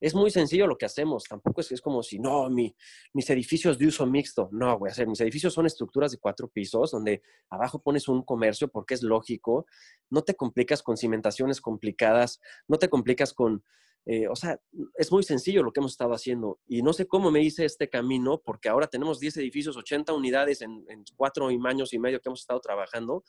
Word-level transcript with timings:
es 0.00 0.14
muy 0.14 0.30
sencillo 0.30 0.66
lo 0.66 0.78
que 0.78 0.86
hacemos. 0.86 1.24
Tampoco 1.24 1.60
es, 1.60 1.72
es 1.72 1.80
como 1.80 2.02
si, 2.02 2.18
no, 2.18 2.48
mi, 2.50 2.74
mis 3.12 3.28
edificios 3.30 3.78
de 3.78 3.86
uso 3.86 4.06
mixto. 4.06 4.48
No, 4.52 4.70
a 4.70 4.88
hacer, 4.88 5.06
mis 5.06 5.20
edificios 5.20 5.54
son 5.54 5.66
estructuras 5.66 6.12
de 6.12 6.18
cuatro 6.18 6.48
pisos 6.48 6.90
donde 6.90 7.22
abajo 7.50 7.82
pones 7.82 8.08
un 8.08 8.22
comercio 8.22 8.68
porque 8.68 8.94
es 8.94 9.02
lógico. 9.02 9.66
No 10.10 10.22
te 10.22 10.34
complicas 10.34 10.82
con 10.82 10.96
cimentaciones 10.96 11.60
complicadas, 11.60 12.40
no 12.68 12.78
te 12.78 12.88
complicas 12.88 13.32
con, 13.32 13.64
eh, 14.06 14.28
o 14.28 14.36
sea, 14.36 14.60
es 14.94 15.12
muy 15.12 15.22
sencillo 15.22 15.62
lo 15.62 15.72
que 15.72 15.80
hemos 15.80 15.92
estado 15.92 16.14
haciendo. 16.14 16.60
Y 16.66 16.82
no 16.82 16.92
sé 16.92 17.06
cómo 17.06 17.30
me 17.30 17.42
hice 17.42 17.64
este 17.64 17.88
camino 17.88 18.40
porque 18.44 18.68
ahora 18.68 18.86
tenemos 18.86 19.18
10 19.20 19.38
edificios, 19.38 19.76
80 19.76 20.12
unidades 20.12 20.62
en, 20.62 20.84
en 20.88 21.04
cuatro 21.16 21.48
años 21.48 21.92
y 21.92 21.98
medio 21.98 22.20
que 22.20 22.28
hemos 22.28 22.40
estado 22.40 22.60
trabajando. 22.60 23.24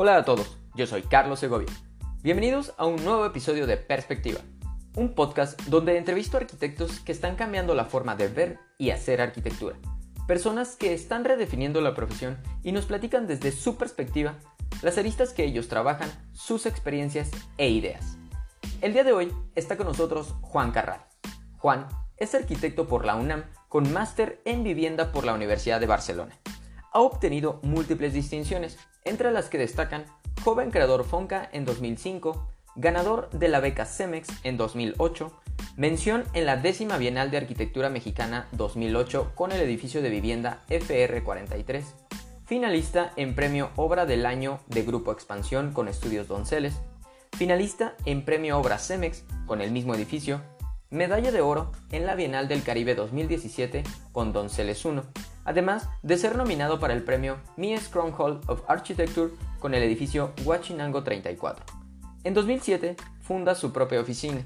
Hola 0.00 0.16
a 0.16 0.24
todos, 0.24 0.56
yo 0.76 0.86
soy 0.86 1.02
Carlos 1.02 1.40
Segovia. 1.40 1.66
Bienvenidos 2.22 2.72
a 2.76 2.86
un 2.86 3.04
nuevo 3.04 3.26
episodio 3.26 3.66
de 3.66 3.76
Perspectiva, 3.76 4.38
un 4.94 5.12
podcast 5.12 5.60
donde 5.62 5.98
entrevisto 5.98 6.36
a 6.36 6.40
arquitectos 6.40 7.00
que 7.00 7.10
están 7.10 7.34
cambiando 7.34 7.74
la 7.74 7.84
forma 7.84 8.14
de 8.14 8.28
ver 8.28 8.60
y 8.78 8.90
hacer 8.90 9.20
arquitectura. 9.20 9.74
Personas 10.28 10.76
que 10.76 10.94
están 10.94 11.24
redefiniendo 11.24 11.80
la 11.80 11.94
profesión 11.94 12.38
y 12.62 12.70
nos 12.70 12.84
platican 12.84 13.26
desde 13.26 13.50
su 13.50 13.76
perspectiva 13.76 14.36
las 14.82 14.98
aristas 14.98 15.32
que 15.32 15.42
ellos 15.42 15.66
trabajan, 15.66 16.08
sus 16.32 16.66
experiencias 16.66 17.32
e 17.56 17.68
ideas. 17.68 18.18
El 18.80 18.92
día 18.92 19.02
de 19.02 19.12
hoy 19.12 19.32
está 19.56 19.76
con 19.76 19.88
nosotros 19.88 20.36
Juan 20.42 20.70
Carral. 20.70 21.04
Juan 21.56 21.88
es 22.18 22.36
arquitecto 22.36 22.86
por 22.86 23.04
la 23.04 23.16
UNAM 23.16 23.46
con 23.68 23.92
máster 23.92 24.40
en 24.44 24.62
vivienda 24.62 25.10
por 25.10 25.24
la 25.24 25.34
Universidad 25.34 25.80
de 25.80 25.86
Barcelona. 25.88 26.38
Ha 26.92 27.00
obtenido 27.00 27.60
múltiples 27.62 28.14
distinciones, 28.14 28.78
entre 29.04 29.30
las 29.30 29.48
que 29.48 29.58
destacan 29.58 30.06
Joven 30.42 30.70
Creador 30.70 31.04
Fonca 31.04 31.48
en 31.52 31.66
2005, 31.66 32.48
ganador 32.76 33.28
de 33.30 33.48
la 33.48 33.60
beca 33.60 33.84
CEMEX 33.84 34.28
en 34.42 34.56
2008, 34.56 35.32
mención 35.76 36.24
en 36.32 36.46
la 36.46 36.56
décima 36.56 36.96
Bienal 36.96 37.30
de 37.30 37.36
Arquitectura 37.36 37.90
Mexicana 37.90 38.48
2008 38.52 39.32
con 39.34 39.52
el 39.52 39.60
edificio 39.60 40.00
de 40.00 40.08
vivienda 40.08 40.64
FR43, 40.70 41.84
finalista 42.46 43.12
en 43.16 43.34
Premio 43.34 43.70
Obra 43.76 44.06
del 44.06 44.24
Año 44.24 44.60
de 44.68 44.82
Grupo 44.82 45.12
Expansión 45.12 45.72
con 45.72 45.88
Estudios 45.88 46.26
Donceles, 46.26 46.80
finalista 47.36 47.96
en 48.06 48.24
Premio 48.24 48.58
Obra 48.58 48.78
CEMEX 48.78 49.24
con 49.46 49.60
el 49.60 49.72
mismo 49.72 49.94
edificio, 49.94 50.40
medalla 50.88 51.32
de 51.32 51.42
oro 51.42 51.70
en 51.92 52.06
la 52.06 52.14
Bienal 52.14 52.48
del 52.48 52.62
Caribe 52.62 52.94
2017 52.94 53.84
con 54.12 54.32
Donceles 54.32 54.86
1, 54.86 55.04
además 55.48 55.88
de 56.02 56.18
ser 56.18 56.36
nominado 56.36 56.78
para 56.78 56.92
el 56.92 57.02
premio 57.02 57.38
Mies 57.56 57.88
Crown 57.88 58.12
Hall 58.18 58.42
of 58.48 58.60
Architecture 58.68 59.32
con 59.58 59.72
el 59.72 59.82
edificio 59.82 60.34
Huachinango 60.44 61.02
34. 61.02 61.64
En 62.24 62.34
2007 62.34 62.96
funda 63.22 63.54
su 63.54 63.72
propia 63.72 63.98
oficina, 63.98 64.42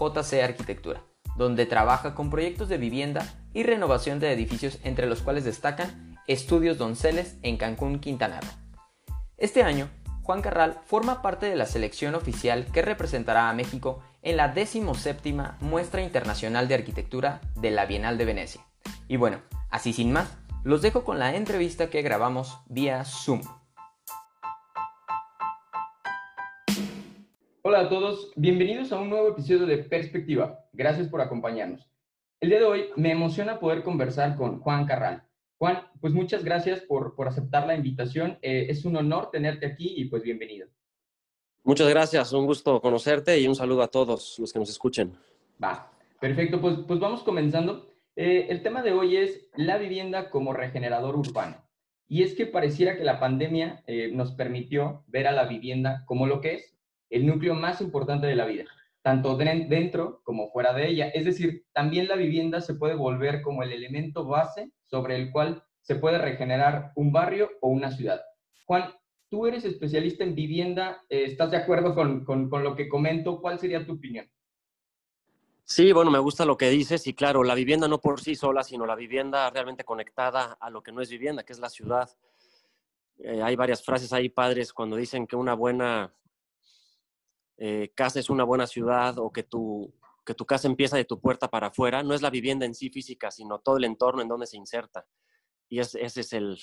JC 0.00 0.42
Arquitectura, 0.42 1.02
donde 1.36 1.66
trabaja 1.66 2.14
con 2.14 2.30
proyectos 2.30 2.70
de 2.70 2.78
vivienda 2.78 3.26
y 3.52 3.62
renovación 3.62 4.20
de 4.20 4.32
edificios 4.32 4.78
entre 4.84 5.06
los 5.06 5.20
cuales 5.20 5.44
destacan 5.44 6.16
Estudios 6.26 6.78
Donceles 6.78 7.36
en 7.42 7.58
Cancún, 7.58 7.98
Quintana 7.98 8.40
Roo. 8.40 9.16
Este 9.36 9.62
año, 9.62 9.90
Juan 10.22 10.40
Carral 10.40 10.80
forma 10.86 11.20
parte 11.20 11.44
de 11.44 11.56
la 11.56 11.66
selección 11.66 12.14
oficial 12.14 12.64
que 12.72 12.80
representará 12.80 13.50
a 13.50 13.54
México 13.54 14.02
en 14.22 14.38
la 14.38 14.48
17 14.48 15.34
Muestra 15.60 16.00
Internacional 16.00 16.68
de 16.68 16.74
Arquitectura 16.74 17.42
de 17.54 17.70
la 17.70 17.84
Bienal 17.84 18.16
de 18.16 18.24
Venecia. 18.24 18.67
Y 19.08 19.16
bueno, 19.16 19.40
Así 19.70 19.92
sin 19.92 20.12
más, 20.12 20.34
los 20.64 20.80
dejo 20.80 21.04
con 21.04 21.18
la 21.18 21.36
entrevista 21.36 21.90
que 21.90 22.00
grabamos 22.00 22.58
vía 22.68 23.04
Zoom. 23.04 23.42
Hola 27.60 27.80
a 27.80 27.88
todos, 27.90 28.32
bienvenidos 28.34 28.90
a 28.92 28.98
un 28.98 29.10
nuevo 29.10 29.28
episodio 29.28 29.66
de 29.66 29.76
Perspectiva. 29.76 30.64
Gracias 30.72 31.08
por 31.08 31.20
acompañarnos. 31.20 31.86
El 32.40 32.48
día 32.48 32.60
de 32.60 32.64
hoy 32.64 32.84
me 32.96 33.12
emociona 33.12 33.60
poder 33.60 33.82
conversar 33.82 34.36
con 34.36 34.58
Juan 34.60 34.86
Carral. 34.86 35.22
Juan, 35.58 35.82
pues 36.00 36.14
muchas 36.14 36.42
gracias 36.42 36.80
por, 36.80 37.14
aceptar 37.26 37.66
la 37.66 37.74
invitación. 37.74 38.38
Eh, 38.40 38.68
es 38.70 38.86
un 38.86 38.96
honor 38.96 39.30
tenerte 39.30 39.66
aquí 39.66 39.92
y 39.98 40.06
pues 40.06 40.22
bienvenido. 40.22 40.66
Muchas 41.62 41.90
gracias, 41.90 42.32
un 42.32 42.46
gusto 42.46 42.80
conocerte 42.80 43.38
y 43.38 43.46
un 43.46 43.54
saludo 43.54 43.82
a 43.82 43.88
todos 43.88 44.38
los 44.38 44.50
que 44.50 44.58
nos 44.58 44.70
escuchen. 44.70 45.12
Va, 45.62 45.92
perfecto, 46.18 46.58
pues, 46.58 46.78
pues 46.86 46.98
vamos 46.98 47.22
comenzando. 47.22 47.87
Eh, 48.20 48.48
el 48.50 48.64
tema 48.64 48.82
de 48.82 48.90
hoy 48.90 49.16
es 49.16 49.48
la 49.54 49.78
vivienda 49.78 50.28
como 50.30 50.52
regenerador 50.52 51.14
urbano. 51.14 51.64
Y 52.08 52.24
es 52.24 52.34
que 52.34 52.46
pareciera 52.46 52.96
que 52.96 53.04
la 53.04 53.20
pandemia 53.20 53.84
eh, 53.86 54.10
nos 54.12 54.32
permitió 54.32 55.04
ver 55.06 55.28
a 55.28 55.32
la 55.32 55.44
vivienda 55.44 56.02
como 56.04 56.26
lo 56.26 56.40
que 56.40 56.54
es, 56.54 56.76
el 57.10 57.26
núcleo 57.26 57.54
más 57.54 57.80
importante 57.80 58.26
de 58.26 58.34
la 58.34 58.44
vida, 58.46 58.64
tanto 59.02 59.36
dentro 59.36 60.20
como 60.24 60.50
fuera 60.50 60.72
de 60.72 60.88
ella. 60.88 61.10
Es 61.10 61.26
decir, 61.26 61.66
también 61.72 62.08
la 62.08 62.16
vivienda 62.16 62.60
se 62.60 62.74
puede 62.74 62.96
volver 62.96 63.40
como 63.40 63.62
el 63.62 63.70
elemento 63.70 64.26
base 64.26 64.72
sobre 64.86 65.14
el 65.14 65.30
cual 65.30 65.62
se 65.82 65.94
puede 65.94 66.18
regenerar 66.18 66.90
un 66.96 67.12
barrio 67.12 67.48
o 67.60 67.68
una 67.68 67.92
ciudad. 67.92 68.20
Juan, 68.66 68.90
tú 69.30 69.46
eres 69.46 69.64
especialista 69.64 70.24
en 70.24 70.34
vivienda, 70.34 71.04
eh, 71.08 71.22
¿estás 71.22 71.52
de 71.52 71.58
acuerdo 71.58 71.94
con, 71.94 72.24
con 72.24 72.64
lo 72.64 72.74
que 72.74 72.88
comento? 72.88 73.40
¿Cuál 73.40 73.60
sería 73.60 73.86
tu 73.86 73.92
opinión? 73.92 74.28
Sí, 75.70 75.92
bueno, 75.92 76.10
me 76.10 76.18
gusta 76.18 76.46
lo 76.46 76.56
que 76.56 76.70
dices 76.70 77.06
y 77.06 77.12
claro, 77.12 77.44
la 77.44 77.54
vivienda 77.54 77.88
no 77.88 78.00
por 78.00 78.22
sí 78.22 78.34
sola, 78.34 78.64
sino 78.64 78.86
la 78.86 78.94
vivienda 78.94 79.50
realmente 79.50 79.84
conectada 79.84 80.56
a 80.58 80.70
lo 80.70 80.82
que 80.82 80.92
no 80.92 81.02
es 81.02 81.10
vivienda, 81.10 81.42
que 81.42 81.52
es 81.52 81.58
la 81.58 81.68
ciudad. 81.68 82.08
Eh, 83.18 83.42
hay 83.42 83.54
varias 83.54 83.84
frases 83.84 84.14
ahí 84.14 84.30
padres 84.30 84.72
cuando 84.72 84.96
dicen 84.96 85.26
que 85.26 85.36
una 85.36 85.52
buena 85.52 86.14
eh, 87.58 87.92
casa 87.94 88.18
es 88.18 88.30
una 88.30 88.44
buena 88.44 88.66
ciudad 88.66 89.18
o 89.18 89.30
que 89.30 89.42
tu, 89.42 89.92
que 90.24 90.32
tu 90.32 90.46
casa 90.46 90.68
empieza 90.68 90.96
de 90.96 91.04
tu 91.04 91.20
puerta 91.20 91.48
para 91.48 91.66
afuera. 91.66 92.02
No 92.02 92.14
es 92.14 92.22
la 92.22 92.30
vivienda 92.30 92.64
en 92.64 92.74
sí 92.74 92.88
física, 92.88 93.30
sino 93.30 93.58
todo 93.58 93.76
el 93.76 93.84
entorno 93.84 94.22
en 94.22 94.28
donde 94.28 94.46
se 94.46 94.56
inserta. 94.56 95.06
Y 95.68 95.80
ese 95.80 96.00
es 96.02 96.32
el, 96.32 96.58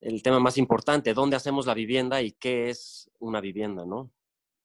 el 0.00 0.22
tema 0.22 0.38
más 0.38 0.56
importante, 0.56 1.14
dónde 1.14 1.34
hacemos 1.34 1.66
la 1.66 1.74
vivienda 1.74 2.22
y 2.22 2.30
qué 2.30 2.70
es 2.70 3.10
una 3.18 3.40
vivienda, 3.40 3.84
¿no? 3.84 4.12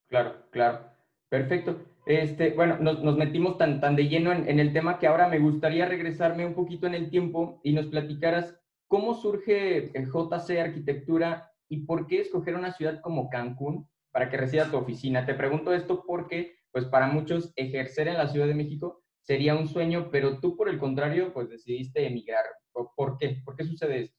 Claro, 0.07 0.45
claro. 0.51 0.99
Perfecto. 1.29 1.79
Este, 2.09 2.49
bueno, 2.55 2.79
nos, 2.79 3.17
metimos 3.17 3.59
tan, 3.59 3.95
de 3.95 4.07
lleno 4.07 4.33
en, 4.33 4.59
el 4.59 4.73
tema 4.73 4.97
que 4.97 5.05
ahora 5.05 5.27
me 5.27 5.37
gustaría 5.37 5.85
regresarme 5.85 6.43
un 6.43 6.55
poquito 6.55 6.87
en 6.87 6.95
el 6.95 7.11
tiempo 7.11 7.61
y 7.63 7.71
nos 7.71 7.85
platicaras 7.85 8.59
cómo 8.87 9.13
surge 9.13 9.95
el 9.95 10.07
JC 10.07 10.57
Arquitectura 10.59 11.51
y 11.67 11.85
por 11.85 12.07
qué 12.07 12.21
escoger 12.21 12.55
una 12.55 12.71
ciudad 12.71 12.99
como 13.01 13.29
Cancún 13.29 13.87
para 14.09 14.27
que 14.31 14.37
resida 14.37 14.71
tu 14.71 14.77
oficina. 14.77 15.27
Te 15.27 15.35
pregunto 15.35 15.71
esto 15.71 16.03
porque, 16.03 16.55
pues 16.71 16.85
para 16.85 17.05
muchos, 17.05 17.53
ejercer 17.55 18.07
en 18.07 18.17
la 18.17 18.27
Ciudad 18.27 18.47
de 18.47 18.55
México 18.55 19.03
sería 19.21 19.53
un 19.53 19.67
sueño, 19.67 20.09
pero 20.11 20.39
tú, 20.39 20.57
por 20.57 20.67
el 20.67 20.79
contrario, 20.79 21.31
pues 21.31 21.47
decidiste 21.47 22.07
emigrar. 22.07 22.43
¿Por 22.71 23.19
qué? 23.19 23.39
¿Por 23.45 23.55
qué 23.55 23.65
sucede 23.65 24.01
esto? 24.01 24.17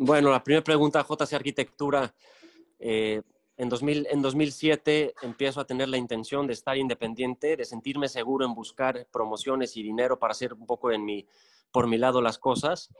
Bueno, 0.00 0.32
la 0.32 0.42
primera 0.42 0.64
pregunta, 0.64 1.06
JC 1.08 1.32
Arquitectura. 1.34 2.12
Eh, 2.80 3.22
en, 3.62 3.68
2000, 3.68 4.08
en 4.10 4.22
2007 4.22 5.14
empiezo 5.22 5.60
a 5.60 5.64
tener 5.64 5.88
la 5.88 5.96
intención 5.96 6.48
de 6.48 6.52
estar 6.52 6.76
independiente, 6.76 7.56
de 7.56 7.64
sentirme 7.64 8.08
seguro 8.08 8.44
en 8.44 8.54
buscar 8.54 9.06
promociones 9.12 9.76
y 9.76 9.84
dinero 9.84 10.18
para 10.18 10.32
hacer 10.32 10.52
un 10.52 10.66
poco 10.66 10.90
en 10.90 11.04
mi, 11.04 11.28
por 11.70 11.86
mi 11.86 11.96
lado 11.96 12.20
las 12.20 12.40
cosas. 12.40 12.92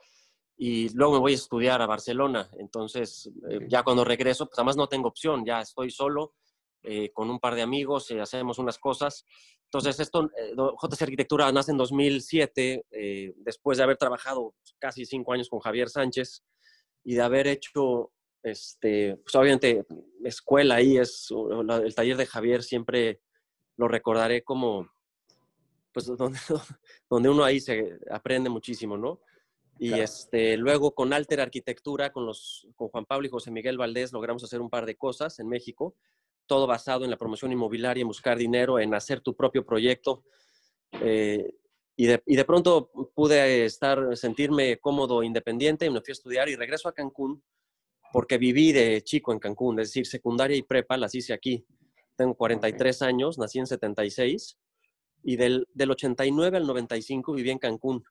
Y 0.57 0.89
luego 0.91 1.15
me 1.15 1.19
voy 1.19 1.33
a 1.33 1.35
estudiar 1.35 1.83
a 1.83 1.87
Barcelona. 1.87 2.49
Entonces, 2.59 3.29
eh, 3.51 3.67
ya 3.69 3.83
cuando 3.83 4.05
regreso, 4.05 4.47
pues 4.47 4.57
además 4.57 4.77
no 4.77 4.89
tengo 4.89 5.09
opción, 5.09 5.45
ya 5.45 5.61
estoy 5.61 5.91
solo 5.91 6.35
eh, 6.85 7.11
con 7.13 7.29
un 7.29 7.41
par 7.41 7.57
de 7.57 7.63
amigos 7.63 8.13
y 8.13 8.21
hacemos 8.21 8.61
unas 8.61 8.79
cosas. 8.79 9.27
Entonces, 9.65 9.99
esto, 9.99 10.31
eh, 10.39 10.55
JC 10.55 11.03
Arquitectura 11.03 11.51
nace 11.51 11.73
en 11.73 11.79
2007, 11.79 12.87
después 13.39 13.79
de 13.79 13.85
haber 13.85 13.97
trabajado 13.97 14.55
casi 14.79 15.07
cinco 15.07 15.33
años 15.33 15.49
con 15.49 15.59
Javier 15.59 15.89
Sánchez 15.89 16.45
y 17.03 17.17
de 17.17 17.23
haber 17.23 17.49
hecho 17.49 18.13
este, 18.43 19.17
pues 19.17 19.35
obviamente 19.35 19.87
escuela 20.25 20.77
ahí 20.77 20.99
es 20.99 21.29
el 21.31 21.95
taller 21.95 22.17
de 22.17 22.27
Javier 22.27 22.63
siempre 22.63 23.21
lo 23.77 23.89
recordaré 23.89 24.43
como 24.43 24.91
pues 25.93 26.07
donde, 26.17 26.39
donde 27.09 27.29
uno 27.29 27.45
ahí 27.45 27.61
se 27.61 27.99
aprende 28.11 28.51
muchísimo, 28.51 28.97
¿no? 28.97 29.21
Y 29.79 29.95
este, 29.95 30.57
luego 30.57 30.95
con 30.95 31.13
Alter 31.13 31.41
Arquitectura, 31.41 32.13
con, 32.13 32.25
los, 32.25 32.69
con 32.77 32.89
Juan 32.89 33.05
Pablo 33.05 33.27
y 33.27 33.31
José 33.31 33.51
Miguel 33.51 33.79
Valdés, 33.79 34.13
logramos 34.13 34.45
hacer 34.45 34.61
un 34.61 34.71
par 34.71 34.87
de 34.87 34.97
cosas 34.97 35.41
en 35.41 35.49
México, 35.49 35.97
todo 36.47 36.69
basado 36.69 37.05
en 37.05 37.11
la 37.11 37.17
promoción 37.17 37.51
inmobiliaria, 37.51 38.03
en 38.03 38.07
buscar 38.07 38.39
dinero, 38.39 38.79
en 38.79 38.95
hacer 38.95 39.21
tu 39.21 39.35
propio 39.35 39.67
proyecto. 39.67 40.23
Eh, 41.01 41.55
y, 41.97 42.07
de, 42.07 42.23
y 42.27 42.37
de 42.37 42.45
pronto 42.45 42.91
pude 43.15 43.65
estar, 43.65 44.17
sentirme 44.17 44.79
cómodo, 44.79 45.23
independiente, 45.25 45.87
y 45.87 45.91
me 45.91 46.01
fui 46.01 46.13
a 46.13 46.13
estudiar 46.13 46.49
y 46.49 46.55
regreso 46.55 46.89
a 46.89 46.95
Cancún 46.95 47.43
porque 48.13 48.37
viví 48.39 48.73
de 48.73 49.03
chico 49.03 49.33
en 49.33 49.39
Cancún, 49.39 49.81
es 49.81 49.89
decir, 49.89 50.07
secundaria 50.07 50.57
y 50.57 50.63
prepa 50.63 50.97
las 50.97 51.15
hice 51.15 51.33
aquí. 51.33 51.65
Tengo 52.15 52.35
43 52.35 53.03
años, 53.03 53.39
nací 53.39 53.59
en 53.59 53.67
76 53.67 54.59
y 55.25 55.37
del, 55.37 55.67
del 55.73 55.91
89 55.93 56.59
al 56.59 56.67
95 56.67 57.33
viví 57.33 57.51
en 57.51 57.59
Cancún 57.59 58.05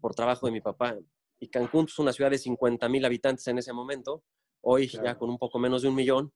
por 0.00 0.14
trabajo 0.14 0.46
de 0.46 0.52
mi 0.52 0.60
papá. 0.60 0.96
Y 1.40 1.48
Cancún 1.48 1.86
es 1.86 1.98
una 1.98 2.12
ciudad 2.12 2.30
de 2.30 2.38
50 2.38 2.88
mil 2.88 3.04
habitantes 3.04 3.46
en 3.48 3.58
ese 3.58 3.72
momento. 3.72 4.22
hoy 4.60 4.88
ya 4.88 5.16
con 5.16 5.30
un 5.30 5.38
poco 5.38 5.58
menos 5.58 5.82
de 5.82 5.88
un 5.88 5.94
millón, 5.94 6.32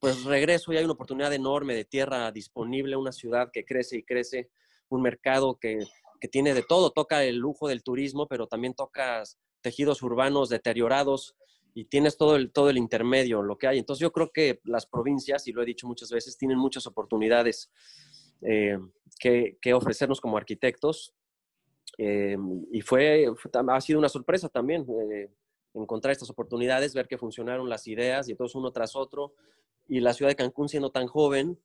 pues 0.00 0.24
regreso 0.24 0.72
y 0.72 0.76
hay 0.76 0.84
una 0.84 0.94
oportunidad 0.94 1.32
enorme 1.32 1.74
de 1.74 1.84
tierra 1.84 2.30
disponible, 2.32 2.96
una 2.96 3.12
ciudad 3.12 3.50
que 3.52 3.64
crece 3.64 3.98
y 3.98 4.02
crece, 4.02 4.50
un 4.88 5.02
mercado 5.02 5.58
que, 5.58 5.78
que 6.20 6.28
tiene 6.28 6.54
de 6.54 6.62
todo, 6.62 6.90
toca 6.90 7.22
el 7.24 7.36
lujo 7.36 7.68
del 7.68 7.82
turismo, 7.82 8.26
pero 8.26 8.46
también 8.46 8.74
tocas 8.74 9.38
tejidos 9.60 10.02
urbanos 10.02 10.48
deteriorados 10.48 11.34
y 11.76 11.84
tienes 11.84 12.16
todo 12.16 12.36
el, 12.36 12.52
todo 12.52 12.70
el 12.70 12.78
intermedio, 12.78 13.42
lo 13.42 13.58
que 13.58 13.66
hay. 13.66 13.78
Entonces 13.78 14.00
yo 14.00 14.10
creo 14.10 14.32
que 14.32 14.60
las 14.64 14.86
provincias, 14.86 15.46
y 15.46 15.52
lo 15.52 15.62
he 15.62 15.66
dicho 15.66 15.86
muchas 15.86 16.10
veces, 16.10 16.38
tienen 16.38 16.56
muchas 16.56 16.86
oportunidades 16.86 17.70
eh, 18.40 18.78
que, 19.20 19.74
ofrecernos 19.74 20.18
como 20.18 20.38
arquitectos. 20.38 21.14
Eh, 21.98 22.38
y 22.72 22.80
fue, 22.80 23.26
ha 23.68 23.80
sido 23.82 23.98
una 23.98 24.08
sorpresa 24.08 24.48
también 24.48 24.86
eh, 25.12 25.30
encontrar 25.74 26.12
estas 26.12 26.30
oportunidades, 26.30 26.94
ver 26.94 27.08
que 27.08 27.18
funcionaron 27.18 27.68
las 27.68 27.86
ideas 27.86 28.30
y 28.30 28.34
todos 28.34 28.54
uno 28.54 28.72
tras 28.72 28.96
otro. 28.96 29.34
Y 29.86 30.00
la 30.00 30.14
ciudad 30.14 30.30
de 30.30 30.36
Cancún, 30.36 30.70
siendo 30.70 30.90
tan 30.90 31.06
joven, 31.06 31.60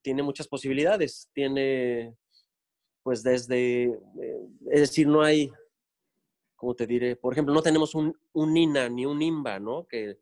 tiene 0.00 0.22
muchas 0.22 0.48
posibilidades. 0.48 1.28
Tiene, 1.34 2.16
pues 3.02 3.22
desde, 3.22 4.00
es 4.70 4.80
decir, 4.80 5.08
no 5.08 5.20
hay 5.20 5.52
¿cómo 6.62 6.76
te 6.76 6.86
diré? 6.86 7.16
Por 7.16 7.32
ejemplo, 7.32 7.52
no 7.52 7.60
tenemos 7.60 7.92
un, 7.96 8.16
un 8.34 8.56
INA 8.56 8.88
ni 8.88 9.04
un 9.04 9.20
IMBA, 9.20 9.58
¿no? 9.58 9.84
Que, 9.88 10.18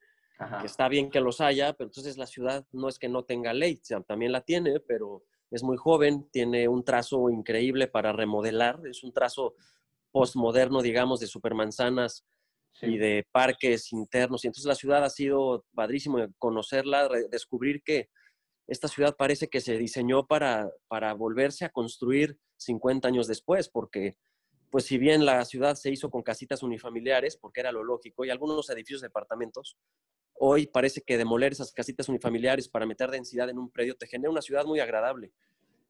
está 0.65 0.89
bien 0.89 1.11
que 1.11 1.21
los 1.21 1.43
haya, 1.43 1.75
pero 1.75 1.89
entonces 1.91 2.17
la 2.17 2.27
ciudad 2.27 2.67
no 2.73 2.89
es 2.89 2.99
que 2.99 3.11
no 3.11 3.25
tenga 3.25 3.53
ley, 3.53 3.79
también 4.07 4.33
la 4.33 4.41
tiene, 4.41 4.81
pero 4.81 5.23
es 5.51 5.63
muy 5.63 5.77
joven, 5.77 6.31
tiene 6.33 6.67
un 6.67 6.83
trazo 6.83 7.29
increíble 7.29 7.89
para 7.89 8.15
remodelar, 8.15 8.81
es 8.87 9.05
un 9.05 9.13
trazo 9.13 9.53
postmoderno, 10.13 10.81
digamos, 10.81 11.21
de 11.21 11.27
supermanzanas 11.27 12.25
y 12.81 12.97
de 12.97 13.27
parques 13.31 13.93
internos. 13.93 14.43
Y 14.43 14.47
entonces 14.47 14.67
la 14.67 14.75
ciudad 14.77 15.05
ha 15.05 15.11
sido 15.11 15.67
padrísimo 15.75 16.27
conocerla, 16.39 17.11
descubrir 17.31 17.83
que 17.83 18.09
esta 18.67 18.89
ciudad 18.89 19.15
parece 19.15 19.49
que 19.49 19.61
se 19.61 19.77
diseñó 19.77 20.27
para, 20.27 20.71
para 20.89 21.13
volverse 21.13 21.67
a 21.67 21.71
construir 21.71 22.39
50 22.57 23.09
años 23.09 23.27
después, 23.27 23.69
porque 23.69 24.17
pues 24.71 24.85
si 24.87 24.99
bien 24.99 25.27
la 25.27 25.45
ciudad 25.45 25.75
se 25.75 25.91
hizo 25.91 26.11
con 26.11 26.23
casitas 26.23 26.63
unifamiliares, 26.63 27.37
porque 27.37 27.61
era 27.61 27.73
lo 27.73 27.83
lógico, 27.83 28.25
y 28.25 28.31
algunos 28.31 28.71
edificios 28.71 29.01
de 29.01 29.09
departamentos, 29.09 29.77
hoy 30.35 30.67
parece 30.67 31.03
que 31.03 31.19
demoler 31.19 31.53
esas 31.53 31.73
casitas 31.73 32.09
unifamiliares 32.09 32.69
para 32.69 32.87
meter 32.87 33.11
densidad 33.11 33.51
en 33.51 33.59
un 33.59 33.71
predio 33.71 33.97
te 33.97 34.07
genera 34.07 34.31
una 34.31 34.43
ciudad 34.43 34.65
muy 34.65 34.81
agradable. 34.81 35.33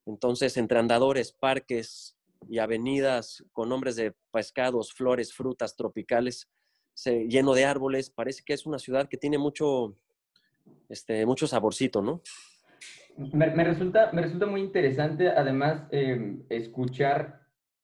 Entonces, 0.06 0.56
entre 0.56 0.78
andadores, 0.78 1.32
parques 1.32 2.16
y 2.48 2.58
avenidas 2.58 3.44
con 3.52 3.68
nombres 3.68 3.96
de 3.96 4.14
pescados, 4.32 4.92
flores, 4.92 5.32
frutas 5.32 5.76
tropicales, 5.76 6.48
lleno 7.04 7.54
de 7.54 7.64
árboles, 7.64 8.10
parece 8.10 8.42
que 8.44 8.54
es 8.54 8.66
una 8.66 8.78
ciudad 8.78 9.08
que 9.08 9.16
tiene 9.16 9.38
mucho, 9.38 9.96
este, 10.88 11.26
mucho 11.26 11.46
saborcito, 11.46 12.02
¿no? 12.02 12.22
Me, 13.16 13.64
resulta, 13.64 14.10
me 14.12 14.22
resulta 14.22 14.46
muy 14.46 14.62
interesante, 14.62 15.28
además, 15.28 15.82
em, 15.90 16.42
escuchar 16.48 17.39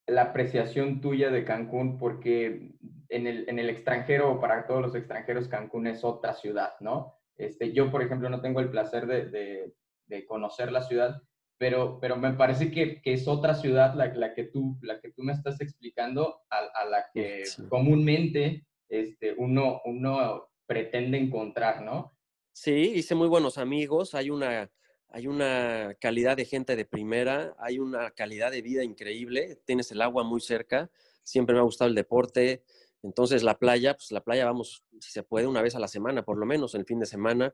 la 0.07 0.23
apreciación 0.23 1.01
tuya 1.01 1.29
de 1.29 1.43
Cancún, 1.43 1.97
porque 1.97 2.71
en 3.09 3.27
el, 3.27 3.47
en 3.49 3.59
el 3.59 3.69
extranjero, 3.69 4.39
para 4.39 4.65
todos 4.65 4.81
los 4.81 4.95
extranjeros, 4.95 5.47
Cancún 5.47 5.87
es 5.87 6.03
otra 6.03 6.33
ciudad, 6.33 6.73
¿no? 6.79 7.15
Este, 7.35 7.73
yo, 7.73 7.91
por 7.91 8.01
ejemplo, 8.01 8.29
no 8.29 8.41
tengo 8.41 8.61
el 8.61 8.71
placer 8.71 9.05
de, 9.05 9.73
de, 10.05 10.25
conocer 10.25 10.71
la 10.71 10.81
ciudad, 10.81 11.21
pero, 11.57 11.99
pero 11.99 12.15
me 12.15 12.33
parece 12.33 12.71
que, 12.71 13.01
que 13.01 13.13
es 13.13 13.27
otra 13.27 13.53
ciudad 13.53 13.93
la, 13.95 14.07
la, 14.07 14.33
que 14.33 14.45
tú, 14.45 14.77
la 14.81 14.99
que 14.99 15.11
tú 15.11 15.23
me 15.23 15.33
estás 15.33 15.59
explicando, 15.61 16.41
a, 16.49 16.59
a 16.81 16.85
la 16.85 17.05
que 17.13 17.43
comúnmente 17.69 18.65
este, 18.89 19.35
uno, 19.37 19.81
uno 19.85 20.47
pretende 20.65 21.17
encontrar, 21.17 21.81
¿no? 21.83 22.17
Sí, 22.53 22.93
hice 22.95 23.13
muy 23.13 23.27
buenos 23.27 23.57
amigos, 23.57 24.15
hay 24.15 24.29
una 24.29 24.71
hay 25.09 25.27
una 25.27 25.95
calidad 25.99 26.37
de 26.37 26.45
gente 26.45 26.75
de 26.75 26.85
primera, 26.85 27.55
hay 27.59 27.79
una 27.79 28.11
calidad 28.11 28.51
de 28.51 28.61
vida 28.61 28.83
increíble, 28.83 29.59
tienes 29.65 29.91
el 29.91 30.01
agua 30.01 30.23
muy 30.23 30.41
cerca, 30.41 30.89
siempre 31.23 31.53
me 31.53 31.59
ha 31.59 31.63
gustado 31.63 31.89
el 31.89 31.95
deporte, 31.95 32.63
entonces 33.03 33.43
la 33.43 33.57
playa, 33.57 33.95
pues 33.95 34.11
la 34.11 34.21
playa 34.21 34.45
vamos, 34.45 34.83
si 34.99 35.11
se 35.11 35.23
puede, 35.23 35.47
una 35.47 35.61
vez 35.61 35.75
a 35.75 35.79
la 35.79 35.87
semana, 35.87 36.23
por 36.23 36.37
lo 36.37 36.45
menos, 36.45 36.75
el 36.75 36.85
fin 36.85 36.99
de 36.99 37.05
semana. 37.05 37.53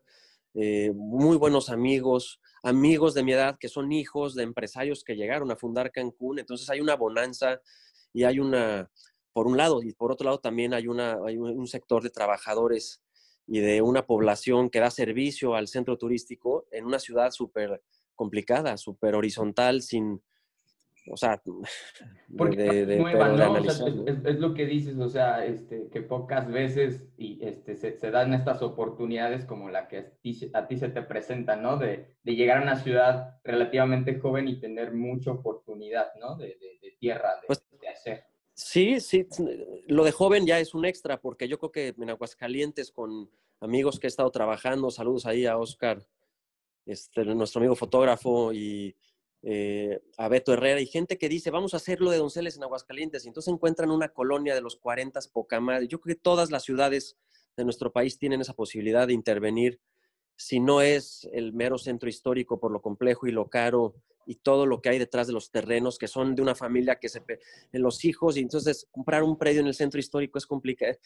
Eh, 0.56 0.92
muy 0.94 1.38
buenos 1.38 1.70
amigos, 1.70 2.40
amigos 2.62 3.14
de 3.14 3.24
mi 3.24 3.34
edad 3.34 3.58
que 3.60 3.70
son 3.70 3.92
hijos 3.92 4.36
de 4.36 4.44
empresarios 4.44 5.04
que 5.04 5.16
llegaron 5.16 5.52
a 5.52 5.56
fundar 5.56 5.92
Cancún, 5.92 6.40
entonces 6.40 6.70
hay 6.70 6.80
una 6.80 6.96
bonanza 6.96 7.60
y 8.14 8.24
hay 8.24 8.40
una, 8.40 8.90
por 9.32 9.48
un 9.48 9.58
lado, 9.58 9.82
y 9.82 9.94
por 9.94 10.12
otro 10.12 10.26
lado 10.26 10.40
también 10.40 10.74
hay, 10.74 10.88
un 10.88 11.68
sector 11.68 12.04
de 12.04 12.12
trabajadores 12.12 13.03
y 13.48 13.60
de 13.60 13.82
una 13.82 14.06
población 14.06 14.70
que 14.70 14.80
da 14.80 14.90
servicio 14.90 15.56
al 15.56 15.68
centro 15.68 15.98
turístico 15.98 16.66
en 16.72 16.86
una 16.86 17.00
ciudad 17.00 17.32
súper 17.32 17.82
complicada, 18.16 18.78
súper 18.78 19.16
horizontal, 19.16 19.82
sin, 19.82 20.22
o 21.12 21.18
sea, 21.18 21.42
de, 22.28 22.86
de, 22.86 23.00
nueva, 23.00 23.30
¿no? 23.30 23.58
es, 23.58 23.82
es, 24.26 24.40
lo 24.40 24.54
que 24.54 24.66
dices, 24.66 24.98
o 24.98 25.10
sea, 25.10 25.46
este, 25.46 25.90
que 25.90 26.02
pocas 26.02 26.50
veces 26.50 27.08
y, 27.18 27.44
este, 27.46 27.76
se, 27.76 27.98
se, 27.98 28.12
dan 28.12 28.34
estas 28.34 28.62
oportunidades 28.62 29.46
como 29.46 29.70
la 29.70 29.88
que 29.88 29.98
a 29.98 30.10
ti, 30.22 30.52
a 30.54 30.68
ti 30.68 30.78
se 30.78 30.90
te 30.90 31.02
presenta, 31.02 31.56
¿no? 31.56 31.78
De, 31.78 32.16
de, 32.24 32.36
llegar 32.36 32.60
a 32.60 32.64
una 32.64 32.78
ciudad 32.78 33.40
relativamente 33.44 34.20
joven 34.20 34.48
y 34.48 34.60
tener 34.60 34.94
mucha 34.94 35.32
oportunidad, 35.32 36.14
¿no? 36.20 36.36
De, 36.38 36.58
tierra, 37.00 37.36
de, 37.42 37.48
pues 37.48 37.66
de 37.82 37.90
hacer. 37.90 38.24
Sí, 38.66 39.02
sí, 39.02 39.28
lo 39.88 40.06
de 40.06 40.14
joven 40.14 40.46
ya 40.48 40.58
es 40.58 40.74
un 40.74 40.86
extra, 40.86 41.20
porque 41.20 41.50
yo 41.50 41.60
creo 41.60 41.72
que 41.72 41.94
en 41.98 42.10
Aguascalientes 42.10 42.92
con 42.92 43.30
amigos 43.60 44.00
que 44.00 44.08
he 44.08 44.10
estado 44.10 44.32
trabajando, 44.32 44.90
saludos 44.90 45.26
ahí 45.26 45.46
a 45.46 45.58
Oscar, 45.58 46.08
este, 46.86 47.26
nuestro 47.26 47.60
amigo 47.60 47.76
fotógrafo, 47.76 48.54
y 48.54 48.96
eh, 49.42 50.02
a 50.18 50.30
Beto 50.30 50.54
Herrera, 50.54 50.80
y 50.80 50.86
gente 50.86 51.18
que 51.18 51.28
dice, 51.28 51.52
vamos 51.52 51.74
a 51.74 51.78
hacerlo 51.78 52.10
de 52.10 52.18
Donceles 52.18 52.56
en 52.56 52.64
Aguascalientes, 52.64 53.26
y 53.26 53.28
entonces 53.28 53.54
encuentran 53.54 53.92
una 53.92 54.10
colonia 54.10 54.56
de 54.56 54.62
los 54.62 54.78
40 54.78 55.20
poca 55.34 55.60
madre. 55.60 55.90
Yo 55.90 56.00
creo 56.00 56.16
que 56.16 56.22
todas 56.22 56.50
las 56.50 56.64
ciudades 56.64 57.18
de 57.58 57.66
nuestro 57.66 57.92
país 57.92 58.18
tienen 58.18 58.40
esa 58.40 58.54
posibilidad 58.54 59.08
de 59.08 59.14
intervenir, 59.14 59.82
si 60.36 60.60
no 60.60 60.82
es 60.82 61.30
el 61.34 61.54
mero 61.54 61.78
centro 61.78 62.10
histórico 62.10 62.60
por 62.60 62.72
lo 62.72 62.82
complejo 62.82 63.28
y 63.28 63.32
lo 63.32 63.50
caro 63.50 63.96
y 64.26 64.36
todo 64.36 64.66
lo 64.66 64.82
que 64.82 64.90
hay 64.90 65.00
detrás 65.00 65.28
de 65.28 65.34
los 65.34 65.52
terrenos, 65.52 65.98
que 65.98 66.08
son 66.08 66.36
de 66.36 66.42
una 66.42 66.56
familia 66.56 66.96
que 66.98 67.10
se... 67.10 67.22
en 67.72 67.82
los 67.82 68.06
hijos, 68.06 68.38
y 68.38 68.40
entonces 68.40 68.88
comprar 68.92 69.24
un 69.24 69.38
predio 69.38 69.62
en 69.62 69.68
el 69.68 69.74
centro 69.74 70.00
histórico 70.00 70.38
es 70.38 70.46
complicado. 70.46 70.98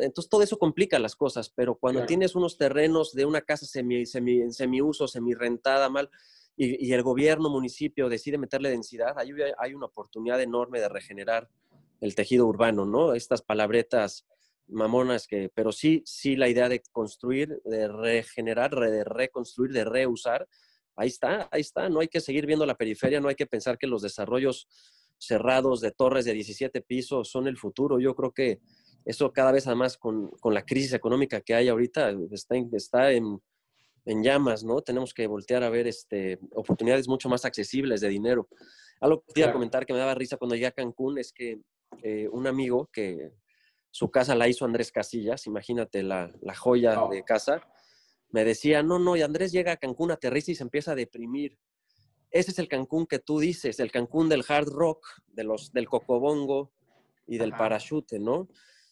Entonces 0.00 0.28
todo 0.28 0.42
eso 0.42 0.58
complica 0.58 0.98
las 0.98 1.14
cosas, 1.14 1.50
pero 1.50 1.76
cuando 1.76 2.04
tienes 2.04 2.34
unos 2.34 2.58
terrenos 2.58 3.12
de 3.14 3.24
una 3.24 3.42
casa 3.42 3.66
semi, 3.66 4.06
semi, 4.06 4.50
semi-uso, 4.50 5.06
semi-rentada, 5.06 5.88
mal, 5.88 6.10
y, 6.56 6.86
y, 6.86 6.92
el 6.92 7.02
gobierno, 7.02 7.48
municipio 7.48 8.10
decide 8.10 8.36
meterle 8.36 8.68
densidad, 8.68 9.18
ahí 9.18 9.30
hay 9.56 9.72
una 9.72 9.86
oportunidad 9.86 10.38
enorme 10.40 10.80
de 10.80 10.88
regenerar 10.88 11.48
el 12.02 12.14
tejido 12.14 12.46
urbano, 12.46 12.84
¿no? 12.84 13.14
Estas 13.14 13.40
palabretas 13.40 14.26
mamonas 14.72 15.26
que, 15.26 15.50
pero 15.54 15.72
sí, 15.72 16.02
sí 16.04 16.36
la 16.36 16.48
idea 16.48 16.68
de 16.68 16.82
construir, 16.92 17.60
de 17.64 17.88
regenerar, 17.88 18.74
de 18.74 19.04
reconstruir, 19.04 19.72
de 19.72 19.84
reusar, 19.84 20.48
ahí 20.96 21.08
está, 21.08 21.48
ahí 21.50 21.60
está. 21.60 21.88
No 21.88 22.00
hay 22.00 22.08
que 22.08 22.20
seguir 22.20 22.46
viendo 22.46 22.66
la 22.66 22.76
periferia, 22.76 23.20
no 23.20 23.28
hay 23.28 23.34
que 23.34 23.46
pensar 23.46 23.78
que 23.78 23.86
los 23.86 24.02
desarrollos 24.02 24.68
cerrados 25.18 25.80
de 25.80 25.92
torres 25.92 26.24
de 26.24 26.32
17 26.32 26.82
pisos 26.82 27.30
son 27.30 27.46
el 27.46 27.56
futuro. 27.56 28.00
Yo 28.00 28.14
creo 28.14 28.32
que 28.32 28.60
eso 29.04 29.32
cada 29.32 29.52
vez 29.52 29.66
además 29.66 29.96
con, 29.96 30.30
con 30.40 30.54
la 30.54 30.64
crisis 30.64 30.92
económica 30.92 31.40
que 31.40 31.54
hay 31.54 31.68
ahorita 31.68 32.12
está, 32.30 32.56
está 32.72 33.12
en, 33.12 33.40
en, 34.04 34.22
llamas, 34.22 34.64
¿no? 34.64 34.80
Tenemos 34.82 35.14
que 35.14 35.26
voltear 35.26 35.62
a 35.62 35.70
ver 35.70 35.86
este, 35.86 36.38
oportunidades 36.54 37.08
mucho 37.08 37.28
más 37.28 37.44
accesibles 37.44 38.00
de 38.00 38.08
dinero. 38.08 38.48
Algo 39.00 39.22
que 39.22 39.34
quería 39.34 39.52
comentar 39.52 39.86
que 39.86 39.92
me 39.92 39.98
daba 39.98 40.14
risa 40.14 40.36
cuando 40.36 40.54
llegué 40.54 40.66
a 40.66 40.72
Cancún 40.72 41.18
es 41.18 41.32
que 41.32 41.60
eh, 42.02 42.28
un 42.30 42.46
amigo 42.46 42.88
que 42.92 43.32
su 43.92 44.10
casa 44.10 44.34
la 44.34 44.48
hizo 44.48 44.64
Andrés 44.64 44.90
Casillas, 44.90 45.46
imagínate 45.46 46.02
la, 46.02 46.32
la 46.40 46.54
joya 46.54 46.98
de 47.10 47.22
casa, 47.22 47.62
me 48.30 48.44
decía, 48.44 48.82
no, 48.82 48.98
no, 48.98 49.14
y 49.16 49.22
Andrés 49.22 49.52
llega 49.52 49.72
a 49.72 49.76
Cancún, 49.76 50.10
aterriza 50.10 50.50
y 50.50 50.54
se 50.54 50.62
empieza 50.62 50.92
a 50.92 50.94
deprimir. 50.94 51.58
Ese 52.30 52.50
es 52.50 52.58
el 52.58 52.68
Cancún 52.68 53.06
que 53.06 53.18
tú 53.18 53.38
dices, 53.38 53.78
el 53.78 53.92
Cancún 53.92 54.30
del 54.30 54.44
hard 54.48 54.68
rock, 54.68 55.06
de 55.28 55.44
los, 55.44 55.72
del 55.72 55.86
cocobongo 55.86 56.72
y 57.26 57.36
del 57.36 57.52
parachute, 57.52 58.18
¿no? 58.18 58.48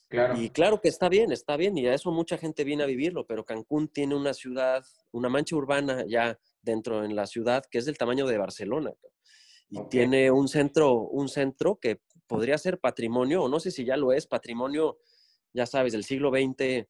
Claro. 0.08 0.38
Y 0.38 0.50
claro 0.50 0.82
que 0.82 0.88
está 0.88 1.08
bien, 1.08 1.32
está 1.32 1.56
bien, 1.56 1.78
y 1.78 1.86
a 1.86 1.94
eso 1.94 2.10
mucha 2.10 2.36
gente 2.36 2.64
viene 2.64 2.82
a 2.82 2.86
vivirlo, 2.86 3.26
pero 3.26 3.46
Cancún 3.46 3.88
tiene 3.88 4.14
una 4.14 4.34
ciudad, 4.34 4.84
una 5.12 5.30
mancha 5.30 5.56
urbana 5.56 6.04
ya 6.06 6.38
dentro 6.60 7.04
en 7.04 7.16
la 7.16 7.26
ciudad 7.26 7.64
que 7.70 7.78
es 7.78 7.86
del 7.86 7.96
tamaño 7.96 8.26
de 8.26 8.36
Barcelona. 8.36 8.92
Y 9.70 9.82
tiene 9.88 10.30
un 10.30 10.48
centro, 10.48 10.94
un 10.94 11.28
centro 11.28 11.78
que 11.80 12.00
podría 12.26 12.58
ser 12.58 12.78
patrimonio, 12.78 13.44
o 13.44 13.48
no 13.48 13.60
sé 13.60 13.70
si 13.70 13.84
ya 13.84 13.96
lo 13.96 14.12
es, 14.12 14.26
patrimonio, 14.26 14.98
ya 15.52 15.66
sabes, 15.66 15.92
del 15.92 16.04
siglo 16.04 16.30
XX, 16.30 16.86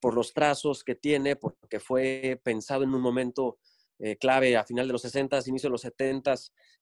por 0.00 0.14
los 0.14 0.32
trazos 0.32 0.84
que 0.84 0.94
tiene, 0.94 1.36
porque 1.36 1.80
fue 1.80 2.40
pensado 2.42 2.84
en 2.84 2.94
un 2.94 3.00
momento 3.00 3.58
eh, 3.98 4.16
clave 4.16 4.56
a 4.56 4.64
final 4.64 4.86
de 4.86 4.92
los 4.92 5.02
60, 5.02 5.40
inicio 5.46 5.68
de 5.68 5.72
los 5.72 5.80
70, 5.80 6.34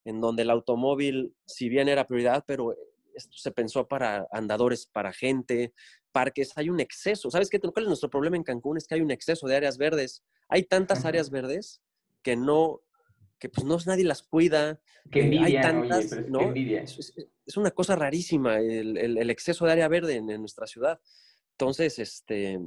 en 0.04 0.20
donde 0.20 0.42
el 0.42 0.50
automóvil, 0.50 1.34
si 1.46 1.68
bien 1.68 1.88
era 1.88 2.06
prioridad, 2.06 2.44
pero 2.46 2.74
esto 3.14 3.36
se 3.36 3.50
pensó 3.50 3.88
para 3.88 4.26
andadores, 4.30 4.86
para 4.86 5.12
gente, 5.12 5.72
parques, 6.12 6.52
hay 6.56 6.68
un 6.68 6.80
exceso. 6.80 7.30
¿Sabes 7.30 7.48
qué? 7.48 7.58
¿Cuál 7.58 7.84
es 7.84 7.88
nuestro 7.88 8.10
problema 8.10 8.36
en 8.36 8.42
Cancún? 8.42 8.76
Es 8.76 8.86
que 8.86 8.94
hay 8.94 9.00
un 9.00 9.10
exceso 9.10 9.46
de 9.46 9.56
áreas 9.56 9.78
verdes. 9.78 10.22
Hay 10.48 10.64
tantas 10.64 11.04
áreas 11.04 11.30
verdes 11.30 11.80
que 12.22 12.36
no, 12.36 12.82
que 13.38 13.48
pues 13.48 13.64
no 13.64 13.76
nadie 13.86 14.04
las 14.04 14.22
cuida. 14.22 14.80
Qué 15.10 15.20
envidia, 15.20 15.46
hay 15.46 15.60
tantas, 15.60 16.28
¿no? 16.28 16.52
Es, 16.54 17.56
una 17.56 17.70
cosa 17.70 17.96
rarísima 17.96 18.58
el, 18.58 19.30
exceso 19.30 19.66
de 19.66 19.72
área 19.72 19.88
verde 19.88 20.16
en, 20.16 20.26
nuestra 20.26 20.66
ciudad. 20.66 21.00
Entonces, 21.52 21.98
este, 21.98 22.60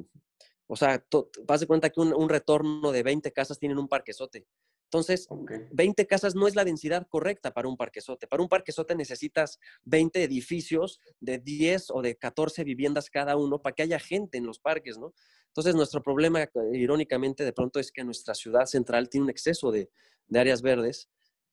o 0.67 0.75
sea, 0.75 1.03
vas 1.45 1.59
de 1.59 1.67
cuenta 1.67 1.89
que 1.89 1.99
un, 1.99 2.13
un, 2.13 2.29
retorno 2.29 2.91
de 2.91 3.03
20 3.03 3.31
casas 3.31 3.59
tienen 3.59 3.77
un 3.77 3.88
parquezote. 3.88 4.47
Entonces, 4.91 5.27
20 5.71 6.07
casas 6.07 6.33
no 6.33 6.47
es 6.47 6.55
la 6.55 6.65
densidad 6.65 7.05
correcta 7.07 7.53
para 7.53 7.67
un 7.67 7.77
parquesote. 7.77 8.25
Para 8.25 8.41
un 8.41 8.49
parquesote 8.49 8.95
necesitas 8.95 9.59
20 9.83 10.23
edificios 10.23 10.99
de 11.19 11.38
10 11.38 11.91
o 11.91 12.01
de 12.01 12.15
14 12.15 12.63
viviendas 12.63 13.11
cada 13.11 13.38
uno 13.38 13.61
para 13.61 13.75
que 13.75 13.83
haya 13.83 13.99
gente 13.99 14.39
en 14.39 14.47
los 14.47 14.57
parques, 14.57 14.97
¿no? 14.97 15.13
Entonces, 15.49 15.75
nuestro 15.75 16.01
problema, 16.01 16.47
irónicamente, 16.73 17.43
de 17.43 17.53
pronto 17.53 17.79
es 17.79 17.91
que 17.91 18.03
nuestra 18.03 18.33
ciudad 18.33 18.65
central 18.65 19.09
tiene 19.09 19.25
un 19.25 19.29
exceso 19.29 19.71
de, 19.71 19.89
áreas 20.33 20.61
verdes 20.61 21.09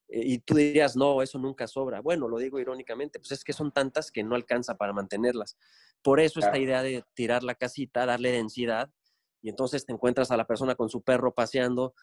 eh, 0.08 0.20
y 0.22 0.38
tú 0.38 0.54
dirías, 0.54 0.96
no, 0.96 1.22
eso 1.22 1.38
nunca 1.38 1.66
sobra. 1.66 2.00
Bueno, 2.00 2.28
lo 2.28 2.38
digo 2.38 2.60
irónicamente, 2.60 3.18
pues 3.18 3.32
es 3.32 3.42
que 3.42 3.54
son 3.54 3.72
tantas 3.72 4.10
que 4.10 4.22
no 4.22 4.34
alcanza 4.34 4.76
para 4.76 4.92
mantenerlas. 4.92 5.56
Por 6.02 6.20
eso 6.20 6.40
esta 6.40 6.58
idea 6.58 6.82
de 6.82 7.04
tirar 7.14 7.42
la 7.42 7.54
casita, 7.54 8.04
darle 8.04 8.32
densidad, 8.32 8.90
y 9.42 9.48
entonces 9.48 9.86
te 9.86 9.92
encuentras 9.92 10.30
a 10.30 10.36
la 10.36 10.46
persona 10.46 10.74
con 10.74 10.88
su 10.88 11.02
perro 11.02 11.32
paseando 11.32 11.94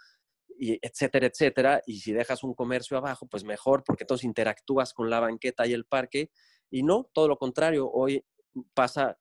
y 0.58 0.80
etcétera, 0.82 1.28
etcétera. 1.28 1.82
Y 1.86 2.00
si 2.00 2.14
dejas 2.14 2.44
un 2.44 2.54
comercio 2.54 2.98
abajo, 2.98 3.28
pues 3.28 3.44
mejor, 3.44 3.84
porque 3.84 4.04
entonces 4.04 4.26
interactúas 4.26 4.94
con 4.94 5.10
la 5.10 5.20
banqueta 5.20 5.68
y 5.68 5.74
el 5.74 5.86
parque. 5.86 6.32
Y 6.70 6.84
no, 6.84 7.10
todo 7.14 7.28
lo 7.28 7.38
contrario, 7.38 7.90
hoy 7.92 8.26
pasa 8.74 9.18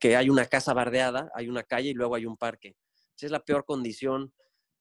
que 0.00 0.16
hay 0.16 0.30
una 0.30 0.46
casa 0.46 0.74
bardeada, 0.74 1.30
hay 1.34 1.48
una 1.48 1.62
calle 1.62 1.90
y 1.90 1.94
luego 1.94 2.14
hay 2.14 2.26
un 2.26 2.36
parque. 2.36 2.76
Esa 3.16 3.26
es 3.26 3.32
la 3.32 3.44
peor 3.44 3.64
condición, 3.64 4.32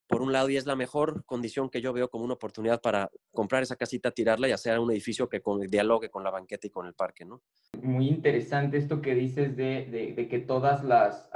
por 0.08 0.22
un 0.22 0.34
lado, 0.34 0.50
y 0.50 0.58
es 0.58 0.66
la 0.66 0.76
mejor 0.76 1.24
condición 1.26 1.70
que 1.70 1.82
yo 1.82 1.94
veo 1.94 2.10
como 2.10 2.26
una 2.26 2.34
oportunidad 2.34 2.82
para 2.82 3.10
comprar 3.32 3.64
esa 3.64 3.76
casita, 3.76 4.12
tirarla 4.12 4.48
y 4.48 4.52
hacer 4.52 4.80
un 4.80 4.92
edificio 4.92 5.30
que 5.30 5.42
con, 5.42 5.62
dialogue 5.62 6.10
con 6.10 6.24
la 6.24 6.32
banqueta 6.32 6.68
y 6.68 6.70
con 6.70 6.88
el 6.88 6.94
parque, 6.94 7.26
¿no? 7.26 7.42
Muy 7.82 8.08
interesante 8.08 8.78
esto 8.78 9.02
que 9.02 9.16
dices 9.16 9.56
de, 9.56 10.16
de, 10.16 10.28
que 10.28 10.40
todas 10.40 10.84
las 10.84 11.30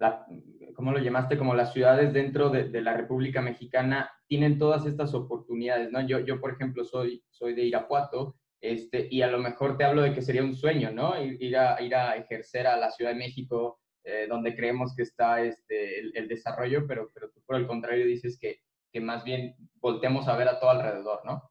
la, 0.00 0.26
¿cómo 0.74 0.92
lo 0.92 0.98
llamaste? 0.98 1.36
Como 1.36 1.54
las 1.54 1.72
ciudades 1.72 2.12
dentro 2.12 2.48
de, 2.48 2.80
la 2.80 2.96
República 2.96 3.42
Mexicana 3.42 4.10
tienen 4.26 4.58
todas 4.58 4.86
estas 4.86 5.12
oportunidades, 5.14 5.92
¿no? 5.92 6.00
Yo, 6.00 6.20
yo 6.20 6.40
por 6.40 6.52
ejemplo, 6.52 6.84
soy, 6.84 7.22
soy 7.28 7.54
de 7.54 7.64
Irapuato, 7.64 8.36
este, 8.60 9.08
y 9.10 9.22
a 9.22 9.30
lo 9.30 9.38
mejor 9.38 9.76
te 9.76 9.84
hablo 9.84 10.02
de 10.02 10.12
que 10.12 10.22
sería 10.22 10.42
un 10.42 10.54
sueño, 10.54 10.90
¿no? 10.90 11.20
Ir, 11.22 11.56
a, 11.56 11.80
ir 11.80 11.94
a 11.94 12.16
ejercer 12.16 12.66
a 12.66 12.76
la 12.76 12.90
Ciudad 12.90 13.12
de 13.12 13.18
México, 13.18 13.80
eh, 14.04 14.26
donde 14.28 14.54
creemos 14.54 14.94
que 14.94 15.02
está 15.02 15.42
este, 15.42 16.00
el, 16.00 16.28
desarrollo, 16.28 16.86
pero, 16.86 17.10
pero 17.14 17.30
tú 17.30 17.42
por 17.46 17.56
el 17.56 17.66
contrario 17.66 18.06
dices 18.06 18.38
que, 18.38 18.60
que 18.92 19.00
más 19.00 19.24
bien 19.24 19.56
volteemos 19.76 20.28
a 20.28 20.36
ver 20.36 20.48
a 20.48 20.60
todo 20.60 20.70
alrededor, 20.70 21.24
¿no? 21.24 21.50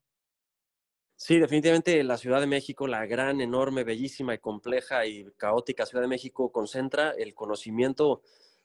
Sí, 1.15 1.37
definitivamente 1.37 2.01
la 2.03 2.17
Ciudad 2.17 2.39
de 2.39 2.47
México, 2.47 2.87
la 2.87 3.05
gran, 3.05 3.41
enorme, 3.41 3.83
bellísima 3.83 4.33
y 4.33 4.37
compleja 4.37 5.05
y 5.05 5.25
caótica 5.35 5.85
Ciudad 5.85 6.03
de 6.03 6.07
México 6.07 6.49
concentra 6.51 7.11
el 7.11 7.33
conocimiento 7.33 8.21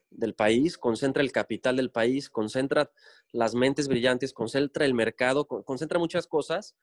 del 0.09 0.35
país, 0.35 0.79
concentra 0.79 1.23
el 1.23 1.33
capital 1.33 1.77
del 1.77 1.91
país, 1.91 2.31
concentra 2.31 2.93
las 3.33 3.57
mentes 3.57 3.89
brillantes, 3.89 4.33
concentra 4.33 4.85
el 4.85 4.95
mercado, 4.95 5.47
concentra 5.47 5.99
muchas 5.99 6.29
cosas, 6.29 6.77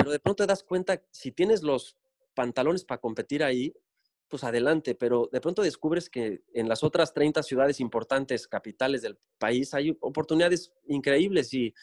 pero 0.00 0.12
de 0.12 0.18
pronto 0.18 0.44
te 0.44 0.46
das 0.46 0.62
cuenta, 0.62 1.02
si 1.10 1.30
tienes 1.30 1.62
los 1.62 1.96
pantalones 2.34 2.84
para 2.84 3.00
competir 3.00 3.44
ahí, 3.44 3.74
pues 4.28 4.44
adelante, 4.44 4.94
pero 4.94 5.28
de 5.30 5.40
pronto 5.40 5.60
descubres 5.60 6.08
que 6.08 6.42
en 6.54 6.68
las 6.68 6.82
otras 6.82 7.12
30 7.12 7.42
ciudades 7.42 7.80
importantes, 7.80 8.48
capitales 8.48 9.02
del 9.02 9.18
país, 9.38 9.74
hay 9.74 9.96
oportunidades 10.00 10.72
increíbles 10.86 11.52
y, 11.52 11.74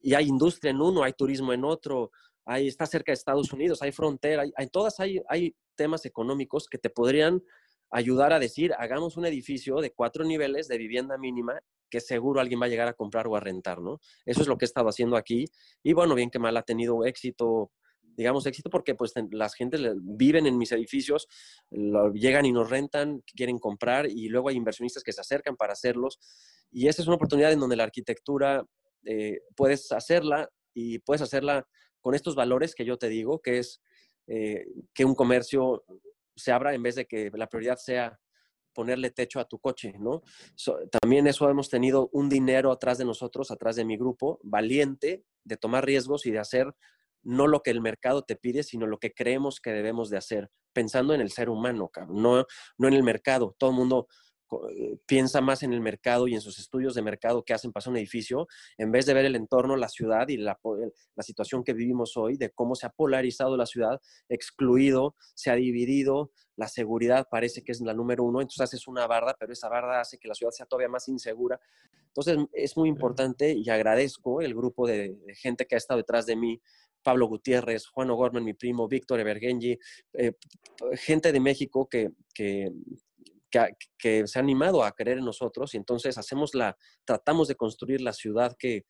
y 0.00 0.14
hay 0.14 0.26
industria 0.26 0.70
en 0.70 0.80
uno, 0.80 1.02
hay 1.02 1.12
turismo 1.12 1.52
en 1.52 1.64
otro, 1.64 2.12
hay, 2.46 2.68
está 2.68 2.86
cerca 2.86 3.12
de 3.12 3.14
Estados 3.14 3.52
Unidos, 3.52 3.82
hay 3.82 3.92
frontera, 3.92 4.44
hay, 4.56 4.66
todas 4.68 4.98
hay, 5.00 5.20
hay 5.28 5.54
temas 5.74 6.06
económicos 6.06 6.66
que 6.66 6.78
te 6.78 6.88
podrían 6.88 7.42
ayudar 7.90 8.32
a 8.32 8.38
decir, 8.38 8.72
hagamos 8.78 9.16
un 9.16 9.26
edificio 9.26 9.80
de 9.80 9.90
cuatro 9.90 10.24
niveles 10.24 10.68
de 10.68 10.78
vivienda 10.78 11.18
mínima 11.18 11.60
que 11.90 12.00
seguro 12.00 12.40
alguien 12.40 12.60
va 12.60 12.66
a 12.66 12.68
llegar 12.68 12.88
a 12.88 12.94
comprar 12.94 13.26
o 13.26 13.36
a 13.36 13.40
rentar, 13.40 13.80
¿no? 13.80 14.00
Eso 14.24 14.40
es 14.42 14.48
lo 14.48 14.56
que 14.56 14.64
he 14.64 14.66
estado 14.66 14.88
haciendo 14.88 15.16
aquí. 15.16 15.46
Y 15.82 15.92
bueno, 15.92 16.14
bien 16.14 16.30
que 16.30 16.38
mal 16.38 16.56
ha 16.56 16.62
tenido 16.62 17.04
éxito, 17.04 17.72
digamos 18.16 18.46
éxito, 18.46 18.70
porque 18.70 18.94
pues 18.94 19.12
las 19.30 19.54
gentes 19.54 19.80
viven 20.02 20.46
en 20.46 20.58
mis 20.58 20.72
edificios, 20.72 21.26
llegan 22.14 22.46
y 22.46 22.52
nos 22.52 22.70
rentan, 22.70 23.22
quieren 23.34 23.58
comprar 23.58 24.06
y 24.08 24.28
luego 24.28 24.48
hay 24.48 24.56
inversionistas 24.56 25.02
que 25.02 25.12
se 25.12 25.20
acercan 25.20 25.56
para 25.56 25.72
hacerlos. 25.72 26.18
Y 26.70 26.88
esa 26.88 27.02
es 27.02 27.08
una 27.08 27.16
oportunidad 27.16 27.52
en 27.52 27.60
donde 27.60 27.76
la 27.76 27.84
arquitectura 27.84 28.64
eh, 29.04 29.40
puedes 29.56 29.90
hacerla 29.92 30.48
y 30.74 30.98
puedes 31.00 31.22
hacerla 31.22 31.66
con 32.00 32.14
estos 32.14 32.34
valores 32.34 32.74
que 32.74 32.84
yo 32.84 32.96
te 32.96 33.08
digo, 33.08 33.40
que 33.40 33.58
es 33.58 33.80
eh, 34.26 34.66
que 34.94 35.04
un 35.04 35.14
comercio 35.14 35.84
se 36.36 36.52
abra 36.52 36.74
en 36.74 36.82
vez 36.82 36.94
de 36.94 37.06
que 37.06 37.30
la 37.34 37.48
prioridad 37.48 37.76
sea 37.76 38.18
ponerle 38.72 39.10
techo 39.10 39.40
a 39.40 39.46
tu 39.46 39.58
coche, 39.58 39.94
¿no? 39.98 40.22
también 41.00 41.26
eso 41.26 41.48
hemos 41.48 41.68
tenido 41.68 42.08
un 42.12 42.28
dinero 42.28 42.72
atrás 42.72 42.98
de 42.98 43.04
nosotros, 43.04 43.50
atrás 43.50 43.76
de 43.76 43.84
mi 43.84 43.96
grupo, 43.96 44.40
valiente 44.42 45.24
de 45.44 45.56
tomar 45.56 45.84
riesgos 45.84 46.26
y 46.26 46.30
de 46.30 46.38
hacer 46.38 46.74
no 47.22 47.46
lo 47.46 47.62
que 47.62 47.70
el 47.70 47.80
mercado 47.80 48.22
te 48.22 48.36
pide, 48.36 48.62
sino 48.62 48.86
lo 48.86 48.98
que 48.98 49.12
creemos 49.12 49.60
que 49.60 49.70
debemos 49.70 50.10
de 50.10 50.16
hacer, 50.16 50.50
pensando 50.72 51.14
en 51.14 51.20
el 51.20 51.30
ser 51.30 51.50
humano, 51.50 51.90
no, 52.08 52.46
no 52.78 52.88
en 52.88 52.94
el 52.94 53.02
mercado. 53.02 53.54
Todo 53.58 53.70
el 53.70 53.76
mundo 53.76 54.08
piensa 55.06 55.40
más 55.40 55.62
en 55.62 55.72
el 55.72 55.80
mercado 55.80 56.28
y 56.28 56.34
en 56.34 56.40
sus 56.40 56.58
estudios 56.58 56.94
de 56.94 57.02
mercado 57.02 57.44
que 57.44 57.54
hacen 57.54 57.72
pasar 57.72 57.92
un 57.92 57.98
edificio, 57.98 58.48
en 58.78 58.90
vez 58.90 59.06
de 59.06 59.14
ver 59.14 59.24
el 59.24 59.36
entorno, 59.36 59.76
la 59.76 59.88
ciudad 59.88 60.28
y 60.28 60.36
la, 60.36 60.58
la, 61.14 61.22
situación 61.22 61.62
que 61.62 61.72
vivimos 61.72 62.16
hoy, 62.16 62.36
de 62.36 62.50
cómo 62.50 62.74
se 62.74 62.86
ha 62.86 62.90
polarizado 62.90 63.56
la 63.56 63.66
ciudad, 63.66 64.00
excluido, 64.28 65.14
se 65.34 65.50
ha 65.50 65.54
dividido, 65.54 66.32
la 66.56 66.68
seguridad 66.68 67.26
parece 67.30 67.62
que 67.62 67.72
es 67.72 67.80
la 67.80 67.94
número 67.94 68.24
uno, 68.24 68.40
entonces 68.40 68.60
haces 68.60 68.86
una 68.86 69.06
barda, 69.06 69.36
pero 69.38 69.52
esa 69.52 69.68
barda 69.68 70.00
hace 70.00 70.18
que 70.18 70.28
la 70.28 70.34
ciudad 70.34 70.52
sea 70.52 70.66
todavía 70.66 70.88
más 70.88 71.08
insegura. 71.08 71.60
Entonces 72.08 72.38
es 72.52 72.76
muy 72.76 72.88
importante 72.88 73.52
y 73.52 73.68
agradezco 73.70 74.42
el 74.42 74.54
grupo 74.54 74.86
de, 74.86 75.16
gente 75.36 75.66
que 75.66 75.76
ha 75.76 75.78
estado 75.78 75.98
detrás 75.98 76.26
de 76.26 76.36
mí, 76.36 76.60
Pablo 77.02 77.26
Gutiérrez, 77.28 77.86
Juan 77.86 78.10
O'Gorman, 78.10 78.44
mi 78.44 78.52
primo, 78.52 78.88
Víctor 78.88 79.20
Evergenji, 79.20 79.78
eh, 80.12 80.32
gente 80.94 81.32
de 81.32 81.40
México 81.40 81.88
que, 81.88 82.10
que, 82.34 82.70
que, 83.50 84.26
se 84.26 84.38
ha 84.38 84.42
animado 84.42 84.84
a 84.84 84.92
creer 84.92 85.18
en 85.18 85.24
nosotros 85.24 85.74
y 85.74 85.76
entonces 85.76 86.16
hacemos 86.18 86.54
la, 86.54 86.76
tratamos 87.04 87.48
de 87.48 87.56
construir 87.56 88.00
la 88.00 88.12
ciudad 88.12 88.56
que, 88.58 88.84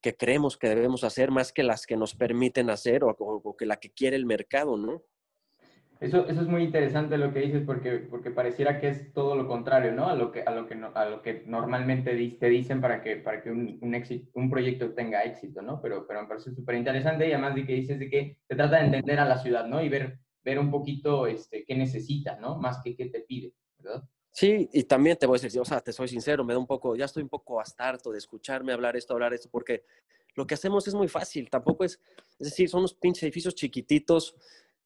que 0.00 0.16
creemos 0.16 0.56
que 0.56 0.68
debemos 0.68 1.04
hacer 1.04 1.30
más 1.30 1.52
que 1.52 1.62
las 1.62 1.86
que 1.86 1.96
nos 1.96 2.14
permiten 2.14 2.70
hacer 2.70 3.02
o, 3.04 3.56
que 3.56 3.66
la 3.66 3.76
que 3.76 3.90
quiere 3.90 4.16
el 4.16 4.26
mercado, 4.26 4.76
¿no? 4.76 5.02
Eso, 6.00 6.28
eso 6.28 6.42
es 6.42 6.46
muy 6.46 6.62
interesante 6.62 7.18
lo 7.18 7.32
que 7.32 7.40
dices 7.40 7.64
porque, 7.66 7.98
porque 7.98 8.30
pareciera 8.30 8.78
que 8.78 8.88
es 8.88 9.12
todo 9.12 9.34
lo 9.34 9.48
contrario, 9.48 9.90
¿no? 9.90 10.08
A 10.08 10.14
lo 10.14 10.30
que, 10.30 10.42
a 10.42 10.52
lo 10.52 10.68
que, 10.68 10.80
a 10.94 11.04
lo 11.06 11.22
que 11.22 11.42
normalmente 11.44 12.14
te 12.38 12.48
dicen 12.48 12.80
para 12.80 13.02
que, 13.02 13.16
para 13.16 13.42
que 13.42 13.50
un, 13.50 13.80
un 14.34 14.50
proyecto 14.50 14.94
tenga 14.94 15.24
éxito, 15.24 15.60
¿no? 15.60 15.80
Pero, 15.82 16.06
pero 16.06 16.22
me 16.22 16.28
parece 16.28 16.54
súper 16.54 16.76
interesante 16.76 17.26
y 17.26 17.32
además 17.32 17.56
de 17.56 17.66
que 17.66 17.72
dices 17.72 17.98
de 17.98 18.08
que 18.08 18.38
se 18.46 18.54
trata 18.54 18.76
de 18.76 18.84
entender 18.84 19.18
a 19.18 19.24
la 19.24 19.38
ciudad, 19.38 19.66
¿no? 19.66 19.82
Y 19.82 19.88
ver 19.88 20.20
ver 20.44 20.58
un 20.58 20.70
poquito 20.70 21.26
este, 21.26 21.64
qué 21.64 21.74
necesita, 21.74 22.36
¿no? 22.36 22.56
Más 22.58 22.80
que 22.82 22.96
qué 22.96 23.06
te 23.06 23.20
pide, 23.20 23.54
¿verdad? 23.78 24.08
Sí, 24.30 24.68
y 24.72 24.84
también 24.84 25.16
te 25.16 25.26
voy 25.26 25.38
a 25.38 25.42
decir, 25.42 25.60
o 25.60 25.64
sea, 25.64 25.80
te 25.80 25.92
soy 25.92 26.08
sincero, 26.08 26.44
me 26.44 26.52
da 26.52 26.58
un 26.58 26.66
poco, 26.66 26.94
ya 26.94 27.06
estoy 27.06 27.22
un 27.22 27.28
poco 27.28 27.60
hasta 27.60 27.88
harto 27.88 28.12
de 28.12 28.18
escucharme 28.18 28.72
hablar 28.72 28.96
esto, 28.96 29.14
hablar 29.14 29.34
esto, 29.34 29.48
porque 29.50 29.84
lo 30.34 30.46
que 30.46 30.54
hacemos 30.54 30.86
es 30.86 30.94
muy 30.94 31.08
fácil, 31.08 31.50
tampoco 31.50 31.84
es, 31.84 32.00
es 32.38 32.50
decir, 32.50 32.68
son 32.68 32.80
unos 32.80 32.94
pinches 32.94 33.24
edificios 33.24 33.54
chiquititos, 33.54 34.36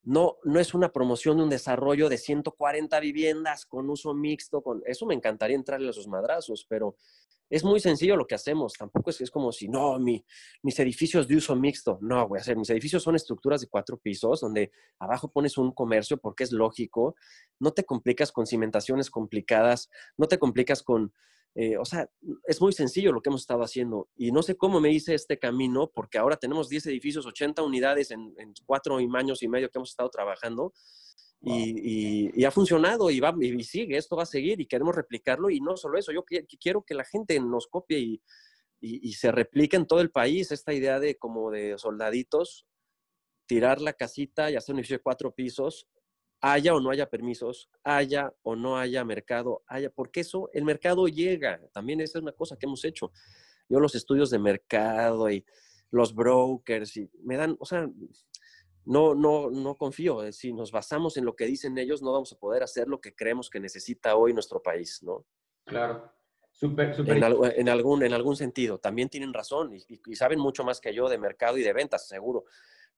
no, 0.05 0.39
no 0.45 0.59
es 0.59 0.75
una 0.75 0.91
promoción 0.91 1.37
de 1.37 1.45
un 1.45 1.51
desarrollo 1.51 2.09
de 2.09 2.19
140 2.19 2.99
viviendas 3.01 3.67
con 3.67 3.89
uso 3.89 4.15
mixto, 4.15 4.63
con 4.63 4.83
eso 4.87 5.07
me 5.07 5.15
encantaría 5.15 5.57
entrarle 5.57 5.91
a 5.91 5.93
sus 5.93 6.09
madrazos, 6.09 6.67
pero 6.69 6.97
es 7.49 7.65
muy 7.65 7.81
sencillo 7.81 8.17
lo 8.17 8.27
que 8.27 8.35
hacemos. 8.35 8.73
Tampoco 8.73 9.11
es, 9.11 9.21
es 9.21 9.31
como 9.31 9.53
si, 9.53 9.69
no, 9.69 9.99
mi, 9.99 10.25
mis 10.63 10.79
edificios 10.81 11.29
de 11.29 11.37
uso 11.37 11.55
mixto. 11.55 11.99
No, 12.01 12.27
voy 12.27 12.39
a 12.39 12.41
hacer, 12.41 12.57
mis 12.57 12.71
edificios 12.71 13.03
son 13.03 13.15
estructuras 13.15 13.61
de 13.61 13.69
cuatro 13.69 13.99
pisos 13.99 14.41
donde 14.41 14.73
abajo 14.99 15.31
pones 15.31 15.59
un 15.59 15.71
comercio 15.73 16.17
porque 16.17 16.45
es 16.45 16.53
lógico. 16.53 17.15
No 17.61 17.73
te 17.73 17.85
complicas 17.85 18.33
con 18.33 18.47
cimentaciones 18.47 19.11
complicadas, 19.11 19.91
no 20.17 20.29
te 20.29 20.39
complicas 20.39 20.83
con, 20.83 21.13
eh, 21.55 21.77
o 21.77 21.85
sea, 21.85 22.09
es 22.47 22.61
muy 22.61 22.73
sencillo 22.73 23.13
lo 23.13 23.21
que 23.21 23.29
hemos 23.29 23.43
estado 23.43 23.63
haciendo. 23.63 24.09
Y 24.17 24.33
no 24.33 24.43
sé 24.43 24.57
cómo 24.57 24.81
me 24.81 24.91
hice 24.91 25.15
este 25.15 25.39
camino 25.39 25.91
porque 25.95 26.19
ahora 26.19 26.37
tenemos 26.37 26.69
10 26.69 26.87
edificios, 26.87 27.27
80 27.27 27.63
unidades 27.63 28.11
en, 28.11 28.35
en 28.39 28.55
cuatro 28.65 28.97
años 28.97 29.43
y 29.43 29.49
medio 29.49 29.71
que 29.71 29.79
hemos 29.79 29.91
estado 29.91 30.11
trabajando 30.11 30.73
y, 31.45 32.45
ha 32.45 32.51
funcionado 32.51 33.11
y, 33.11 33.21
va, 33.21 33.35
y 33.41 33.65
sigue, 33.65 33.97
esto 33.97 34.17
va 34.17 34.23
a 34.23 34.27
seguir 34.27 34.61
y 34.61 34.67
queremos 34.67 34.95
replicarlo 34.95 35.51
y 35.51 35.61
no 35.61 35.77
solo 35.77 35.99
eso, 35.99 36.13
yo 36.13 36.25
quiero 36.25 36.83
que 36.83 36.95
la 36.95 37.05
gente 37.05 37.39
nos 37.41 37.67
copie 37.67 37.99
y, 37.99 38.23
y, 38.81 39.13
se 39.15 39.33
replique 39.33 39.77
en 39.77 39.87
todo 39.87 40.01
el 40.01 40.11
país 40.11 40.53
esta 40.53 40.73
idea 40.73 41.01
de 41.01 41.17
como 41.17 41.51
de 41.51 41.79
soldaditos 41.79 42.67
tirar 43.47 43.81
la 43.81 43.93
casita 43.93 44.51
y 44.51 44.57
hacer 44.57 44.73
un 44.73 44.79
edificio 44.79 44.99
de 44.99 45.03
cuatro 45.03 45.35
pisos, 45.35 45.89
haya 46.43 46.75
o 46.75 46.81
no 46.81 46.91
haya 46.91 47.09
permisos, 47.09 47.71
haya 47.85 48.35
o 48.43 48.57
no 48.57 48.77
haya 48.77 49.05
mercado, 49.05 49.63
haya, 49.69 49.91
porque 49.91 50.21
eso, 50.21 50.51
el 50.53 50.65
mercado 50.65 51.07
llega. 51.07 51.61
También 51.73 52.01
esa 52.01 52.19
es 52.19 52.23
una 52.23 52.33
cosa 52.33 52.57
que 52.57 52.67
hemos 52.67 52.85
hecho. 52.85 53.13
Yo 53.69 53.79
los 53.79 53.95
estudios 53.95 54.29
de 54.29 54.41
mercado 54.41 55.31
y 55.31 55.47
los 55.93 56.15
brokers, 56.15 56.97
y 56.97 57.09
me 57.23 57.37
dan, 57.37 57.57
o 57.61 57.65
sea, 57.65 57.89
no, 58.85 59.15
no, 59.15 59.51
no 59.51 59.77
confío. 59.77 60.25
Eh, 60.25 60.33
si 60.33 60.53
nos 60.53 60.73
basamos 60.73 61.17
en 61.17 61.25
lo 61.25 61.37
que 61.37 61.47
dicen 61.47 61.79
ellos, 61.79 62.03
no 62.03 62.13
vamos 62.13 62.33
a 62.33 62.39
poder 62.39 62.65
hacer 62.65 62.89
lo 62.89 63.01
que 63.01 63.15
creemos 63.15 63.49
que 63.49 63.61
necesita 63.61 64.17
hoy 64.17 64.35
nuestro 64.35 64.61
país, 64.61 65.01
¿no? 65.03 65.25
Claro. 65.65 66.13
Súper, 66.51 66.95
súper. 66.95 67.17
En, 67.17 67.25
en, 67.57 67.69
algún, 67.69 68.03
en 68.03 68.13
algún 68.13 68.37
sentido. 68.37 68.79
También 68.79 69.09
tienen 69.09 69.33
razón 69.33 69.75
y, 69.75 70.01
y, 70.07 70.17
saben 70.17 70.39
mucho 70.39 70.65
más 70.65 70.81
que 70.81 70.93
yo 70.93 71.09
de 71.09 71.19
mercado 71.19 71.57
y 71.57 71.63
de 71.63 71.73
ventas, 71.73 72.07
seguro. 72.07 72.45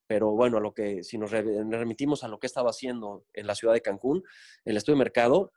Pero 0.07 0.33
bueno, 0.33 0.61
lo 0.61 0.75
que, 0.75 1.03
si 1.03 1.19
nos 1.19 1.31
remitimos 1.31 2.25
a 2.25 2.29
lo 2.29 2.39
que 2.39 2.47
he 2.47 2.49
estado 2.49 2.69
haciendo 2.69 3.25
en 3.33 3.47
la 3.47 3.55
ciudad 3.55 3.75
de 3.75 3.81
Cancún, 3.81 4.23
el 4.65 4.77
estudio 4.77 4.97
de 4.97 5.05
mercado, 5.05 5.53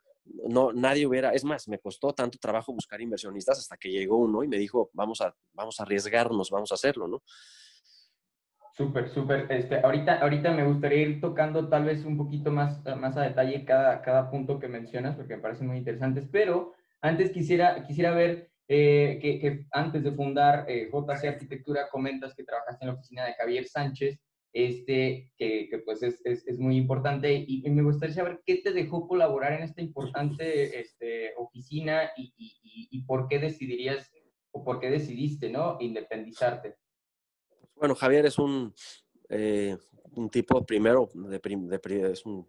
no, 0.48 0.72
nadie 0.72 1.06
hubiera, 1.06 1.30
es 1.30 1.44
más, 1.44 1.68
me 1.68 1.78
costó 1.78 2.12
tanto 2.12 2.38
trabajo 2.38 2.72
buscar 2.72 3.00
inversionistas 3.00 3.58
hasta 3.58 3.76
que 3.76 3.90
llegó 3.90 4.16
uno 4.16 4.42
y 4.42 4.48
me 4.48 4.58
dijo, 4.58 4.90
vamos 4.92 5.20
a, 5.20 5.34
vamos 5.52 5.80
a 5.80 5.82
arriesgarnos, 5.84 6.50
vamos 6.50 6.70
a 6.70 6.74
hacerlo, 6.74 7.08
¿no? 7.08 7.22
Súper, 8.78 9.08
súper. 9.08 9.50
Este, 9.50 9.80
ahorita, 9.80 10.20
ahorita 10.20 10.52
me 10.52 10.64
gustaría 10.64 11.02
ir 11.02 11.20
tocando 11.20 11.68
tal 11.68 11.84
vez 11.84 12.04
un 12.04 12.16
poquito 12.16 12.52
más, 12.52 12.80
más 12.96 13.16
a 13.16 13.22
detalle 13.22 13.64
cada, 13.64 14.02
cada 14.02 14.30
punto 14.30 14.60
que 14.60 14.68
mencionas, 14.68 15.16
porque 15.16 15.34
me 15.34 15.42
parecen 15.42 15.66
muy 15.66 15.78
interesantes, 15.78 16.28
pero 16.30 16.74
antes 17.00 17.32
quisiera, 17.32 17.84
quisiera 17.84 18.12
ver 18.12 18.50
eh, 18.68 19.18
que, 19.20 19.40
que, 19.40 19.66
antes 19.72 20.04
de 20.04 20.12
fundar 20.12 20.64
eh, 20.68 20.90
JC 20.92 21.26
Arquitectura, 21.26 21.88
comentas 21.90 22.34
que 22.34 22.44
trabajaste 22.44 22.84
en 22.84 22.90
la 22.90 22.94
oficina 22.94 23.24
de 23.24 23.34
Javier 23.34 23.66
Sánchez, 23.66 24.20
este, 24.58 25.30
que, 25.38 25.82
pues 25.84 26.02
es, 26.02 26.20
es, 26.24 26.58
muy 26.58 26.76
importante, 26.76 27.44
y, 27.46 27.62
me 27.70 27.82
gustaría 27.82 28.16
saber 28.16 28.42
qué 28.44 28.56
te 28.56 28.72
dejó 28.72 29.06
colaborar 29.06 29.52
en 29.52 29.62
esta 29.62 29.80
importante 29.80 30.80
este, 30.80 31.32
oficina 31.36 32.10
y, 32.16 32.32
y, 32.90 33.02
por 33.02 33.28
qué 33.28 33.38
decidirías 33.38 34.10
o 34.50 34.64
por 34.64 34.80
qué 34.80 34.90
decidiste, 34.90 35.48
¿no? 35.48 35.76
Independizarte. 35.78 36.74
Bueno, 37.76 37.94
Javier 37.94 38.26
es 38.26 38.36
un, 38.36 38.74
eh, 39.28 39.76
un 40.16 40.28
tipo 40.28 40.66
primero, 40.66 41.08
de, 41.14 41.38
de, 41.38 42.10
es 42.10 42.26
un, 42.26 42.44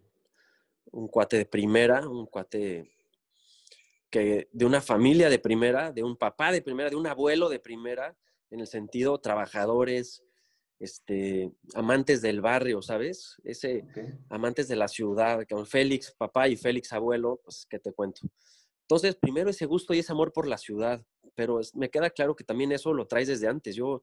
un, 0.90 1.06
cuate 1.06 1.36
de 1.36 1.46
primera, 1.46 2.08
un 2.08 2.26
cuate 2.26 2.90
que 4.10 4.48
de 4.50 4.64
una 4.64 4.80
familia 4.80 5.30
de 5.30 5.38
primera, 5.38 5.92
de 5.92 6.02
un 6.02 6.16
papá 6.16 6.50
de 6.50 6.60
primera, 6.60 6.90
de 6.90 6.96
un 6.96 7.06
abuelo 7.06 7.48
de 7.48 7.60
primera, 7.60 8.16
en 8.50 8.58
el 8.58 8.66
sentido 8.66 9.20
trabajadores, 9.20 10.24
este, 10.80 11.52
amantes 11.74 12.22
del 12.22 12.40
barrio, 12.40 12.82
¿sabes? 12.82 13.36
Ese 13.44 13.84
okay. 13.90 14.14
amantes 14.30 14.66
de 14.66 14.76
la 14.76 14.88
ciudad, 14.88 15.46
con 15.48 15.66
Félix 15.66 16.12
papá 16.16 16.48
y 16.48 16.56
Félix 16.56 16.92
abuelo, 16.92 17.40
pues 17.44 17.66
qué 17.68 17.78
te 17.78 17.92
cuento. 17.92 18.22
Entonces, 18.82 19.14
primero 19.14 19.50
ese 19.50 19.66
gusto 19.66 19.94
y 19.94 20.00
ese 20.00 20.10
amor 20.10 20.32
por 20.32 20.48
la 20.48 20.58
ciudad, 20.58 21.04
pero 21.36 21.60
es, 21.60 21.76
me 21.76 21.90
queda 21.90 22.10
claro 22.10 22.34
que 22.34 22.44
también 22.44 22.72
eso 22.72 22.92
lo 22.92 23.06
traes 23.06 23.28
desde 23.28 23.46
antes. 23.46 23.76
Yo 23.76 24.02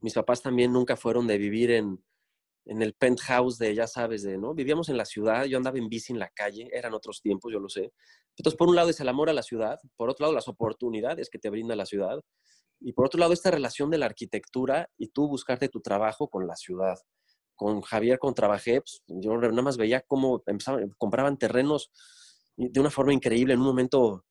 mis 0.00 0.14
papás 0.14 0.42
también 0.42 0.72
nunca 0.72 0.96
fueron 0.96 1.26
de 1.26 1.38
vivir 1.38 1.70
en, 1.70 2.02
en 2.64 2.82
el 2.82 2.94
penthouse 2.94 3.58
de, 3.58 3.74
ya 3.74 3.86
sabes, 3.86 4.22
de, 4.22 4.38
¿no? 4.38 4.54
Vivíamos 4.54 4.88
en 4.88 4.96
la 4.96 5.04
ciudad, 5.04 5.44
yo 5.44 5.58
andaba 5.58 5.78
en 5.78 5.88
bici 5.88 6.12
en 6.12 6.18
la 6.18 6.30
calle, 6.30 6.68
eran 6.72 6.94
otros 6.94 7.20
tiempos, 7.20 7.52
yo 7.52 7.60
lo 7.60 7.68
sé. 7.68 7.92
Entonces, 8.36 8.56
por 8.56 8.68
un 8.68 8.76
lado 8.76 8.90
es 8.90 8.98
el 9.00 9.08
amor 9.08 9.28
a 9.28 9.34
la 9.34 9.42
ciudad, 9.42 9.78
por 9.96 10.08
otro 10.08 10.24
lado 10.24 10.34
las 10.34 10.48
oportunidades 10.48 11.28
que 11.28 11.38
te 11.38 11.50
brinda 11.50 11.76
la 11.76 11.86
ciudad, 11.86 12.20
y 12.80 12.92
por 12.92 13.06
otro 13.06 13.20
lado 13.20 13.32
esta 13.32 13.50
relación 13.50 13.90
de 13.90 13.98
la 13.98 14.06
arquitectura 14.06 14.90
y 14.98 15.08
tú 15.08 15.28
buscarte 15.28 15.68
tu 15.68 15.80
trabajo 15.80 16.28
con 16.28 16.46
la 16.46 16.56
ciudad. 16.56 16.96
Con 17.56 17.82
Javier, 17.82 18.18
con 18.18 18.34
trabajé, 18.34 18.80
pues, 18.80 19.02
yo 19.06 19.36
nada 19.36 19.62
más 19.62 19.76
veía 19.76 20.00
cómo 20.00 20.42
empezaban, 20.46 20.90
compraban 20.98 21.38
terrenos 21.38 21.90
de 22.56 22.80
una 22.80 22.90
forma 22.90 23.12
increíble 23.12 23.54
en 23.54 23.60
un 23.60 23.66
momento 23.66 24.24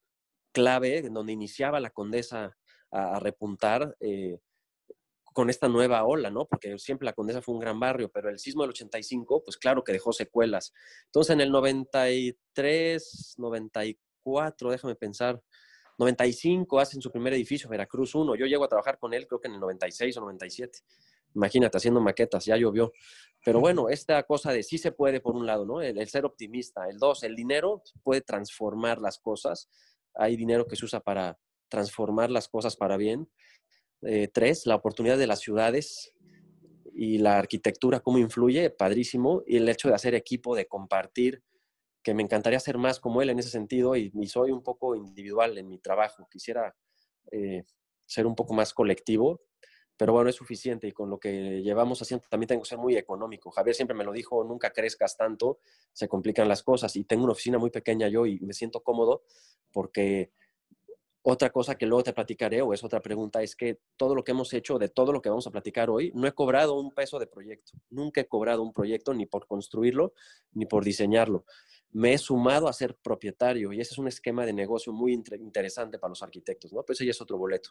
clave, 0.54 0.98
en 1.00 1.14
donde 1.14 1.34
iniciaba 1.34 1.80
la 1.80 1.90
condesa 1.90 2.56
a, 2.92 3.16
a 3.16 3.20
repuntar. 3.20 3.96
Eh, 4.00 4.40
con 5.34 5.50
esta 5.50 5.68
nueva 5.68 6.06
ola, 6.06 6.30
¿no? 6.30 6.46
Porque 6.46 6.78
siempre 6.78 7.06
la 7.06 7.14
Condesa 7.14 7.42
fue 7.42 7.56
un 7.56 7.60
gran 7.60 7.80
barrio, 7.80 8.10
pero 8.10 8.30
el 8.30 8.40
sismo 8.40 8.62
del 8.62 8.70
85, 8.70 9.44
pues 9.44 9.58
claro 9.58 9.84
que 9.84 9.92
dejó 9.92 10.14
secuelas. 10.14 10.72
Entonces 11.06 11.34
en 11.34 11.42
el 11.42 11.52
93, 11.52 13.36
94, 13.38 14.72
déjame 14.72 14.96
pensar, 14.96 15.42
95 15.98 16.80
hacen 16.80 17.02
su 17.02 17.12
primer 17.12 17.34
edificio, 17.34 17.70
Veracruz 17.70 18.16
1. 18.16 18.36
Yo 18.36 18.46
llego 18.46 18.64
a 18.64 18.68
trabajar 18.68 18.98
con 18.98 19.14
él 19.14 19.28
creo 19.28 19.40
que 19.40 19.48
en 19.48 19.56
el 19.56 19.60
96 19.60 20.18
o 20.18 20.22
97. 20.22 20.80
Imagínate, 21.36 21.78
haciendo 21.78 22.00
maquetas, 22.00 22.46
ya 22.46 22.58
llovió. 22.58 22.92
Pero 23.44 23.60
bueno, 23.60 23.90
esta 23.90 24.22
cosa 24.24 24.52
de 24.52 24.64
sí 24.64 24.78
se 24.78 24.92
puede, 24.92 25.20
por 25.20 25.36
un 25.36 25.46
lado, 25.46 25.66
¿no? 25.66 25.82
El, 25.82 25.98
el 25.98 26.08
ser 26.08 26.26
optimista. 26.26 26.88
El 26.88 26.98
dos, 26.98 27.24
el 27.24 27.36
dinero 27.36 27.84
puede 28.04 28.22
transformar 28.22 29.00
las 29.00 29.20
cosas. 29.20 29.70
Hay 30.14 30.36
dinero 30.36 30.68
que 30.68 30.76
se 30.76 30.86
usa 30.86 31.00
para 31.00 31.38
transformar 31.70 32.30
las 32.30 32.48
cosas 32.48 32.76
para 32.76 32.98
bien. 32.98 33.30
Eh, 34.04 34.28
tres, 34.28 34.66
la 34.66 34.76
oportunidad 34.76 35.18
de 35.18 35.28
las 35.28 35.40
ciudades 35.40 36.14
y 36.94 37.18
la 37.18 37.40
arquitectura, 37.40 38.02
cómo 38.02 38.18
influye, 38.18 38.70
padrísimo. 38.70 39.44
Y 39.48 39.58
el 39.58 39.68
hecho 39.68 39.90
de 39.90 39.96
hacer 39.96 40.14
equipo, 40.14 40.56
de 40.56 40.68
compartir, 40.68 41.42
que 42.04 42.14
me 42.14 42.24
encantaría 42.24 42.60
ser 42.60 42.78
más 42.78 43.00
como 43.00 43.22
él 43.22 43.30
en 43.30 43.40
ese 43.40 43.50
sentido 43.50 43.96
y, 43.96 44.12
y 44.14 44.28
soy 44.28 44.52
un 44.52 44.62
poco 44.62 44.96
individual 44.96 45.58
en 45.58 45.70
mi 45.70 45.80
trabajo. 45.80 46.28
Quisiera 46.30 46.76
eh, 47.32 47.64
ser 48.06 48.28
un 48.28 48.36
poco 48.36 48.54
más 48.54 48.74
colectivo, 48.74 49.42
pero 49.96 50.14
bueno, 50.14 50.30
es 50.30 50.36
suficiente 50.36 50.88
y 50.88 50.92
con 50.92 51.10
lo 51.10 51.20
que 51.20 51.62
llevamos 51.62 52.02
haciendo 52.02 52.26
también 52.30 52.48
tengo 52.48 52.64
que 52.64 52.70
ser 52.70 52.78
muy 52.78 52.98
económico. 52.98 53.52
Javier 53.52 53.76
siempre 53.76 53.96
me 53.96 54.04
lo 54.04 54.12
dijo, 54.12 54.44
nunca 54.44 54.72
crezcas 54.72 55.16
tanto, 55.16 55.60
se 55.94 56.08
complican 56.08 56.48
las 56.48 56.62
cosas 56.62 56.96
y 56.96 57.06
tengo 57.06 57.24
una 57.24 57.34
oficina 57.34 57.58
muy 57.58 57.70
pequeña 57.70 58.08
yo 58.10 58.26
y 58.26 58.40
me 58.42 58.54
siento 58.54 58.82
cómodo 58.82 59.24
porque 59.72 60.32
otra 61.26 61.52
cosa 61.52 61.76
que 61.76 61.86
luego 61.86 62.04
te 62.04 62.12
platicaré, 62.12 62.62
o 62.62 62.74
es 62.74 62.84
otra 62.84 63.02
pregunta, 63.02 63.42
es 63.42 63.56
que 63.56 63.80
todo 63.96 64.14
lo 64.14 64.26
que 64.26 64.32
hemos 64.32 64.54
hecho, 64.54 64.78
de 64.78 64.90
todo 64.90 65.14
lo 65.14 65.22
que 65.22 65.30
vamos 65.30 65.48
a 65.48 65.52
platicar 65.52 65.90
hoy, 65.90 66.12
no 66.14 66.28
he 66.28 66.34
cobrado 66.34 66.78
un 66.78 66.92
peso 66.92 67.18
de 67.18 67.28
proyecto. 67.28 67.72
Nunca 67.90 68.20
he 68.20 68.28
cobrado 68.28 68.62
un 68.62 68.74
proyecto 68.74 69.14
ni 69.14 69.26
por 69.26 69.48
construirlo, 69.48 70.14
ni 70.52 70.66
por 70.66 70.84
diseñarlo. 70.84 71.46
Me 71.94 72.14
he 72.14 72.18
sumado 72.18 72.68
a 72.68 72.74
ser 72.74 72.98
propietario 73.02 73.72
y 73.72 73.80
ese 73.80 73.94
es 73.94 73.98
un 73.98 74.08
esquema 74.08 74.46
de 74.46 74.54
negocio 74.54 74.92
muy 74.92 75.14
interesante 75.14 76.00
para 76.00 76.10
los 76.10 76.24
arquitectos, 76.24 76.74
¿no? 76.74 76.84
Pues 76.84 76.98
ese 76.98 77.06
ya 77.06 77.12
es 77.12 77.22
otro 77.22 77.38
boleto. 77.38 77.70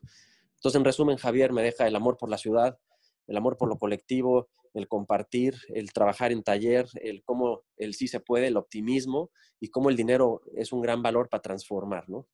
Entonces, 0.54 0.78
en 0.78 0.84
resumen, 0.84 1.16
Javier 1.16 1.52
me 1.52 1.62
deja 1.62 1.86
el 1.86 1.96
amor 1.96 2.16
por 2.16 2.30
la 2.30 2.38
ciudad, 2.38 2.78
el 3.26 3.36
amor 3.36 3.56
por 3.56 3.68
lo 3.68 3.78
colectivo, 3.78 4.48
el 4.74 4.88
compartir, 4.88 5.54
el 5.68 5.92
trabajar 5.92 6.32
en 6.32 6.42
taller, 6.42 6.86
el 6.94 7.22
cómo 7.24 7.62
el 7.76 7.94
sí 7.94 8.08
se 8.08 8.20
puede, 8.20 8.46
el 8.46 8.56
optimismo 8.56 9.30
y 9.60 9.68
cómo 9.68 9.90
el 9.90 9.96
dinero 9.96 10.42
es 10.54 10.72
un 10.72 10.80
gran 10.80 11.02
valor 11.02 11.28
para 11.28 11.42
transformar, 11.42 12.08
¿no? 12.08 12.26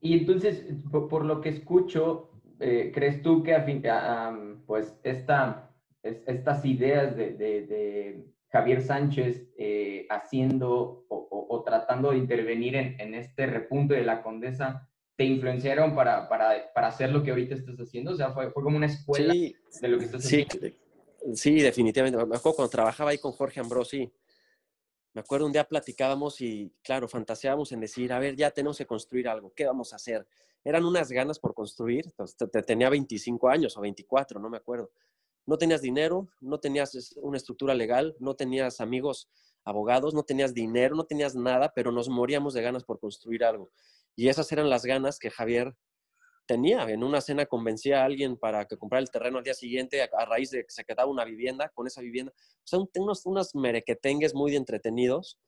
Y 0.00 0.14
entonces, 0.14 0.64
por, 0.90 1.08
por 1.08 1.24
lo 1.24 1.40
que 1.40 1.50
escucho, 1.50 2.30
eh, 2.58 2.90
¿crees 2.94 3.22
tú 3.22 3.42
que 3.42 3.54
um, 3.54 4.64
pues 4.66 4.96
esta, 5.02 5.70
es, 6.02 6.22
estas 6.26 6.64
ideas 6.64 7.16
de, 7.16 7.32
de, 7.34 7.66
de, 7.66 8.26
Javier 8.52 8.82
Sánchez 8.82 9.48
eh, 9.56 10.06
haciendo 10.10 11.06
o, 11.08 11.16
o, 11.30 11.56
o, 11.56 11.62
tratando 11.62 12.10
de 12.10 12.18
intervenir 12.18 12.76
en, 12.76 13.00
en, 13.00 13.14
este 13.14 13.46
repunte 13.46 13.94
de 13.94 14.02
la 14.02 14.22
condesa 14.22 14.88
te 15.16 15.24
influenciaron 15.24 15.94
para, 15.94 16.28
para, 16.28 16.70
para, 16.74 16.88
hacer 16.88 17.10
lo 17.10 17.22
que 17.22 17.30
ahorita 17.30 17.54
estás 17.54 17.78
haciendo? 17.78 18.12
O 18.12 18.14
sea, 18.14 18.32
fue, 18.32 18.50
fue 18.50 18.62
como 18.62 18.76
una 18.76 18.86
escuela 18.86 19.32
sí, 19.32 19.56
de 19.80 19.88
lo 19.88 19.98
que 19.98 20.04
estás 20.04 20.24
sí, 20.24 20.46
haciendo. 20.46 20.76
Sí, 21.34 21.60
definitivamente. 21.60 22.18
Me 22.26 22.36
acuerdo 22.36 22.56
cuando 22.56 22.70
trabajaba 22.70 23.10
ahí 23.10 23.18
con 23.18 23.32
Jorge 23.32 23.60
Ambrosi, 23.60 24.12
me 25.14 25.20
acuerdo 25.20 25.46
un 25.46 25.52
día 25.52 25.64
platicábamos 25.64 26.40
y, 26.40 26.74
claro, 26.82 27.08
fantaseábamos 27.08 27.72
en 27.72 27.80
decir, 27.80 28.12
a 28.12 28.18
ver, 28.18 28.36
ya 28.36 28.50
tenemos 28.50 28.78
que 28.78 28.86
construir 28.86 29.28
algo, 29.28 29.52
¿qué 29.54 29.66
vamos 29.66 29.92
a 29.92 29.96
hacer? 29.96 30.26
Eran 30.64 30.84
unas 30.84 31.10
ganas 31.10 31.38
por 31.38 31.54
construir, 31.54 32.06
entonces, 32.06 32.36
te, 32.36 32.62
tenía 32.62 32.88
25 32.88 33.48
años 33.48 33.76
o 33.76 33.80
24, 33.80 34.40
no 34.40 34.48
me 34.48 34.58
acuerdo. 34.58 34.90
No 35.46 35.58
tenías 35.58 35.82
dinero, 35.82 36.28
no 36.40 36.60
tenías 36.60 37.14
una 37.16 37.36
estructura 37.36 37.74
legal, 37.74 38.16
no 38.20 38.34
tenías 38.34 38.80
amigos 38.80 39.28
abogados, 39.64 40.14
no 40.14 40.22
tenías 40.22 40.54
dinero, 40.54 40.94
no 40.96 41.04
tenías 41.04 41.34
nada, 41.34 41.72
pero 41.74 41.92
nos 41.92 42.08
moríamos 42.08 42.54
de 42.54 42.62
ganas 42.62 42.84
por 42.84 43.00
construir 43.00 43.44
algo. 43.44 43.70
Y 44.14 44.28
esas 44.28 44.50
eran 44.52 44.70
las 44.70 44.84
ganas 44.84 45.18
que 45.18 45.30
Javier 45.30 45.74
tenía. 46.46 46.88
En 46.90 47.02
una 47.02 47.20
cena 47.20 47.46
convencía 47.46 48.02
a 48.02 48.04
alguien 48.04 48.36
para 48.36 48.66
que 48.66 48.76
comprara 48.76 49.02
el 49.02 49.10
terreno 49.10 49.38
al 49.38 49.44
día 49.44 49.54
siguiente 49.54 50.02
a, 50.02 50.24
raíz 50.24 50.50
de 50.50 50.64
que 50.64 50.70
se 50.70 50.84
quedaba 50.84 51.10
una 51.10 51.24
vivienda, 51.24 51.70
con 51.70 51.86
esa 51.86 52.00
vivienda. 52.00 52.32
O 52.32 52.66
sea, 52.66 52.78
unos, 52.96 53.26
unos 53.26 53.54
merequetengues 53.54 54.34
muy 54.34 54.56
entretenidos, 54.56 55.38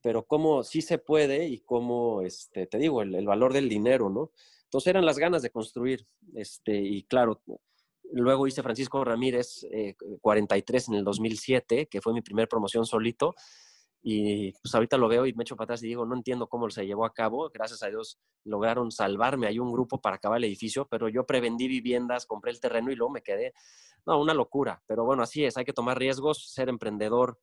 pero 0.00 0.26
cómo 0.26 0.62
sí 0.62 0.82
se 0.82 0.98
puede 0.98 1.46
y 1.46 1.60
cómo, 1.60 2.22
este, 2.22 2.66
te 2.66 2.78
digo, 2.78 3.02
el, 3.02 3.14
el, 3.14 3.26
valor 3.26 3.52
del 3.52 3.68
dinero, 3.68 4.10
¿no? 4.10 4.30
Entonces 4.64 4.88
eran 4.88 5.06
las 5.06 5.18
ganas 5.18 5.42
de 5.42 5.50
construir. 5.50 6.06
Este, 6.34 6.76
y 6.76 7.04
claro, 7.04 7.40
luego 8.20 8.46
hice 8.46 8.62
Francisco 8.62 9.04
Ramírez 9.04 9.66
eh, 9.70 9.96
43 10.20 10.88
en 10.88 10.94
el 10.94 11.04
2007, 11.04 11.88
que 11.88 12.00
fue 12.00 12.12
mi 12.12 12.22
primer 12.22 12.48
promoción 12.48 12.86
solito. 12.86 13.34
Y 14.06 14.52
pues 14.52 14.74
ahorita 14.74 14.98
lo 14.98 15.08
veo 15.08 15.24
y 15.24 15.32
me 15.32 15.44
echo 15.44 15.56
para 15.56 15.64
atrás 15.64 15.82
y 15.82 15.88
digo, 15.88 16.04
no 16.04 16.14
entiendo 16.14 16.46
cómo 16.46 16.68
se 16.68 16.84
llevó 16.84 17.06
a 17.06 17.14
cabo. 17.14 17.50
Gracias 17.52 17.82
a 17.82 17.88
Dios 17.88 18.18
lograron 18.44 18.90
salvarme. 18.90 19.46
Hay 19.46 19.58
un 19.58 19.72
grupo 19.72 20.00
para 20.00 20.16
acabar 20.16 20.36
el 20.36 20.44
edificio, 20.44 20.86
pero 20.90 21.08
yo 21.08 21.24
prevendí 21.24 21.68
viviendas, 21.68 22.26
compré 22.26 22.50
el 22.50 22.60
terreno 22.60 22.92
y 22.92 22.96
luego 22.96 23.12
me 23.14 23.22
quedé. 23.22 23.54
No, 24.04 24.20
una 24.20 24.34
locura. 24.34 24.82
Pero 24.86 25.06
bueno, 25.06 25.22
así 25.22 25.44
es, 25.44 25.56
hay 25.56 25.64
que 25.64 25.72
tomar 25.72 25.98
riesgos. 25.98 26.52
Ser 26.52 26.68
emprendedor 26.68 27.38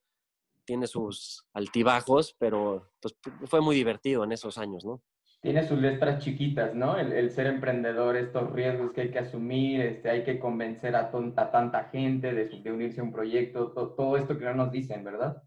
tiene 0.64 0.86
sus 0.86 1.44
altibajos, 1.52 2.36
pero 2.38 2.92
pues 3.00 3.16
fue 3.46 3.60
muy 3.60 3.74
divertido 3.74 4.22
en 4.22 4.30
esos 4.30 4.56
años, 4.56 4.84
¿no? 4.84 5.02
Tiene 5.42 5.66
sus 5.66 5.78
letras 5.78 6.22
chiquitas, 6.22 6.74
¿no? 6.74 6.96
El, 6.96 7.28
ser 7.30 7.48
emprendedor, 7.48 8.16
estos 8.16 8.52
riesgos 8.52 8.92
que 8.92 9.02
hay 9.02 9.10
que 9.10 9.18
asumir, 9.18 9.80
este, 9.80 10.08
hay 10.08 10.22
que 10.22 10.38
convencer 10.38 10.94
a, 10.94 11.10
tonta, 11.10 11.50
tanta 11.50 11.84
gente 11.90 12.32
de, 12.32 12.46
de 12.46 12.72
unirse 12.72 13.00
a 13.00 13.04
un 13.04 13.12
proyecto, 13.12 13.72
todo 13.72 14.16
esto 14.16 14.38
que 14.38 14.44
no 14.44 14.54
nos 14.54 14.70
dicen, 14.70 15.02
¿verdad? 15.02 15.42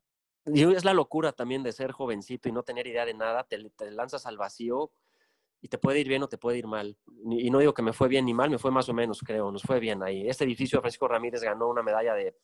Y 0.45 0.63
es 0.63 0.85
la 0.85 0.93
locura 0.93 1.31
también 1.31 1.63
de 1.63 1.71
ser 1.71 1.91
jovencito 1.91 2.49
y 2.49 2.51
no 2.51 2.63
tener 2.63 2.85
idea 2.85 3.05
de 3.05 3.15
nada, 3.15 3.45
te, 3.45 3.57
lanzas 3.91 4.25
al 4.27 4.37
vacío 4.37 4.91
y 5.61 5.69
te 5.69 5.79
puede 5.79 5.99
ir 5.99 6.07
bien 6.07 6.21
o 6.21 6.27
te 6.29 6.37
puede 6.37 6.59
ir 6.59 6.67
mal. 6.67 6.95
Y 7.31 7.49
no 7.49 7.59
digo 7.59 7.73
que 7.73 7.81
me 7.81 7.93
fue 7.93 8.07
bien 8.07 8.25
ni 8.25 8.33
mal, 8.33 8.51
me 8.51 8.59
fue 8.59 8.69
más 8.69 8.87
o 8.89 8.93
menos, 8.93 9.21
creo, 9.21 9.51
nos 9.51 9.63
fue 9.63 9.79
bien 9.79 10.03
ahí. 10.03 10.27
Este 10.29 10.43
edificio, 10.43 10.81
Francisco 10.81 11.07
Ramírez 11.07 11.41
ganó 11.41 11.67
una 11.67 11.81
medalla 11.81 12.13
de, 12.13 12.35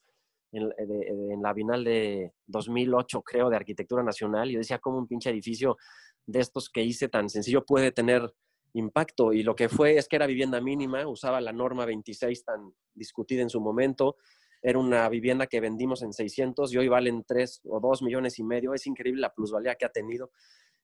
en, 0.51 1.41
la 1.41 1.53
Bienal 1.53 1.83
de 1.83 2.33
2008, 2.47 3.21
creo, 3.21 3.49
de 3.51 3.55
Arquitectura 3.57 4.01
Nacional. 4.01 4.49
Yo 4.49 4.57
decía, 4.57 4.79
¿cómo 4.79 4.97
un 4.97 5.07
pinche 5.07 5.29
edificio 5.29 5.77
de 6.25 6.39
estos 6.39 6.69
que 6.69 6.83
hice 6.83 7.07
tan 7.09 7.29
sencillo 7.29 7.65
puede 7.65 7.91
tener 7.91 8.33
impacto? 8.73 9.33
Y 9.33 9.43
lo 9.43 9.55
que 9.55 9.69
fue 9.69 9.97
es 9.97 10.07
que 10.07 10.15
era 10.15 10.27
vivienda 10.27 10.61
mínima, 10.61 11.07
usaba 11.07 11.41
la 11.41 11.53
norma 11.53 11.85
26 11.85 12.45
tan 12.45 12.73
discutida 12.93 13.41
en 13.41 13.49
su 13.49 13.61
momento, 13.61 14.17
era 14.61 14.77
una 14.77 15.09
vivienda 15.09 15.47
que 15.47 15.59
vendimos 15.59 16.03
en 16.03 16.13
600 16.13 16.71
y 16.71 16.77
hoy 16.77 16.87
valen 16.87 17.23
3 17.25 17.61
o 17.65 17.79
2 17.79 18.03
millones 18.03 18.37
y 18.37 18.43
medio. 18.43 18.73
Es 18.73 18.85
increíble 18.85 19.21
la 19.21 19.33
plusvalía 19.33 19.75
que 19.75 19.85
ha 19.85 19.91
tenido. 19.91 20.31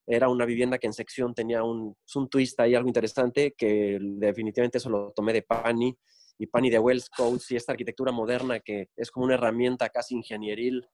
Era 0.07 0.29
una 0.29 0.45
vivienda 0.45 0.79
que 0.79 0.87
en 0.87 0.93
sección 0.93 1.35
tenía 1.35 1.63
un, 1.63 1.95
un 2.15 2.29
twist 2.29 2.59
ahí, 2.59 2.73
algo 2.73 2.87
interesante, 2.87 3.53
que 3.55 3.99
definitivamente 4.01 4.79
eso 4.79 4.89
lo 4.89 5.11
tomé 5.11 5.33
de 5.33 5.43
Pani 5.43 5.95
y 6.39 6.47
Pani 6.47 6.69
de 6.69 6.79
Wells 6.79 7.09
Codes 7.09 7.51
y 7.51 7.55
esta 7.55 7.73
arquitectura 7.73 8.11
moderna 8.11 8.59
que 8.59 8.89
es 8.95 9.11
como 9.11 9.25
una 9.25 9.35
herramienta 9.35 9.89
casi 9.89 10.15
ingenieril 10.15 10.87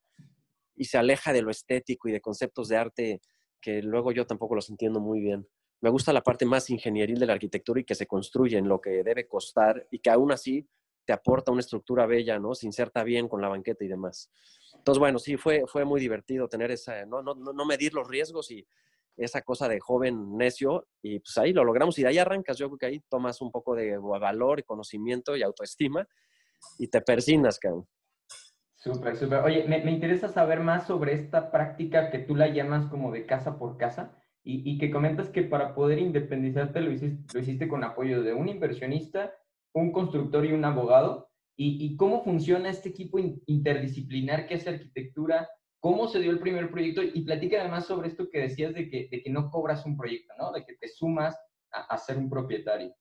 y 0.75 0.86
se 0.86 0.97
aleja 0.97 1.32
de 1.32 1.41
lo 1.41 1.51
estético 1.51 2.10
y 2.10 2.12
de 2.12 2.21
conceptos 2.21 2.69
de 2.69 2.77
arte 2.77 3.21
que 3.63 3.82
luego 3.82 4.12
yo 4.12 4.28
tampoco 4.28 4.56
los 4.56 4.69
entiendo 4.69 4.99
muy 4.99 5.21
bien. 5.21 5.47
Me 5.80 5.89
gusta 5.89 6.12
la 6.12 6.21
parte 6.21 6.45
más 6.45 6.69
ingenieril 6.69 7.17
de 7.17 7.26
la 7.26 7.34
arquitectura 7.34 7.80
y 7.80 7.86
que 7.86 7.95
se 7.95 8.06
construye 8.06 8.58
en 8.58 8.67
lo 8.67 8.82
que 8.82 9.04
debe 9.04 9.26
costar 9.26 9.88
y 9.89 9.99
que 9.99 10.10
aún 10.10 10.34
así 10.34 10.67
te 11.06 11.13
aporta 11.13 11.52
una 11.52 11.62
estructura 11.62 12.06
bella, 12.06 12.39
¿no? 12.39 12.54
Se 12.56 12.65
inserta 12.65 13.04
bien 13.04 13.28
con 13.28 13.41
la 13.41 13.47
banqueta 13.47 13.84
y 13.84 13.88
demás. 13.88 14.30
Entonces, 14.76 14.99
bueno, 14.99 15.17
sí, 15.17 15.38
fue, 15.38 15.63
fue 15.65 15.86
muy 15.86 16.02
divertido 16.02 16.49
tener 16.49 16.71
esa, 16.71 17.06
no, 17.06 17.23
no, 17.23 17.36
no 17.36 17.65
medir 17.65 17.93
los 17.93 18.08
riesgos 18.08 18.52
y 18.52 18.67
esa 19.15 19.41
cosa 19.41 19.67
de 19.67 19.80
joven 19.80 20.38
necio 20.38 20.88
y 21.02 21.19
pues 21.19 21.38
ahí 21.38 21.54
lo 21.54 21.63
logramos 21.63 21.97
y 21.99 22.02
de 22.02 22.10
ahí 22.10 22.17
arrancas, 22.17 22.58
yo 22.58 22.67
creo 22.67 22.78
que 22.78 22.86
ahí 22.88 22.99
tomas 23.10 23.41
un 23.41 23.52
poco 23.52 23.76
de 23.76 23.97
valor 23.97 24.60
y 24.60 24.63
conocimiento 24.63 25.38
y 25.38 25.43
autoestima 25.43 26.08
y 26.80 26.88
te 26.88 27.02
persinas, 27.02 27.60
cabrón. 27.60 27.88
Súper, 28.84 29.15
súper. 29.15 29.39
Oye, 29.39 29.65
me, 29.67 29.84
me, 29.84 29.91
interesa 29.91 30.28
saber 30.28 30.60
más 30.60 30.86
sobre 30.88 31.13
esta 31.13 31.52
práctica 31.52 32.12
que 32.12 32.19
tú 32.19 32.36
la 32.36 32.50
llamas 32.50 32.88
como 32.88 33.12
de 33.12 33.26
casa 33.26 33.58
por 33.58 33.78
casa 33.78 34.17
y, 34.43 34.69
y 34.69 34.78
que 34.78 34.91
comentas 34.91 35.30
que 35.30 35.43
para 35.43 35.74
poder 35.74 36.00
independizarte 36.00 36.82
lo 36.82 36.91
hiciste, 36.91 37.34
lo 37.34 37.39
hiciste 37.39 37.67
con 37.69 37.84
apoyo 37.84 38.24
de 38.24 38.34
un 38.34 38.50
inversionista 38.50 39.34
un 39.74 39.91
constructor 39.91 40.46
y 40.46 40.54
un 40.54 40.65
abogado. 40.65 41.30
¿Y, 41.56 41.96
cómo 41.98 42.24
funciona 42.24 42.69
este 42.69 42.89
equipo 42.89 43.19
interdisciplinar 43.19 44.48
que 44.48 44.56
hace 44.56 44.69
arquitectura? 44.72 45.48
¿Cómo 45.80 46.08
se 46.08 46.19
dio 46.19 46.32
el 46.32 46.39
primer 46.39 46.72
proyecto? 46.72 47.04
Y 47.04 47.22
platica 47.22 47.60
además 47.60 47.86
sobre 47.86 48.08
esto 48.08 48.28
que 48.32 48.39
decías 48.39 48.74
de 48.74 48.89
que, 48.89 49.08
de 49.12 49.22
que 49.22 49.30
no 49.30 49.52
cobras 49.52 49.86
un 49.86 49.96
proyecto, 49.96 50.34
¿no? 50.39 50.52
De 50.52 50.65
que 50.65 50.76
te 50.78 50.88
sumas 50.88 51.38
a, 51.72 51.96
ser 52.00 52.17
un 52.17 52.28
propietario. 52.28 52.96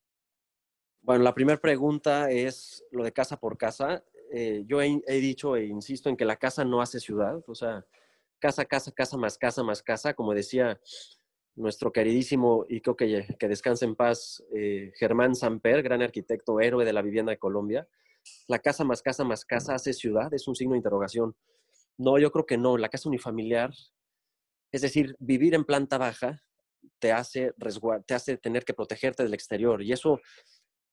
Bueno, 1.00 1.24
la 1.24 1.34
primera 1.34 1.58
pregunta 1.58 2.30
es 2.30 2.84
lo 2.90 3.02
de 3.04 3.12
casa 3.12 3.40
por 3.40 3.56
casa. 3.56 4.04
Eh, 4.34 4.64
yo 4.66 4.80
he, 4.80 5.20
dicho 5.20 5.56
e 5.56 5.66
insisto 5.66 6.08
en 6.08 6.16
que 6.16 6.24
la 6.24 6.36
casa 6.36 6.64
no 6.64 6.80
hace 6.80 6.98
ciudad, 6.98 7.44
o 7.46 7.54
sea, 7.54 7.84
casa, 8.38 8.64
casa, 8.64 8.90
casa 8.90 9.18
más 9.18 9.36
casa 9.36 9.62
más 9.62 9.82
casa, 9.82 10.14
como 10.14 10.32
decía 10.32 10.80
nuestro 11.54 11.92
queridísimo, 11.92 12.64
y 12.66 12.80
creo 12.80 12.96
que, 12.96 13.26
que 13.38 13.48
descanse 13.48 13.84
en 13.84 13.94
paz, 13.94 14.42
eh, 14.54 14.90
Germán 14.96 15.34
Samper, 15.34 15.82
gran 15.82 16.00
arquitecto, 16.00 16.60
héroe 16.60 16.86
de 16.86 16.94
la 16.94 17.02
vivienda 17.02 17.30
de 17.30 17.38
Colombia. 17.38 17.86
La 18.48 18.58
casa 18.58 18.84
más 18.84 19.02
casa 19.02 19.22
más 19.22 19.44
casa 19.44 19.74
hace 19.74 19.92
ciudad, 19.92 20.32
es 20.32 20.48
un 20.48 20.54
signo 20.54 20.72
de 20.72 20.78
interrogación. 20.78 21.36
No, 21.98 22.18
yo 22.18 22.32
creo 22.32 22.46
que 22.46 22.56
no. 22.56 22.78
La 22.78 22.88
casa 22.88 23.10
unifamiliar, 23.10 23.70
es 24.72 24.80
decir, 24.80 25.14
vivir 25.18 25.54
en 25.54 25.64
planta 25.64 25.98
baja 25.98 26.42
te 26.98 27.12
hace, 27.12 27.52
te 28.06 28.14
hace 28.14 28.38
tener 28.38 28.64
que 28.64 28.72
protegerte 28.72 29.22
del 29.24 29.34
exterior 29.34 29.82
y 29.82 29.92
eso 29.92 30.20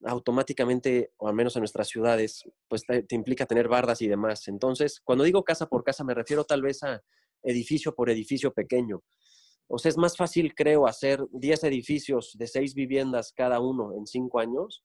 automáticamente, 0.06 1.12
o 1.18 1.28
al 1.28 1.34
menos 1.34 1.56
en 1.56 1.62
nuestras 1.62 1.88
ciudades, 1.88 2.44
pues 2.68 2.84
te 2.86 3.16
implica 3.16 3.46
tener 3.46 3.68
bardas 3.68 4.02
y 4.02 4.08
demás. 4.08 4.48
Entonces, 4.48 5.02
cuando 5.04 5.24
digo 5.24 5.44
casa 5.44 5.68
por 5.68 5.84
casa, 5.84 6.04
me 6.04 6.14
refiero 6.14 6.44
tal 6.46 6.62
vez 6.62 6.84
a 6.84 7.04
edificio 7.44 7.96
por 7.96 8.10
edificio 8.10 8.54
pequeño. 8.54 9.02
O 9.68 9.78
sea, 9.78 9.90
es 9.90 9.98
más 9.98 10.18
fácil, 10.18 10.56
creo, 10.56 10.88
hacer 10.88 11.24
10 11.32 11.64
edificios 11.66 12.32
de 12.38 12.48
6 12.48 12.74
viviendas 12.74 13.34
cada 13.34 13.60
uno 13.60 13.94
en 13.94 14.08
5 14.08 14.40
años 14.40 14.84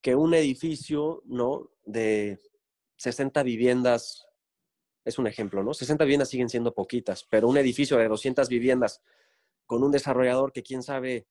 que 0.00 0.14
un 0.14 0.34
edificio, 0.34 1.22
¿no? 1.26 1.70
De 1.84 2.38
60 2.96 3.42
viviendas, 3.42 4.26
es 5.04 5.18
un 5.18 5.26
ejemplo, 5.26 5.62
¿no? 5.62 5.74
60 5.74 6.04
viviendas 6.04 6.28
siguen 6.28 6.48
siendo 6.48 6.74
poquitas, 6.74 7.26
pero 7.28 7.48
un 7.48 7.56
edificio 7.56 7.96
de 7.96 8.08
200 8.08 8.48
viviendas 8.48 9.02
con 9.66 9.82
un 9.82 9.90
desarrollador 9.90 10.52
que 10.52 10.62
quién 10.62 10.82
sabe 10.82 11.26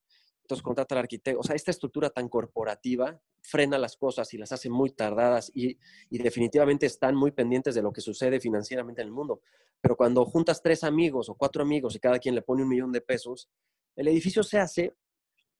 entonces 0.53 0.63
contrata 0.63 0.95
al 0.95 0.99
arquitecto. 0.99 1.39
O 1.39 1.43
sea, 1.43 1.55
esta 1.55 1.71
estructura 1.71 2.09
tan 2.09 2.29
corporativa 2.29 3.19
frena 3.41 3.77
las 3.77 3.97
cosas 3.97 4.33
y 4.33 4.37
las 4.37 4.51
hace 4.51 4.69
muy 4.69 4.91
tardadas 4.91 5.51
y, 5.53 5.77
definitivamente 6.11 6.85
están 6.85 7.15
muy 7.15 7.31
pendientes 7.31 7.73
de 7.75 7.81
lo 7.81 7.91
que 7.91 8.01
sucede 8.01 8.39
financieramente 8.39 9.01
en 9.01 9.07
el 9.07 9.13
mundo. 9.13 9.41
Pero 9.81 9.97
cuando 9.97 10.23
juntas 10.25 10.61
tres 10.61 10.83
amigos 10.83 11.27
o 11.29 11.35
cuatro 11.35 11.63
amigos 11.63 11.95
y 11.95 11.99
cada 11.99 12.19
quien 12.19 12.35
le 12.35 12.41
pone 12.41 12.61
un 12.61 12.69
millón 12.69 12.91
de 12.91 13.01
pesos, 13.01 13.49
el 13.95 14.07
edificio 14.07 14.43
se 14.43 14.59
hace, 14.59 14.95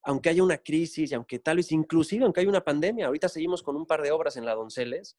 aunque 0.03 0.29
haya 0.29 0.43
una 0.43 0.58
crisis 0.58 1.12
y 1.12 1.15
aunque 1.15 1.39
tal 1.39 1.58
vez 1.58 1.71
inclusive, 1.71 2.23
aunque 2.23 2.41
haya 2.41 2.49
una 2.49 2.63
pandemia. 2.63 3.08
Ahorita 3.08 3.27
seguimos 3.27 3.63
con 3.63 3.75
un 3.75 3.86
par 3.86 4.01
de 4.01 4.12
obras 4.12 4.38
en 4.38 4.45
la 4.45 4.53
Donceles 4.53 5.17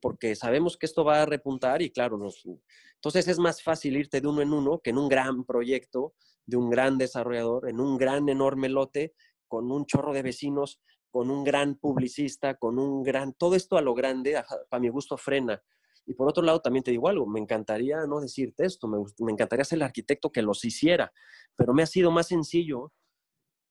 porque 0.00 0.34
sabemos 0.34 0.78
que 0.78 0.86
esto 0.86 1.04
va 1.04 1.22
a 1.22 1.26
repuntar 1.26 1.82
y 1.82 1.90
claro, 1.90 2.16
nos... 2.16 2.46
entonces 2.94 3.28
es 3.28 3.38
más 3.38 3.62
fácil 3.62 3.98
irte 3.98 4.22
de 4.22 4.28
uno 4.28 4.40
en 4.40 4.54
uno 4.54 4.80
que 4.80 4.90
en 4.90 4.98
un 4.98 5.10
gran 5.10 5.44
proyecto 5.44 6.14
de 6.46 6.56
un 6.56 6.70
gran 6.70 6.98
desarrollador, 6.98 7.68
en 7.68 7.80
un 7.80 7.96
gran, 7.96 8.28
enorme 8.28 8.68
lote, 8.68 9.14
con 9.48 9.70
un 9.70 9.86
chorro 9.86 10.12
de 10.12 10.22
vecinos, 10.22 10.80
con 11.10 11.30
un 11.30 11.44
gran 11.44 11.74
publicista, 11.74 12.54
con 12.54 12.78
un 12.78 13.02
gran... 13.02 13.32
Todo 13.34 13.56
esto 13.56 13.76
a 13.76 13.82
lo 13.82 13.94
grande, 13.94 14.42
para 14.68 14.80
mi 14.80 14.88
gusto, 14.88 15.16
frena. 15.16 15.62
Y 16.06 16.14
por 16.14 16.28
otro 16.28 16.42
lado, 16.42 16.60
también 16.60 16.82
te 16.82 16.90
digo 16.90 17.08
algo, 17.08 17.26
me 17.26 17.40
encantaría 17.40 18.06
no 18.06 18.20
decirte 18.20 18.64
esto, 18.64 18.88
me, 18.88 18.98
me 19.18 19.32
encantaría 19.32 19.64
ser 19.64 19.76
el 19.76 19.82
arquitecto 19.82 20.30
que 20.30 20.42
los 20.42 20.64
hiciera, 20.64 21.12
pero 21.56 21.72
me 21.72 21.82
ha 21.82 21.86
sido 21.86 22.10
más 22.10 22.28
sencillo 22.28 22.92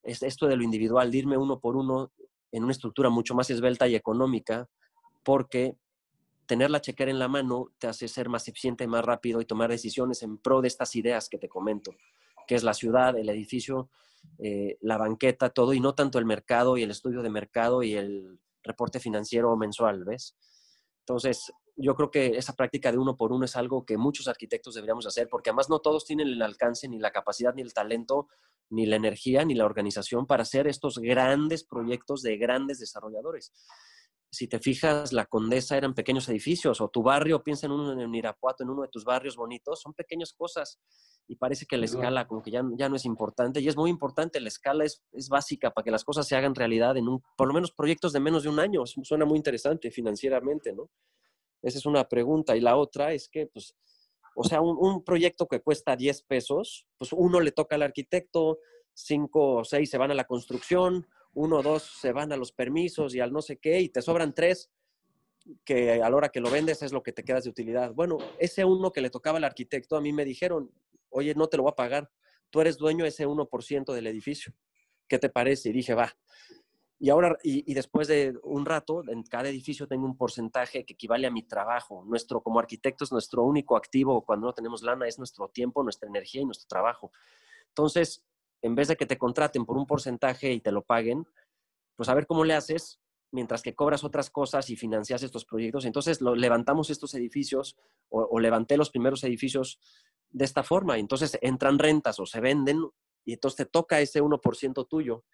esto 0.03 0.47
de 0.47 0.55
lo 0.55 0.63
individual, 0.63 1.11
de 1.11 1.17
irme 1.17 1.37
uno 1.37 1.59
por 1.59 1.75
uno 1.75 2.11
en 2.51 2.63
una 2.63 2.71
estructura 2.71 3.09
mucho 3.09 3.35
más 3.35 3.49
esbelta 3.49 3.87
y 3.87 3.95
económica, 3.95 4.69
porque 5.23 5.75
tener 6.45 6.71
la 6.71 6.81
chequera 6.81 7.11
en 7.11 7.19
la 7.19 7.27
mano 7.27 7.73
te 7.77 7.87
hace 7.87 8.07
ser 8.07 8.29
más 8.29 8.47
eficiente, 8.47 8.87
más 8.87 9.05
rápido 9.05 9.41
y 9.41 9.45
tomar 9.45 9.69
decisiones 9.69 10.23
en 10.23 10.37
pro 10.37 10.61
de 10.61 10.67
estas 10.67 10.95
ideas 10.95 11.29
que 11.29 11.37
te 11.37 11.49
comento 11.49 11.91
que 12.49 12.55
es 12.55 12.63
la 12.63 12.73
ciudad, 12.73 13.15
el 13.15 13.29
edificio, 13.29 13.91
eh, 14.39 14.79
la 14.81 14.97
banqueta, 14.97 15.51
todo, 15.51 15.71
y 15.71 15.79
no 15.79 15.93
tanto 15.93 16.17
el 16.17 16.25
mercado 16.25 16.77
y 16.77 16.81
el 16.81 16.89
estudio 16.89 17.21
de 17.21 17.29
mercado 17.29 17.83
y 17.83 17.93
el 17.93 18.39
reporte 18.63 18.99
financiero 18.99 19.55
mensual, 19.55 20.03
¿ves? 20.03 20.35
Entonces, 21.01 21.53
yo 21.75 21.93
creo 21.93 22.09
que 22.09 22.37
esa 22.37 22.55
práctica 22.55 22.91
de 22.91 22.97
uno 22.97 23.15
por 23.15 23.31
uno 23.31 23.45
es 23.45 23.55
algo 23.55 23.85
que 23.85 23.97
muchos 23.97 24.27
arquitectos 24.27 24.73
deberíamos 24.73 25.05
hacer, 25.05 25.27
porque 25.29 25.51
además 25.51 25.69
no 25.69 25.77
todos 25.77 26.05
tienen 26.05 26.27
el 26.27 26.41
alcance, 26.41 26.87
ni 26.87 26.97
la 26.97 27.11
capacidad, 27.11 27.53
ni 27.53 27.61
el 27.61 27.71
talento, 27.71 28.29
ni 28.71 28.87
la 28.87 28.95
energía, 28.95 29.45
ni 29.45 29.53
la 29.53 29.65
organización 29.65 30.25
para 30.25 30.41
hacer 30.41 30.65
estos 30.65 30.97
grandes 30.97 31.63
proyectos 31.63 32.23
de 32.23 32.35
grandes 32.37 32.79
desarrolladores. 32.79 33.53
Si 34.31 34.47
te 34.47 34.59
fijas, 34.59 35.11
la 35.11 35.25
Condesa 35.25 35.75
eran 35.75 35.95
pequeños 35.95 36.29
edificios, 36.29 36.81
o 36.81 36.89
tu 36.89 37.01
barrio, 37.01 37.43
piensa 37.43 37.65
en 37.65 37.71
uno 37.71 37.99
en 37.99 38.15
Irapuato, 38.15 38.63
en 38.63 38.69
uno 38.69 38.83
de 38.83 38.89
tus 38.89 39.03
barrios 39.03 39.35
bonitos, 39.35 39.81
son 39.81 39.93
pequeñas 39.93 40.33
cosas 40.33 40.79
y 41.27 41.35
parece 41.35 41.65
que 41.65 41.77
la 41.77 41.85
escala 41.85 42.27
como 42.27 42.41
que 42.41 42.51
ya, 42.51 42.63
ya 42.77 42.89
no 42.89 42.95
es 42.95 43.05
importante 43.05 43.59
y 43.59 43.67
es 43.67 43.75
muy 43.75 43.89
importante, 43.89 44.39
la 44.39 44.47
escala 44.47 44.83
es, 44.83 45.03
es, 45.11 45.29
básica 45.29 45.71
para 45.71 45.83
que 45.83 45.91
las 45.91 46.03
cosas 46.03 46.27
se 46.27 46.35
hagan 46.35 46.55
realidad 46.55 46.97
en 46.97 47.07
un, 47.07 47.23
por 47.37 47.47
lo 47.47 47.53
menos 47.53 47.71
proyectos 47.71 48.13
de 48.13 48.19
menos 48.19 48.43
de 48.43 48.49
un 48.49 48.59
año, 48.59 48.85
suena 48.85 49.25
muy 49.25 49.37
interesante 49.37 49.91
financieramente, 49.91 50.73
¿no? 50.73 50.89
Esa 51.61 51.77
es 51.77 51.85
una 51.85 52.07
pregunta 52.07 52.55
y 52.55 52.61
la 52.61 52.77
otra 52.77 53.13
es 53.13 53.29
que, 53.29 53.47
pues, 53.47 53.75
o 54.35 54.43
sea, 54.43 54.61
un, 54.61 54.77
un 54.79 55.03
proyecto 55.03 55.47
que 55.47 55.61
cuesta 55.61 55.95
10 55.95 56.23
pesos, 56.23 56.87
pues 56.97 57.13
uno 57.13 57.39
le 57.39 57.51
toca 57.51 57.75
al 57.75 57.83
arquitecto, 57.83 58.59
cinco 58.99 59.55
o 59.55 59.63
seis 59.63 59.89
se 59.89 59.97
van 59.97 60.11
a 60.11 60.15
la 60.15 60.25
construcción, 60.25 61.07
uno 61.33 61.57
o 61.57 61.63
dos 61.63 61.83
se 61.83 62.11
van 62.11 62.31
a 62.31 62.37
los 62.37 62.51
permisos 62.51 63.15
y 63.15 63.19
al 63.19 63.31
no 63.31 63.41
sé 63.41 63.57
qué, 63.57 63.79
y 63.79 63.89
te 63.89 64.01
sobran 64.01 64.33
tres, 64.33 64.71
que 65.63 66.01
a 66.01 66.09
la 66.09 66.15
hora 66.15 66.29
que 66.29 66.41
lo 66.41 66.49
vendes 66.49 66.81
es 66.83 66.91
lo 66.91 67.01
que 67.03 67.11
te 67.11 67.23
quedas 67.23 67.43
de 67.43 67.49
utilidad. 67.49 67.93
Bueno, 67.93 68.17
ese 68.37 68.65
uno 68.65 68.91
que 68.91 69.01
le 69.01 69.09
tocaba 69.09 69.37
al 69.37 69.43
arquitecto, 69.43 69.95
a 69.95 70.01
mí 70.01 70.13
me 70.13 70.25
dijeron, 70.25 70.71
oye, 71.09 71.33
no 71.35 71.47
te 71.47 71.57
lo 71.57 71.63
voy 71.63 71.71
a 71.71 71.75
pagar, 71.75 72.09
tú 72.49 72.61
eres 72.61 72.77
dueño 72.77 73.03
de 73.03 73.09
ese 73.09 73.27
1% 73.27 73.93
del 73.93 74.07
edificio. 74.07 74.53
¿Qué 75.07 75.17
te 75.17 75.29
parece? 75.29 75.69
Y 75.69 75.73
dije, 75.73 75.93
va. 75.93 76.15
Y 77.01 77.09
ahora, 77.09 77.37
y, 77.43 77.73
después 77.73 78.09
de 78.09 78.37
un 78.43 78.65
rato, 78.65 79.03
en 79.07 79.23
cada 79.23 79.47
edificio 79.47 79.87
tengo 79.87 80.05
un 80.05 80.17
porcentaje 80.17 80.85
que 80.85 80.93
equivale 80.93 81.27
a 81.27 81.31
mi 81.31 81.43
trabajo. 81.43 82.03
Nuestro, 82.05 82.41
como 82.41 82.59
arquitectos, 82.59 83.11
nuestro 83.11 83.43
único 83.43 83.77
activo 83.77 84.25
cuando 84.25 84.47
no 84.47 84.53
tenemos 84.53 84.83
lana 84.83 85.07
es 85.07 85.17
nuestro 85.17 85.47
tiempo, 85.47 85.81
nuestra 85.81 86.09
energía 86.09 86.41
y 86.41 86.45
nuestro 86.45 86.67
trabajo. 86.67 87.11
Entonces, 87.69 88.25
en 88.61 88.75
vez 88.75 88.87
de 88.87 88.95
que 88.95 89.05
te 89.05 89.17
contraten 89.17 89.65
por 89.65 89.77
un 89.77 89.85
porcentaje 89.85 90.51
y 90.51 90.59
te 90.59 90.71
lo 90.71 90.83
paguen, 90.83 91.25
pues 91.95 92.09
a 92.09 92.13
ver 92.13 92.27
cómo 92.27 92.43
le 92.43 92.53
haces 92.53 92.99
mientras 93.31 93.61
que 93.61 93.75
cobras 93.75 94.03
otras 94.03 94.29
cosas 94.29 94.69
y 94.69 94.75
financias 94.75 95.23
estos 95.23 95.45
proyectos. 95.45 95.85
Entonces, 95.85 96.21
lo, 96.21 96.35
levantamos 96.35 96.89
estos 96.89 97.13
edificios 97.13 97.77
o, 98.09 98.39
levanté 98.39 98.77
los 98.77 98.89
primeros 98.89 99.23
edificios 99.23 99.79
de 100.29 100.45
esta 100.45 100.63
forma. 100.63 100.97
Entonces, 100.97 101.37
entran 101.41 101.77
rentas 101.77 102.19
o 102.19 102.25
se 102.25 102.39
venden 102.39 102.83
y 103.25 103.33
entonces 103.33 103.57
te 103.57 103.65
toca 103.65 104.01
ese 104.01 104.21
1% 104.21 104.87
tuyo. 104.87 105.25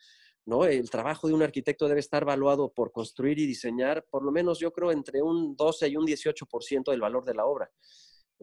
¿no? 0.45 0.65
El 0.65 0.89
trabajo 0.89 1.27
de 1.27 1.33
un 1.33 1.43
arquitecto 1.43 1.87
debe 1.87 2.01
estar 2.01 2.25
valuado 2.25 2.71
por 2.73 2.91
construir 2.91 3.39
y 3.39 3.47
diseñar, 3.47 4.05
por 4.09 4.23
lo 4.23 4.31
menos 4.31 4.59
yo 4.59 4.71
creo 4.71 4.91
entre 4.91 5.21
un 5.21 5.55
12 5.55 5.87
y 5.87 5.97
un 5.97 6.05
18% 6.05 6.91
del 6.91 7.01
valor 7.01 7.23
de 7.25 7.33
la 7.33 7.45
obra. 7.45 7.71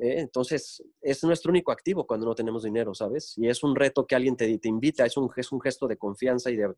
¿Eh? 0.03 0.21
entonces, 0.21 0.83
es 1.01 1.23
nuestro 1.25 1.51
único 1.51 1.73
activo 1.73 2.07
cuando 2.07 2.27
no 2.27 2.35
tenemos 2.35 2.65
dinero, 2.65 2.95
¿sabes? 2.95 3.35
Y 3.37 3.49
es 3.49 3.63
un 3.63 3.77
reto 3.77 4.07
que 4.07 4.15
alguien 4.15 4.37
te, 4.37 4.59
te 4.59 4.69
invita, 4.69 5.07
es 5.07 5.17
un, 5.17 5.31
es 5.37 5.53
un 5.53 5.61
gesto 5.61 5.87
de 5.87 5.97
confianza 5.97 6.51
y 6.51 6.57
de, 6.57 6.75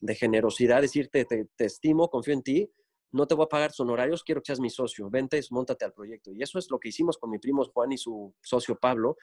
de 0.00 0.14
generosidad, 0.14 0.82
decirte, 0.82 1.24
te, 1.24 1.46
te, 1.56 1.64
estimo, 1.64 2.08
confío 2.10 2.34
en 2.34 2.42
ti, 2.42 2.70
no 3.10 3.26
te 3.26 3.34
voy 3.34 3.46
a 3.46 3.48
pagar 3.48 3.72
honorarios, 3.78 4.22
quiero 4.22 4.42
que 4.42 4.46
seas 4.46 4.60
mi 4.60 4.70
socio, 4.70 5.08
vente, 5.08 5.40
montate 5.50 5.84
al 5.84 5.92
proyecto. 5.92 6.32
Y 6.32 6.42
eso 6.42 6.58
es 6.58 6.70
lo 6.70 6.78
que 6.78 6.90
hicimos 6.90 7.16
con 7.16 7.30
mi 7.30 7.38
primo 7.38 7.64
Juan 7.64 7.92
y 7.92 7.98
su 7.98 8.34
socio 8.42 8.76
Pablo. 8.78 9.16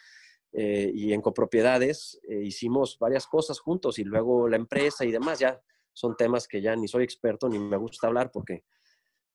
Eh, 0.57 0.89
y 0.95 1.11
en 1.11 1.21
copropiedades 1.21 2.17
eh, 2.29 2.41
hicimos 2.41 2.97
varias 2.97 3.27
cosas 3.27 3.59
juntos 3.59 3.99
y 3.99 4.05
luego 4.05 4.47
la 4.47 4.55
empresa 4.55 5.03
y 5.03 5.11
demás, 5.11 5.39
ya 5.39 5.61
son 5.91 6.15
temas 6.15 6.47
que 6.47 6.61
ya 6.61 6.75
ni 6.77 6.87
soy 6.87 7.03
experto 7.03 7.49
ni 7.49 7.59
me 7.59 7.75
gusta 7.75 8.07
hablar 8.07 8.31
porque 8.31 8.63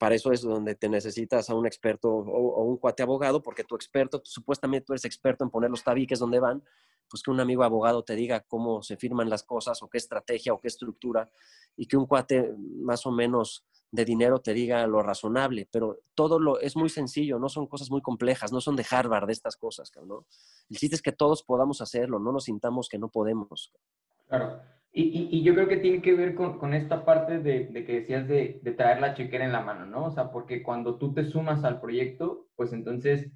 para 0.01 0.15
eso 0.15 0.33
es 0.33 0.41
donde 0.41 0.75
te 0.75 0.89
necesitas 0.89 1.51
a 1.51 1.55
un 1.55 1.67
experto 1.67 2.09
o, 2.11 2.65
un 2.65 2.79
cuate 2.79 3.03
abogado, 3.03 3.43
porque 3.43 3.65
tu 3.65 3.75
experto, 3.75 4.23
supuestamente 4.25 4.87
tú 4.87 4.95
eres 4.95 5.05
experto 5.05 5.45
en 5.45 5.51
poner 5.51 5.69
los 5.69 5.85
tabiques 5.85 6.19
donde 6.19 6.41
van, 6.41 6.65
pues 7.07 7.23
que 7.23 7.31
un 7.31 7.39
amigo 7.39 7.65
abogado 7.65 8.03
te 8.03 8.17
diga 8.17 8.41
cómo 8.41 8.83
se 8.83 8.97
firman 8.97 9.29
las 9.29 9.43
cosas 9.43 9.83
o 9.83 9.91
qué 9.91 9.99
estrategia 9.99 10.55
o 10.55 10.59
qué 10.59 10.69
estructura 10.69 11.31
y 11.77 11.85
que 11.85 11.99
un 11.99 12.07
cuate 12.07 12.51
más 12.83 13.05
o 13.05 13.11
menos 13.13 13.67
de 13.91 14.07
dinero 14.07 14.41
te 14.41 14.55
diga 14.55 14.87
lo 14.87 15.03
razonable, 15.03 15.69
pero 15.71 15.99
todo 16.15 16.39
lo 16.39 16.59
es 16.61 16.77
muy 16.77 16.89
sencillo, 16.89 17.39
no 17.39 17.51
son 17.51 17.67
cosas 17.67 17.91
muy 17.91 18.01
complejas, 18.01 18.53
no 18.53 18.63
son 18.63 18.77
de 18.77 18.87
Harvard 18.91 19.27
de 19.27 19.35
estas 19.35 19.59
cosas, 19.59 19.93
¿no? 20.07 20.25
El 20.71 20.79
chiste 20.79 20.97
es 20.97 21.03
que 21.03 21.13
todos 21.13 21.43
podamos 21.43 21.83
hacerlo, 21.83 22.19
no 22.19 22.33
nos 22.33 22.45
sintamos 22.45 22.89
que 22.89 22.99
no 22.99 23.11
podemos. 23.11 23.71
Claro. 24.29 24.63
Y, 24.93 25.29
y, 25.31 25.43
yo 25.45 25.55
creo 25.55 25.69
que 25.69 25.77
tiene 25.77 26.03
que 26.03 26.15
ver 26.15 26.35
con, 26.35 26.59
con 26.59 26.75
esta 26.75 27.05
parte 27.05 27.39
de, 27.39 27.67
de, 27.67 27.85
que 27.85 28.01
decías 28.01 28.27
de, 28.27 28.59
de 28.61 28.73
traer 28.73 29.01
la 29.01 29.15
chequera 29.15 29.45
en 29.45 29.53
la 29.53 29.61
mano, 29.61 29.87
¿no? 29.87 30.07
O 30.07 30.11
sea, 30.11 30.33
porque 30.33 30.65
cuando 30.65 30.99
tú 30.99 31.15
te 31.15 31.25
sumas 31.25 31.63
al 31.63 31.81
proyecto, 31.81 32.49
pues 32.57 32.73
entonces 32.73 33.31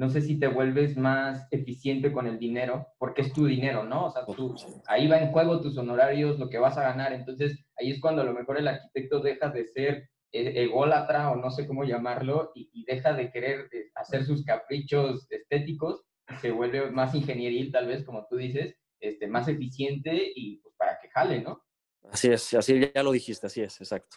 no 0.00 0.08
sé 0.08 0.22
si 0.22 0.38
te 0.38 0.46
vuelves 0.46 0.96
más 0.96 1.46
eficiente 1.50 2.10
con 2.10 2.26
el 2.26 2.38
dinero, 2.38 2.86
porque 2.96 3.20
es 3.20 3.34
tu 3.34 3.44
dinero, 3.44 3.84
¿no? 3.84 4.06
O 4.06 4.10
sea, 4.10 4.24
tú, 4.24 4.54
ahí 4.86 5.06
va 5.08 5.18
en 5.18 5.30
juego 5.30 5.60
tus 5.60 5.76
honorarios, 5.76 6.38
lo 6.38 6.48
que 6.48 6.58
vas 6.58 6.78
a 6.78 6.82
ganar. 6.82 7.12
Entonces, 7.12 7.66
ahí 7.76 7.90
es 7.90 8.00
cuando 8.00 8.22
a 8.22 8.24
lo 8.24 8.32
mejor 8.32 8.56
el 8.56 8.68
arquitecto 8.68 9.20
deja 9.20 9.50
de 9.50 9.66
ser 9.66 10.08
e, 10.32 10.62
ególatra 10.62 11.30
o 11.30 11.36
no 11.36 11.50
sé 11.50 11.66
cómo 11.66 11.84
llamarlo 11.84 12.50
y, 12.54 12.84
deja 12.86 13.12
de 13.12 13.30
querer 13.30 13.68
eh, 13.72 13.90
hacer 13.94 14.24
sus 14.24 14.42
caprichos 14.42 15.30
estéticos 15.30 16.02
y 16.30 16.34
se 16.36 16.50
vuelve 16.50 16.90
más 16.90 17.14
ingenieril, 17.14 17.70
tal 17.70 17.86
vez, 17.86 18.02
como 18.02 18.26
tú 18.26 18.36
dices, 18.36 18.76
este, 19.00 19.26
más 19.26 19.48
eficiente 19.48 20.32
y 20.34 20.62
pues 20.62 20.74
jale, 21.20 21.42
¿no? 21.42 21.62
Así 22.10 22.28
es, 22.28 22.54
así 22.54 22.90
ya 22.94 23.02
lo 23.02 23.12
dijiste, 23.12 23.46
así 23.46 23.60
es, 23.60 23.80
exacto. 23.80 24.16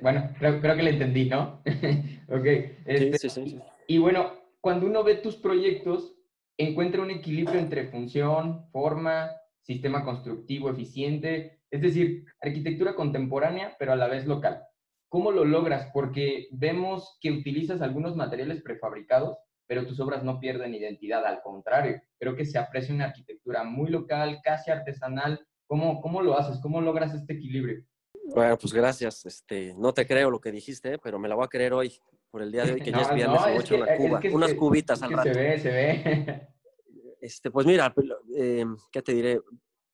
Bueno, 0.00 0.30
creo, 0.38 0.60
creo 0.60 0.76
que 0.76 0.82
le 0.82 0.90
entendí, 0.90 1.28
¿no? 1.28 1.62
ok. 2.28 2.46
Este, 2.84 3.18
sí, 3.18 3.28
sí, 3.28 3.46
sí. 3.50 3.60
Y 3.88 3.98
bueno, 3.98 4.32
cuando 4.60 4.86
uno 4.86 5.02
ve 5.02 5.16
tus 5.16 5.36
proyectos, 5.36 6.14
encuentra 6.56 7.02
un 7.02 7.10
equilibrio 7.10 7.58
entre 7.58 7.88
función, 7.88 8.68
forma, 8.70 9.30
sistema 9.62 10.04
constructivo 10.04 10.70
eficiente, 10.70 11.60
es 11.70 11.82
decir, 11.82 12.24
arquitectura 12.40 12.94
contemporánea, 12.94 13.76
pero 13.78 13.92
a 13.92 13.96
la 13.96 14.06
vez 14.06 14.26
local. 14.26 14.62
¿Cómo 15.08 15.32
lo 15.32 15.44
logras? 15.44 15.90
Porque 15.92 16.48
vemos 16.52 17.18
que 17.20 17.32
utilizas 17.32 17.82
algunos 17.82 18.16
materiales 18.16 18.62
prefabricados, 18.62 19.38
pero 19.66 19.86
tus 19.86 19.98
obras 19.98 20.22
no 20.22 20.38
pierden 20.38 20.74
identidad, 20.74 21.24
al 21.26 21.42
contrario, 21.42 22.00
creo 22.18 22.36
que 22.36 22.44
se 22.44 22.58
aprecia 22.58 22.94
una 22.94 23.06
arquitectura 23.06 23.64
muy 23.64 23.90
local, 23.90 24.40
casi 24.42 24.70
artesanal. 24.70 25.44
¿Cómo, 25.66 26.00
cómo 26.00 26.22
lo 26.22 26.38
haces? 26.38 26.58
¿Cómo 26.60 26.80
logras 26.80 27.14
este 27.14 27.34
equilibrio? 27.34 27.84
Bueno, 28.34 28.56
pues 28.58 28.72
gracias. 28.72 29.24
Este, 29.26 29.74
no 29.76 29.92
te 29.92 30.06
creo 30.06 30.30
lo 30.30 30.40
que 30.40 30.52
dijiste, 30.52 30.98
pero 30.98 31.18
me 31.18 31.28
la 31.28 31.34
voy 31.34 31.44
a 31.44 31.48
creer 31.48 31.72
hoy 31.72 31.98
por 32.30 32.42
el 32.42 32.52
día 32.52 32.64
de 32.64 32.72
hoy, 32.72 32.80
que 32.80 32.90
ya 32.90 33.02
es 33.02 33.08
viernes, 33.14 33.40
no, 33.40 33.48
es 33.48 33.70
una 33.70 33.96
cuba, 33.96 34.20
unas 34.32 34.54
cubitas 34.54 35.02
al 35.02 35.12
rato. 35.12 35.32
Se 35.32 35.38
ve, 35.38 35.58
se 35.58 35.70
ve. 35.70 36.48
Este, 37.20 37.50
pues 37.50 37.66
mira, 37.66 37.92
eh, 38.36 38.64
¿qué 38.92 39.02
te 39.02 39.12
diré? 39.12 39.40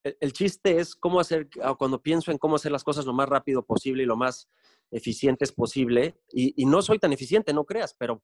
El, 0.03 0.33
chiste 0.33 0.81
es 0.81 0.97
cómo 0.97 1.21
hacer, 1.21 1.49
ah, 1.63 1.77
cuando 1.79 2.03
pienso 2.03 2.33
en 2.33 2.37
cómo 2.37 2.57
hacer 2.57 2.73
las 2.73 2.83
cosas 2.83 3.07
lo 3.07 3.13
más 3.13 3.29
rápido 3.29 3.65
posible 3.65 4.03
y 4.03 4.07
lo 4.07 4.17
más 4.17 4.51
eficientes 4.91 5.53
posible, 5.53 6.17
y, 6.33 6.53
y 6.61 6.67
no 6.67 6.83
soy 6.83 6.99
tan 6.99 7.13
eficiente, 7.13 7.55
no 7.55 7.65
creas, 7.65 7.95
pero 7.97 8.23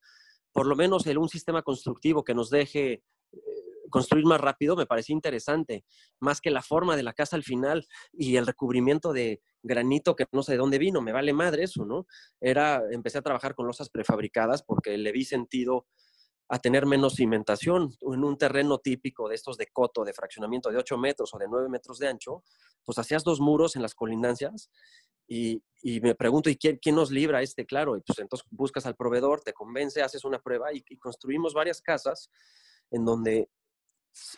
por 0.53 0.67
lo 0.67 0.75
menos 0.75 1.07
el, 1.07 1.19
un 1.19 1.29
sistema 1.29 1.63
constructivo 1.63 2.25
que 2.25 2.35
nos 2.35 2.51
deje 2.51 3.03
construir 3.91 4.25
más 4.25 4.41
rápido 4.41 4.77
me 4.77 4.87
parecía 4.87 5.15
interesante, 5.15 5.85
más 6.21 6.41
que 6.41 6.51
la 6.51 6.63
forma 6.63 6.97
de 6.97 7.03
la 7.03 7.13
casa 7.13 7.37
al 7.37 7.45
final 7.45 7.87
y 8.13 8.37
el 8.37 8.47
recubrimiento 8.47 9.13
de 9.13 9.41
granito 9.63 10.17
que 10.17 10.27
no 10.33 10.43
sé 10.43 10.53
de 10.53 10.59
dónde 10.59 10.79
vino, 10.79 11.01
me 11.01 11.13
vale 11.13 11.33
madre 11.33 11.65
eso, 11.65 11.85
¿no? 11.85 12.07
Era, 12.41 12.83
empecé 12.91 13.19
a 13.19 13.23
trabajar 13.23 13.55
con 13.55 13.67
losas 13.67 13.91
prefabricadas 13.91 14.63
porque 14.63 14.97
le 14.97 15.13
vi 15.13 15.25
sentido 15.25 15.87
a 16.49 16.59
tener 16.59 16.87
menos 16.87 17.15
cimentación 17.15 17.95
en 18.01 18.25
un 18.25 18.39
terreno 18.39 18.79
típico 18.79 19.29
de 19.29 19.35
estos 19.35 19.59
de 19.59 19.67
coto, 19.67 20.05
de 20.05 20.15
fraccionamiento 20.15 20.71
de 20.71 20.79
8 20.79 20.97
metros 20.97 21.35
o 21.35 21.39
de 21.39 21.47
9 21.47 21.69
metros 21.69 21.99
de 21.99 22.09
ancho, 22.09 22.43
pues 22.85 22.99
hacías 22.99 23.23
dos 23.23 23.39
muros 23.39 23.77
en 23.77 23.83
las 23.83 23.95
colindancias 23.95 24.71
y, 25.31 25.63
me 26.01 26.15
pregunto, 26.15 26.49
¿y 26.49 26.57
quién, 26.57 26.79
quién, 26.79 26.95
nos 26.95 27.11
libra 27.11 27.43
este? 27.43 27.67
Claro, 27.67 27.99
y 27.99 28.01
pues 28.01 28.19
entonces 28.19 28.47
buscas 28.51 28.87
al 28.87 28.97
proveedor, 28.97 29.43
te 29.43 29.53
convence, 29.53 30.01
haces 30.01 30.25
una 30.25 30.41
prueba 30.41 30.73
y, 30.73 30.83
y 30.89 30.97
construimos 30.97 31.53
varias 31.53 31.83
casas 31.83 32.31
en 32.91 33.05
donde 33.05 33.51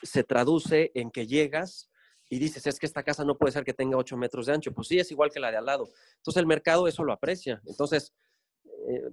se 0.03 0.25
traduce 0.25 0.91
en 0.95 1.11
que 1.11 1.27
llegas 1.27 1.91
y 2.29 2.39
dices, 2.39 2.67
es 2.67 2.79
que 2.79 2.87
esta 2.87 3.03
casa 3.03 3.25
no 3.25 3.37
puede 3.37 3.53
ser 3.53 3.65
que 3.65 3.75
tenga 3.75 3.97
8 3.97 4.17
metros 4.17 4.47
de 4.47 4.53
ancho. 4.53 4.73
Pues 4.73 4.87
sí, 4.89 4.99
es 4.99 5.11
igual 5.11 5.31
que 5.33 5.41
la 5.41 5.51
de 5.51 5.57
al 5.57 5.67
lado. 5.67 5.89
Entonces 6.17 6.41
el 6.41 6.47
mercado 6.47 6.87
eso 6.87 7.03
lo 7.03 7.13
aprecia. 7.13 7.61
Entonces, 7.67 8.15
eh, 8.65 9.11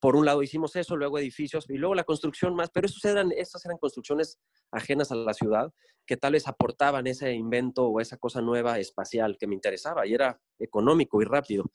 por 0.00 0.16
un 0.16 0.24
lado 0.24 0.42
hicimos 0.42 0.74
eso, 0.74 0.96
luego 0.96 1.18
edificios 1.18 1.66
y 1.68 1.76
luego 1.76 1.94
la 1.94 2.04
construcción 2.04 2.54
más, 2.54 2.70
pero 2.70 2.86
esos 2.86 3.04
eran, 3.04 3.32
esas 3.32 3.64
eran 3.66 3.76
construcciones 3.78 4.38
ajenas 4.70 5.12
a 5.12 5.14
la 5.14 5.34
ciudad 5.34 5.72
que 6.06 6.16
tal 6.16 6.32
vez 6.32 6.48
aportaban 6.48 7.06
ese 7.06 7.32
invento 7.32 7.86
o 7.86 8.00
esa 8.00 8.16
cosa 8.16 8.40
nueva 8.40 8.78
espacial 8.78 9.36
que 9.38 9.46
me 9.46 9.54
interesaba 9.54 10.06
y 10.06 10.14
era 10.14 10.40
económico 10.58 11.20
y 11.20 11.26
rápido. 11.26 11.70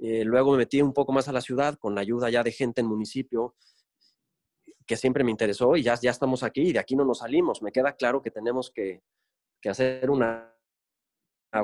Eh, 0.00 0.24
luego 0.24 0.52
me 0.52 0.58
metí 0.58 0.82
un 0.82 0.92
poco 0.92 1.12
más 1.12 1.28
a 1.28 1.32
la 1.32 1.40
ciudad 1.40 1.76
con 1.78 1.94
la 1.94 2.00
ayuda 2.00 2.28
ya 2.30 2.42
de 2.42 2.50
gente 2.50 2.80
en 2.80 2.88
municipio 2.88 3.54
que 4.86 4.96
siempre 4.96 5.24
me 5.24 5.30
interesó 5.30 5.76
y 5.76 5.82
ya, 5.82 5.94
ya 6.00 6.10
estamos 6.10 6.42
aquí 6.42 6.62
y 6.62 6.72
de 6.72 6.78
aquí 6.78 6.96
no 6.96 7.04
nos 7.04 7.18
salimos. 7.18 7.62
Me 7.62 7.72
queda 7.72 7.92
claro 7.92 8.22
que 8.22 8.30
tenemos 8.30 8.70
que, 8.70 9.02
que 9.60 9.68
hacer 9.70 10.10
una 10.10 10.54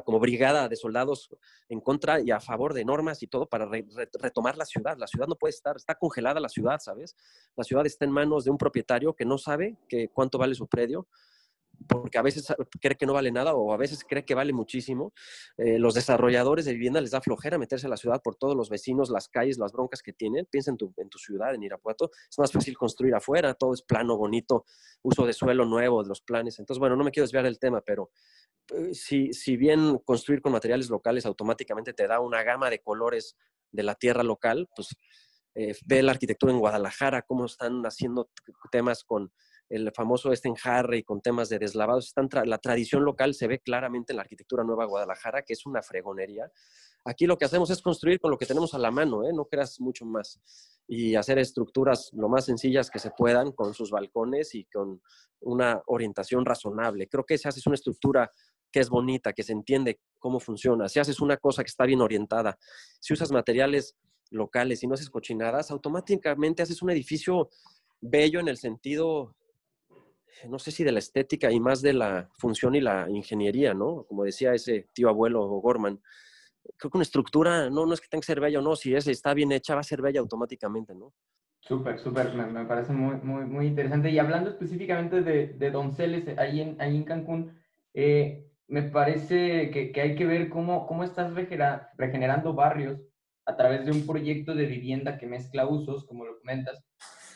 como 0.04 0.20
brigada 0.20 0.68
de 0.68 0.76
soldados 0.76 1.28
en 1.68 1.80
contra 1.80 2.20
y 2.20 2.30
a 2.30 2.38
favor 2.38 2.74
de 2.74 2.84
normas 2.84 3.22
y 3.22 3.26
todo 3.26 3.48
para 3.48 3.68
retomar 4.20 4.56
la 4.56 4.64
ciudad. 4.64 4.96
La 4.96 5.08
ciudad 5.08 5.26
no 5.26 5.34
puede 5.34 5.50
estar, 5.50 5.76
está 5.76 5.96
congelada 5.96 6.38
la 6.38 6.48
ciudad, 6.48 6.78
¿sabes? 6.78 7.16
La 7.56 7.64
ciudad 7.64 7.84
está 7.86 8.04
en 8.04 8.12
manos 8.12 8.44
de 8.44 8.50
un 8.50 8.58
propietario 8.58 9.14
que 9.14 9.24
no 9.24 9.36
sabe 9.36 9.76
que 9.88 10.08
cuánto 10.08 10.38
vale 10.38 10.54
su 10.54 10.68
predio 10.68 11.08
porque 11.88 12.18
a 12.18 12.22
veces 12.22 12.46
cree 12.80 12.96
que 12.96 13.06
no 13.06 13.12
vale 13.12 13.30
nada 13.32 13.54
o 13.54 13.72
a 13.72 13.76
veces 13.76 14.04
cree 14.06 14.24
que 14.24 14.34
vale 14.34 14.52
muchísimo. 14.52 15.12
Eh, 15.56 15.78
los 15.78 15.94
desarrolladores 15.94 16.64
de 16.64 16.72
vivienda 16.72 17.00
les 17.00 17.10
da 17.10 17.20
flojera 17.20 17.58
meterse 17.58 17.86
a 17.86 17.90
la 17.90 17.96
ciudad 17.96 18.20
por 18.22 18.36
todos 18.36 18.56
los 18.56 18.68
vecinos, 18.68 19.10
las 19.10 19.28
calles, 19.28 19.58
las 19.58 19.72
broncas 19.72 20.02
que 20.02 20.12
tienen. 20.12 20.46
Piensa 20.46 20.70
en 20.70 20.76
tu, 20.76 20.92
en 20.96 21.08
tu 21.08 21.18
ciudad, 21.18 21.54
en 21.54 21.62
Irapuato. 21.62 22.10
Es 22.28 22.38
más 22.38 22.52
fácil 22.52 22.76
construir 22.76 23.14
afuera, 23.14 23.54
todo 23.54 23.74
es 23.74 23.82
plano, 23.82 24.16
bonito, 24.16 24.64
uso 25.02 25.26
de 25.26 25.32
suelo 25.32 25.64
nuevo, 25.64 26.02
de 26.02 26.08
los 26.08 26.20
planes. 26.20 26.58
Entonces, 26.58 26.78
bueno, 26.78 26.96
no 26.96 27.04
me 27.04 27.10
quiero 27.10 27.24
desviar 27.24 27.44
del 27.44 27.58
tema, 27.58 27.80
pero 27.80 28.10
eh, 28.74 28.94
si, 28.94 29.32
si 29.32 29.56
bien 29.56 29.98
construir 30.04 30.42
con 30.42 30.52
materiales 30.52 30.90
locales 30.90 31.26
automáticamente 31.26 31.92
te 31.92 32.06
da 32.06 32.20
una 32.20 32.42
gama 32.42 32.70
de 32.70 32.80
colores 32.80 33.36
de 33.72 33.82
la 33.82 33.94
tierra 33.94 34.22
local, 34.22 34.68
pues 34.74 34.96
eh, 35.54 35.74
ve 35.84 36.02
la 36.02 36.12
arquitectura 36.12 36.52
en 36.52 36.58
Guadalajara, 36.58 37.22
cómo 37.22 37.46
están 37.46 37.82
haciendo 37.84 38.30
temas 38.70 39.04
con 39.04 39.32
el 39.70 39.90
famoso 39.92 40.32
este 40.32 40.52
y 40.92 41.02
con 41.04 41.20
temas 41.20 41.48
de 41.48 41.58
deslavados. 41.58 42.08
Están 42.08 42.28
la 42.44 42.58
tradición 42.58 43.04
local 43.04 43.34
se 43.34 43.46
ve 43.46 43.60
claramente 43.60 44.12
en 44.12 44.16
la 44.16 44.22
arquitectura 44.22 44.64
Nueva 44.64 44.84
Guadalajara, 44.84 45.42
que 45.42 45.52
es 45.52 45.64
una 45.64 45.80
fregonería. 45.80 46.50
Aquí 47.04 47.26
lo 47.26 47.38
que 47.38 47.46
hacemos 47.46 47.70
es 47.70 47.80
construir 47.80 48.20
con 48.20 48.30
lo 48.30 48.36
que 48.36 48.46
tenemos 48.46 48.74
a 48.74 48.78
la 48.78 48.90
mano, 48.90 49.24
¿eh? 49.24 49.32
no 49.32 49.46
creas 49.46 49.80
mucho 49.80 50.04
más, 50.04 50.38
y 50.86 51.14
hacer 51.14 51.38
estructuras 51.38 52.10
lo 52.12 52.28
más 52.28 52.44
sencillas 52.44 52.90
que 52.90 52.98
se 52.98 53.10
puedan 53.10 53.52
con 53.52 53.72
sus 53.72 53.90
balcones 53.90 54.54
y 54.54 54.64
con 54.64 55.00
una 55.40 55.80
orientación 55.86 56.44
razonable. 56.44 57.08
Creo 57.08 57.24
que 57.24 57.38
si 57.38 57.48
haces 57.48 57.66
una 57.66 57.76
estructura 57.76 58.30
que 58.70 58.80
es 58.80 58.90
bonita, 58.90 59.32
que 59.32 59.42
se 59.42 59.52
entiende 59.52 60.00
cómo 60.18 60.40
funciona, 60.40 60.88
si 60.88 60.98
haces 60.98 61.20
una 61.20 61.38
cosa 61.38 61.62
que 61.62 61.68
está 61.68 61.86
bien 61.86 62.02
orientada, 62.02 62.58
si 63.00 63.14
usas 63.14 63.32
materiales 63.32 63.96
locales 64.30 64.82
y 64.82 64.86
no 64.86 64.94
haces 64.94 65.10
cochinadas, 65.10 65.70
automáticamente 65.70 66.62
haces 66.62 66.82
un 66.82 66.90
edificio 66.90 67.48
bello 68.00 68.40
en 68.40 68.48
el 68.48 68.58
sentido 68.58 69.34
no 70.48 70.58
sé 70.58 70.70
si 70.70 70.84
de 70.84 70.92
la 70.92 70.98
estética 70.98 71.50
y 71.50 71.60
más 71.60 71.82
de 71.82 71.92
la 71.92 72.28
función 72.38 72.74
y 72.74 72.80
la 72.80 73.08
ingeniería, 73.08 73.74
¿no? 73.74 74.04
Como 74.04 74.24
decía 74.24 74.54
ese 74.54 74.88
tío 74.92 75.08
abuelo 75.08 75.46
Gorman, 75.46 76.00
creo 76.76 76.90
que 76.90 76.98
una 76.98 77.02
estructura 77.02 77.70
no, 77.70 77.86
no 77.86 77.94
es 77.94 78.00
que 78.00 78.08
tenga 78.08 78.20
que 78.20 78.26
ser 78.26 78.40
bella 78.40 78.58
o 78.58 78.62
no, 78.62 78.76
si 78.76 78.94
es, 78.94 79.06
está 79.06 79.34
bien 79.34 79.52
hecha 79.52 79.74
va 79.74 79.80
a 79.80 79.84
ser 79.84 80.02
bella 80.02 80.20
automáticamente, 80.20 80.94
¿no? 80.94 81.12
Súper, 81.60 81.98
súper, 81.98 82.34
me, 82.34 82.64
parece 82.64 82.92
muy, 82.92 83.16
muy, 83.16 83.44
muy 83.44 83.66
interesante. 83.66 84.10
Y 84.10 84.18
hablando 84.18 84.50
específicamente 84.50 85.20
de, 85.20 85.48
de 85.48 85.70
Donceles, 85.70 86.26
ahí 86.38 86.62
en, 86.62 86.80
ahí 86.80 86.96
en 86.96 87.04
Cancún, 87.04 87.60
eh, 87.92 88.50
me 88.66 88.82
parece 88.82 89.70
que, 89.70 89.92
que, 89.92 90.00
hay 90.00 90.14
que 90.14 90.24
ver 90.24 90.48
cómo, 90.48 90.86
cómo 90.86 91.04
estás 91.04 91.32
regenerando 91.34 92.54
barrios 92.54 93.00
a 93.44 93.56
través 93.56 93.84
de 93.84 93.92
un 93.92 94.06
proyecto 94.06 94.54
de 94.54 94.66
vivienda 94.66 95.18
que 95.18 95.26
mezcla 95.26 95.66
usos, 95.66 96.06
como 96.06 96.24
lo 96.24 96.38
comentas, 96.38 96.82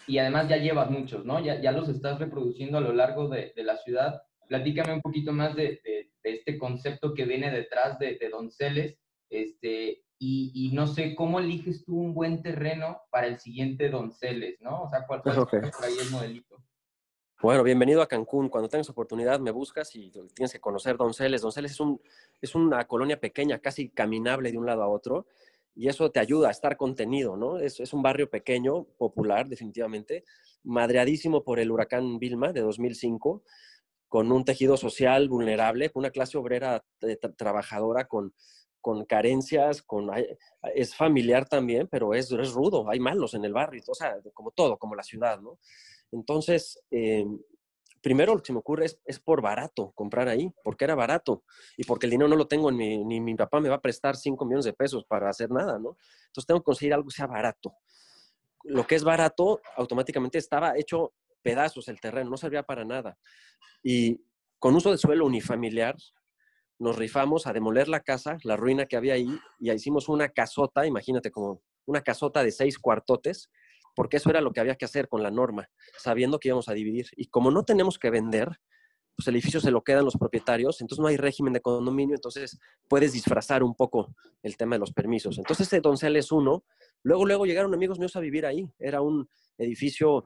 y 0.07 0.19
además 0.19 0.49
ya 0.49 0.57
llevas 0.57 0.91
muchos, 0.91 1.25
¿no? 1.25 1.41
Ya, 1.41 1.61
ya 1.61 1.73
los 1.73 1.89
estás 1.89 2.19
reproduciendo 2.19 2.79
a 2.79 2.81
lo 2.81 2.93
largo 2.93 3.29
de, 3.29 3.53
de 3.55 3.63
la 3.65 3.77
ciudad. 3.79 4.23
Platícame 4.49 4.93
un 4.93 5.01
poquito 5.01 5.33
más 5.33 5.55
de, 5.57 5.81
de, 5.85 6.11
este 6.23 6.59
concepto 6.59 7.13
que 7.13 7.25
viene 7.25 7.51
detrás 7.51 7.99
de, 7.99 8.19
Donceles, 8.31 8.99
este, 9.29 10.05
y, 10.19 10.53
y, 10.55 10.73
no 10.75 10.87
sé, 10.87 11.15
¿cómo 11.15 11.39
eliges 11.39 11.85
tú 11.85 11.99
un 11.99 12.15
buen 12.15 12.43
terreno 12.43 13.03
para 13.11 13.27
el 13.27 13.39
siguiente 13.39 13.91
Donceles, 13.91 14.61
¿no? 14.61 14.85
O 14.85 14.89
sea, 14.89 15.07
¿cuál, 15.07 15.23
cuál 15.23 15.47
es 15.65 15.81
ahí 15.83 15.95
el 16.01 16.11
modelito? 16.11 16.63
Bueno, 17.43 17.63
bienvenido 17.63 18.01
a 18.01 18.07
Cancún. 18.07 18.49
Cuando 18.49 18.71
tengas 18.71 18.89
oportunidad 18.89 19.39
me 19.39 19.51
buscas 19.51 19.95
y 19.97 20.11
tienes 20.35 20.53
que 20.53 20.61
conocer 20.61 20.97
Donceles. 20.97 21.43
Donceles 21.43 21.73
es, 21.73 21.81
un, 21.81 22.01
es 22.41 22.55
una 22.55 22.87
colonia 22.87 23.21
pequeña, 23.21 23.59
casi 23.59 23.91
caminable 23.91 24.51
de 24.51 24.57
un 24.57 24.65
lado 24.65 24.83
a 24.83 24.89
otro 24.89 25.27
y 25.75 25.89
eso 25.89 26.11
te 26.11 26.21
ayuda 26.21 26.49
a 26.49 26.53
estar 26.53 26.77
contenido, 26.77 27.37
¿no? 27.37 27.59
Es, 27.59 27.81
es 27.81 27.93
un 27.93 28.03
barrio 28.03 28.31
pequeño, 28.31 28.85
popular, 28.97 29.49
definitivamente, 29.49 30.25
madreadísimo 30.63 31.43
por 31.45 31.59
el 31.59 31.71
huracán 31.71 32.19
Vilma 32.19 32.53
de 32.53 32.61
2005, 32.61 33.43
con 34.09 34.31
un 34.31 34.45
tejido 34.45 34.77
social 34.77 35.29
vulnerable, 35.29 35.91
una 35.95 36.11
clase 36.11 36.39
obrera 36.39 36.85
trabajadora 37.37 38.07
con, 38.07 38.33
con 38.81 39.05
carencias, 39.07 39.83
con, 39.83 40.11
es 40.75 40.95
familiar 40.95 41.49
también, 41.49 41.89
pero 41.91 42.15
es, 42.15 42.31
es 42.31 42.53
rudo, 42.53 42.89
hay 42.89 43.01
malos 43.01 43.35
en 43.35 43.45
el 43.45 43.53
barrio, 43.53 43.83
o 43.89 43.95
sea, 43.95 44.17
como 44.33 44.53
todo, 44.53 44.77
como 44.77 44.95
la 44.95 45.03
ciudad, 45.03 45.41
¿no? 45.41 45.59
Entonces, 46.13 46.81
eh, 46.91 47.27
primero 48.05 48.35
lo 48.35 48.41
que 48.41 48.49
se 48.49 48.53
me 48.53 48.59
ocurre 48.59 48.85
es, 48.85 49.19
por 49.19 49.41
barato 49.41 49.93
comprar 49.95 50.29
ahí, 50.29 50.53
porque 50.63 50.85
era 50.85 50.95
barato 50.95 51.43
y 51.79 51.85
porque 51.85 52.05
el 52.05 52.11
dinero 52.11 52.29
no 52.29 52.37
lo 52.37 52.47
tengo, 52.47 52.71
ni, 52.71 53.03
ni 53.03 53.19
mi 53.19 53.35
papá 53.35 53.61
me 53.61 53.71
va 53.71 53.77
a 53.77 53.81
prestar 53.81 54.15
5 54.15 54.45
millones 54.45 54.67
de 54.67 54.75
pesos 54.75 55.07
para 55.07 55.31
hacer 55.31 55.51
nada, 55.51 55.79
¿no? 55.79 55.97
Entonces 56.27 56.47
tengo 56.47 56.61
que 56.61 56.67
conseguir 56.67 56.93
algo 56.93 57.09
que 57.09 57.17
sea 57.17 57.27
barato. 57.27 57.75
Lo 58.63 58.87
que 58.87 58.95
es 58.95 59.05
barato, 59.05 59.63
automáticamente 59.77 60.37
estaba 60.37 60.77
hecho 60.77 61.15
pedazos 61.41 61.89
el 61.89 61.99
terreno, 61.99 62.29
no 62.29 62.37
servía 62.37 62.63
para 62.63 62.85
nada. 62.85 63.17
Y 63.83 64.21
con 64.59 64.75
uso 64.75 64.91
de 64.91 64.99
suelo 64.99 65.25
unifamiliar, 65.25 65.97
nos 66.79 66.97
rifamos 66.97 67.47
a 67.47 67.55
demoler 67.55 67.89
la 67.89 68.01
casa, 68.01 68.37
la 68.45 68.57
ruina 68.57 68.85
que 68.85 68.99
había 68.99 69.15
ahí, 69.15 69.41
y 69.59 69.73
hicimos 69.73 70.11
una 70.11 70.29
casota, 70.29 70.87
imagínate 70.87 71.31
como 71.31 71.63
una 71.87 72.03
casota 72.03 72.45
de 72.45 72.51
seis 72.51 72.79
cuartotes, 72.79 73.51
porque 73.95 74.17
eso 74.19 74.31
era 74.31 74.41
lo 74.41 74.53
que 74.53 74.61
había 74.61 74.77
que 74.77 74.85
hacer 74.85 75.09
con 75.09 75.23
la 75.23 75.31
norma, 75.31 75.69
sabiendo 75.99 76.39
que 76.39 76.49
íbamos 76.49 76.69
a 76.69 76.75
dividir. 76.75 77.07
Y 77.17 77.27
como 77.27 77.51
no 77.51 77.65
tenemos 77.65 77.99
que 77.99 78.11
vender, 78.11 78.51
pues 79.17 79.29
el 79.29 79.37
edificio 79.37 79.61
se 79.61 79.71
lo 79.71 79.83
quedan 79.83 80.05
los 80.05 80.17
propietarios, 80.17 80.81
entonces 80.81 81.01
no 81.01 81.09
hay 81.09 81.17
régimen 81.17 81.53
de 81.53 81.61
condominio, 81.61 82.17
entonces 82.17 82.59
puedes 82.89 83.13
disfrazar 83.13 83.63
un 83.63 83.75
poco 83.75 84.15
el 84.43 84.57
tema 84.57 84.75
de 84.75 84.81
los 84.81 84.93
permisos. 84.93 85.39
Entonces 85.39 85.67
este 85.67 85.81
Doncel 85.81 86.17
es 86.17 86.33
uno. 86.33 86.65
Luego, 87.03 87.25
luego 87.25 87.47
llegaron 87.47 87.73
amigos 87.75 87.99
míos 87.99 88.17
a 88.17 88.21
vivir 88.21 88.45
ahí. 88.45 88.69
Era 88.79 89.01
un 89.01 89.29
edificio 89.59 90.25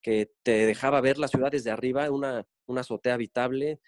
que 0.00 0.30
te 0.44 0.66
dejaba 0.66 1.00
ver 1.00 1.18
la 1.18 1.26
ciudad 1.26 1.50
desde 1.50 1.72
arriba, 1.72 2.10
una, 2.10 2.46
una 2.66 2.82
azotea 2.82 3.14
habitable, 3.14 3.80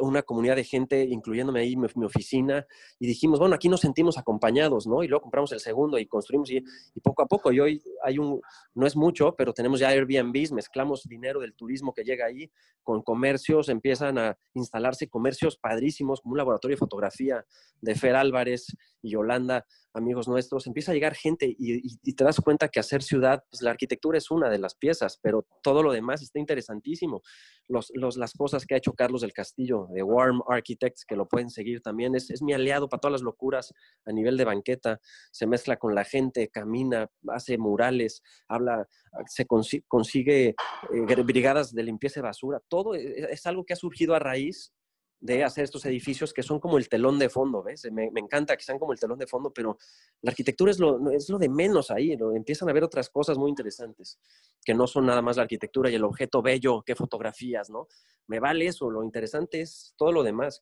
una 0.00 0.22
comunidad 0.22 0.56
de 0.56 0.64
gente, 0.64 1.04
incluyéndome 1.04 1.60
ahí 1.60 1.76
mi, 1.76 1.86
mi, 1.94 2.06
oficina, 2.06 2.66
y 2.98 3.06
dijimos, 3.06 3.38
bueno, 3.38 3.54
aquí 3.54 3.68
nos 3.68 3.80
sentimos 3.80 4.18
acompañados, 4.18 4.86
¿no? 4.86 5.02
Y 5.02 5.08
luego 5.08 5.22
compramos 5.22 5.52
el 5.52 5.60
segundo 5.60 5.98
y 5.98 6.06
construimos, 6.06 6.50
y, 6.50 6.62
y, 6.94 7.00
poco 7.00 7.22
a 7.22 7.26
poco, 7.26 7.52
y 7.52 7.60
hoy 7.60 7.82
hay 8.04 8.18
un, 8.18 8.40
no 8.74 8.86
es 8.86 8.96
mucho, 8.96 9.34
pero 9.36 9.52
tenemos 9.52 9.80
ya 9.80 9.88
Airbnbs, 9.88 10.52
mezclamos 10.52 11.04
dinero 11.04 11.40
del 11.40 11.54
turismo 11.54 11.92
que 11.92 12.04
llega 12.04 12.26
ahí 12.26 12.50
con 12.82 13.02
comercios, 13.02 13.68
empiezan 13.68 14.16
a 14.18 14.38
instalarse 14.54 15.08
comercios 15.08 15.56
padrísimos, 15.56 16.20
como 16.20 16.34
un 16.34 16.38
laboratorio 16.38 16.76
de 16.76 16.78
fotografía 16.78 17.44
de 17.80 17.94
Fer 17.94 18.14
Álvarez 18.14 18.76
y 19.02 19.10
Yolanda, 19.10 19.66
amigos 19.92 20.28
nuestros, 20.28 20.66
empieza 20.66 20.92
a 20.92 20.94
llegar 20.94 21.14
gente 21.14 21.46
y, 21.46 21.80
y, 22.02 22.12
te 22.12 22.22
das 22.22 22.40
cuenta 22.40 22.68
que 22.68 22.78
hacer 22.78 23.02
ciudad, 23.02 23.42
pues 23.50 23.62
la 23.62 23.70
arquitectura 23.70 24.18
es 24.18 24.30
una 24.30 24.48
de 24.50 24.58
las 24.58 24.74
piezas, 24.74 25.18
pero 25.20 25.46
todo 25.62 25.82
lo 25.82 25.92
demás 25.92 26.22
está 26.22 26.38
interesantísimo. 26.38 27.22
Los, 27.66 27.90
los, 27.94 28.16
las 28.16 28.34
cosas 28.34 28.66
que 28.66 28.74
ha 28.74 28.78
hecho 28.78 28.92
Carlos 28.92 29.22
del 29.22 29.32
Castillo 29.32 29.65
de 29.66 30.02
Warm 30.02 30.42
Architects, 30.48 31.04
que 31.04 31.16
lo 31.16 31.26
pueden 31.26 31.50
seguir 31.50 31.80
también, 31.80 32.14
es, 32.14 32.30
es 32.30 32.42
mi 32.42 32.52
aliado 32.52 32.88
para 32.88 33.00
todas 33.00 33.12
las 33.12 33.22
locuras 33.22 33.72
a 34.04 34.12
nivel 34.12 34.36
de 34.36 34.44
banqueta, 34.44 35.00
se 35.30 35.46
mezcla 35.46 35.76
con 35.76 35.94
la 35.94 36.04
gente, 36.04 36.48
camina, 36.48 37.08
hace 37.28 37.58
murales, 37.58 38.22
habla, 38.48 38.86
se 39.26 39.46
consigue, 39.46 39.84
consigue 39.88 40.48
eh, 40.48 41.22
brigadas 41.24 41.74
de 41.74 41.82
limpieza 41.82 42.20
de 42.20 42.26
basura, 42.26 42.60
todo 42.68 42.94
es, 42.94 43.04
es 43.04 43.46
algo 43.46 43.64
que 43.64 43.72
ha 43.72 43.76
surgido 43.76 44.14
a 44.14 44.18
raíz 44.18 44.72
de 45.20 45.44
hacer 45.44 45.64
estos 45.64 45.84
edificios 45.86 46.32
que 46.32 46.42
son 46.42 46.60
como 46.60 46.78
el 46.78 46.88
telón 46.88 47.18
de 47.18 47.28
fondo, 47.28 47.62
¿ves? 47.62 47.90
Me, 47.90 48.10
me, 48.10 48.20
encanta 48.20 48.56
que 48.56 48.62
sean 48.62 48.78
como 48.78 48.92
el 48.92 49.00
telón 49.00 49.18
de 49.18 49.26
fondo, 49.26 49.52
pero 49.52 49.78
la 50.22 50.30
arquitectura 50.30 50.70
es 50.70 50.78
lo, 50.78 51.10
es 51.10 51.28
lo 51.30 51.38
de 51.38 51.48
menos 51.48 51.90
ahí, 51.90 52.16
empiezan 52.34 52.68
a 52.68 52.72
ver 52.72 52.84
otras 52.84 53.08
cosas 53.08 53.38
muy 53.38 53.48
interesantes, 53.48 54.18
que 54.64 54.74
no 54.74 54.86
son 54.86 55.06
nada 55.06 55.22
más 55.22 55.36
la 55.36 55.44
arquitectura 55.44 55.90
y 55.90 55.94
el 55.94 56.04
objeto 56.04 56.42
bello, 56.42 56.82
qué 56.82 56.94
fotografías, 56.94 57.70
¿no? 57.70 57.88
Me 58.26 58.40
vale 58.40 58.66
eso, 58.66 58.90
lo 58.90 59.02
interesante 59.02 59.60
es 59.60 59.94
todo 59.96 60.12
lo 60.12 60.22
demás. 60.22 60.60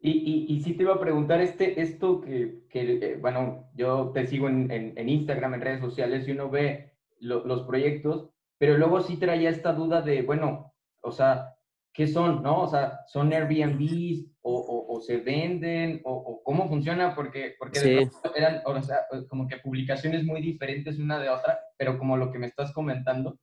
Y, 0.00 0.46
y, 0.48 0.60
sí 0.62 0.74
te 0.74 0.82
iba 0.82 0.94
a 0.94 1.00
preguntar 1.00 1.40
este, 1.40 1.80
esto 1.80 2.20
que, 2.20 2.64
que 2.68 2.94
eh, 2.94 3.18
bueno, 3.20 3.70
yo 3.74 4.10
te 4.12 4.26
sigo 4.26 4.48
en, 4.48 4.68
en, 4.70 5.08
Instagram, 5.08 5.54
en 5.54 5.60
redes 5.60 5.80
sociales, 5.80 6.26
y 6.26 6.32
uno 6.32 6.50
ve 6.50 6.94
lo, 7.20 7.46
los 7.46 7.62
proyectos, 7.62 8.28
pero 8.58 8.78
luego 8.78 9.00
sí 9.00 9.16
traía 9.16 9.50
esta 9.50 9.72
duda 9.72 10.02
de, 10.02 10.22
bueno, 10.22 10.74
o 11.02 11.12
sea, 11.12 11.51
¿qué 11.92 12.06
son? 12.06 12.42
¿No? 12.42 12.62
O 12.62 12.68
sea, 12.68 13.00
¿son 13.06 13.32
Airbnbs 13.32 14.26
o, 14.42 14.54
o, 14.54 14.96
o 14.96 15.00
se 15.00 15.18
venden 15.18 16.00
o, 16.04 16.12
o, 16.12 16.42
cómo 16.42 16.68
funciona? 16.68 17.14
Porque, 17.14 17.54
porque 17.58 17.80
sí. 17.80 18.10
eran, 18.34 18.62
o 18.64 18.82
sea, 18.82 19.06
como 19.28 19.46
que 19.46 19.58
publicaciones 19.58 20.24
muy 20.24 20.40
diferentes 20.40 20.98
una 20.98 21.18
de 21.20 21.28
otra, 21.28 21.58
pero 21.76 21.98
como 21.98 22.16
lo 22.16 22.32
que 22.32 22.38
me 22.38 22.46
estás 22.46 22.72
comentando. 22.72 23.38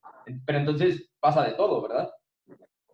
Pero 0.45 0.59
entonces 0.59 1.09
pasa 1.19 1.43
de 1.43 1.53
todo, 1.53 1.81
¿verdad? 1.81 2.09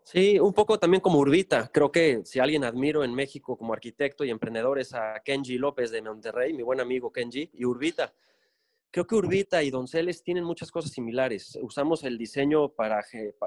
Sí, 0.04 0.39
un 0.39 0.54
poco 0.54 0.78
también 0.78 1.02
como 1.02 1.18
Urbita. 1.18 1.68
Creo 1.74 1.91
que 1.91 2.22
si 2.26 2.39
alguien 2.39 2.63
admiro 2.63 3.04
en 3.04 3.15
México 3.15 3.58
como 3.58 3.74
arquitecto 3.74 4.24
y 4.24 4.30
emprendedor 4.30 4.78
es 4.78 4.94
a 4.94 5.20
Kenji 5.26 5.58
López 5.58 5.89
de 5.89 6.04
Monterrey, 6.04 6.54
mi 6.54 6.62
buen 6.62 6.80
amigo 6.80 7.12
Kenji, 7.12 7.50
y 7.54 7.65
Urbita. 7.65 8.13
Creo 8.91 9.06
que 9.06 9.15
Urbita 9.15 9.62
y 9.62 9.71
Donceles 9.71 10.24
tienen 10.24 10.45
muchas 10.45 10.71
cosas 10.71 10.91
similares. 10.91 11.58
Usamos 11.62 12.04
el 12.04 12.17
diseño 12.17 12.69
para, 12.69 13.04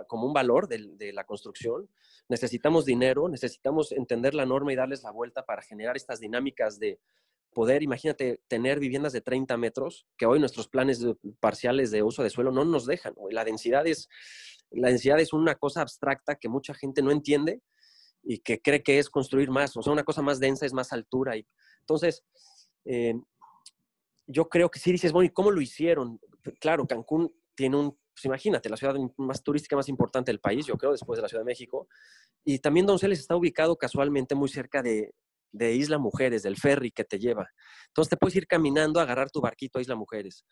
como 0.06 0.26
un 0.26 0.32
valor 0.34 0.68
de, 0.68 0.90
de, 0.96 1.12
la 1.12 1.24
construcción. 1.24 1.88
Necesitamos 2.28 2.84
dinero, 2.84 3.28
necesitamos 3.28 3.92
entender 3.92 4.34
la 4.34 4.44
norma 4.44 4.72
y 4.72 4.76
darles 4.76 5.02
la 5.02 5.10
vuelta 5.10 5.46
para 5.46 5.62
generar 5.62 5.96
estas 5.96 6.20
dinámicas 6.20 6.78
de 6.78 7.00
poder, 7.58 7.82
imagínate, 7.82 8.40
tener 8.46 8.78
viviendas 8.78 9.12
de 9.12 9.20
30 9.20 9.56
metros, 9.56 10.06
que 10.16 10.26
hoy 10.26 10.38
nuestros 10.38 10.68
planes 10.68 11.04
parciales 11.40 11.90
de 11.90 12.02
uso 12.02 12.22
de 12.22 12.30
suelo 12.30 12.52
no 12.52 12.64
nos 12.64 12.86
dejan. 12.86 13.14
La 13.30 13.44
densidad 13.44 13.86
es, 13.86 14.08
la 14.70 14.88
densidad 14.88 15.18
es 15.18 15.32
una 15.32 15.54
cosa 15.54 15.82
abstracta 15.82 16.36
que 16.36 16.48
mucha 16.48 16.74
gente 16.74 17.02
no 17.02 17.10
entiende 17.10 17.60
y 18.22 18.38
que 18.38 18.60
cree 18.60 18.82
que 18.82 18.98
es 18.98 19.10
construir 19.10 19.50
más. 19.50 19.76
O 19.76 19.82
sea, 19.82 19.92
una 19.92 20.04
cosa 20.04 20.22
más 20.22 20.40
densa 20.40 20.66
es 20.66 20.72
más 20.72 20.92
altura. 20.92 21.36
Y, 21.36 21.46
entonces, 21.80 22.22
eh, 22.84 23.14
yo 24.28 24.48
creo 24.48 24.70
que 24.70 24.78
sí 24.78 24.92
dices, 24.92 25.10
bueno, 25.10 25.26
¿y 25.26 25.30
cómo 25.30 25.50
lo 25.50 25.60
hicieron? 25.60 26.20
Claro, 26.60 26.86
Cancún 26.86 27.34
tiene 27.54 27.76
un, 27.76 27.98
pues 28.14 28.24
imagínate, 28.26 28.68
la 28.68 28.76
ciudad 28.76 28.94
más 29.16 29.42
turística 29.42 29.74
más 29.74 29.88
importante 29.88 30.30
del 30.30 30.38
país, 30.38 30.66
yo 30.66 30.76
creo, 30.76 30.92
después 30.92 31.16
de 31.16 31.22
la 31.22 31.28
Ciudad 31.28 31.42
de 31.42 31.50
México. 31.50 31.88
Y 32.44 32.58
también 32.58 32.86
Donceles 32.86 33.18
está 33.18 33.34
ubicado 33.34 33.76
casualmente 33.76 34.34
muy 34.34 34.48
cerca 34.48 34.82
de, 34.82 35.14
de 35.50 35.74
Isla 35.74 35.98
Mujeres, 35.98 36.42
del 36.42 36.56
ferry 36.56 36.90
que 36.90 37.04
te 37.04 37.18
lleva. 37.18 37.48
Entonces 37.88 38.10
te 38.10 38.16
puedes 38.16 38.36
ir 38.36 38.46
caminando, 38.46 39.00
agarrar 39.00 39.30
tu 39.30 39.40
barquito 39.40 39.78
a 39.78 39.82
Isla 39.82 39.96
Mujeres. 39.96 40.44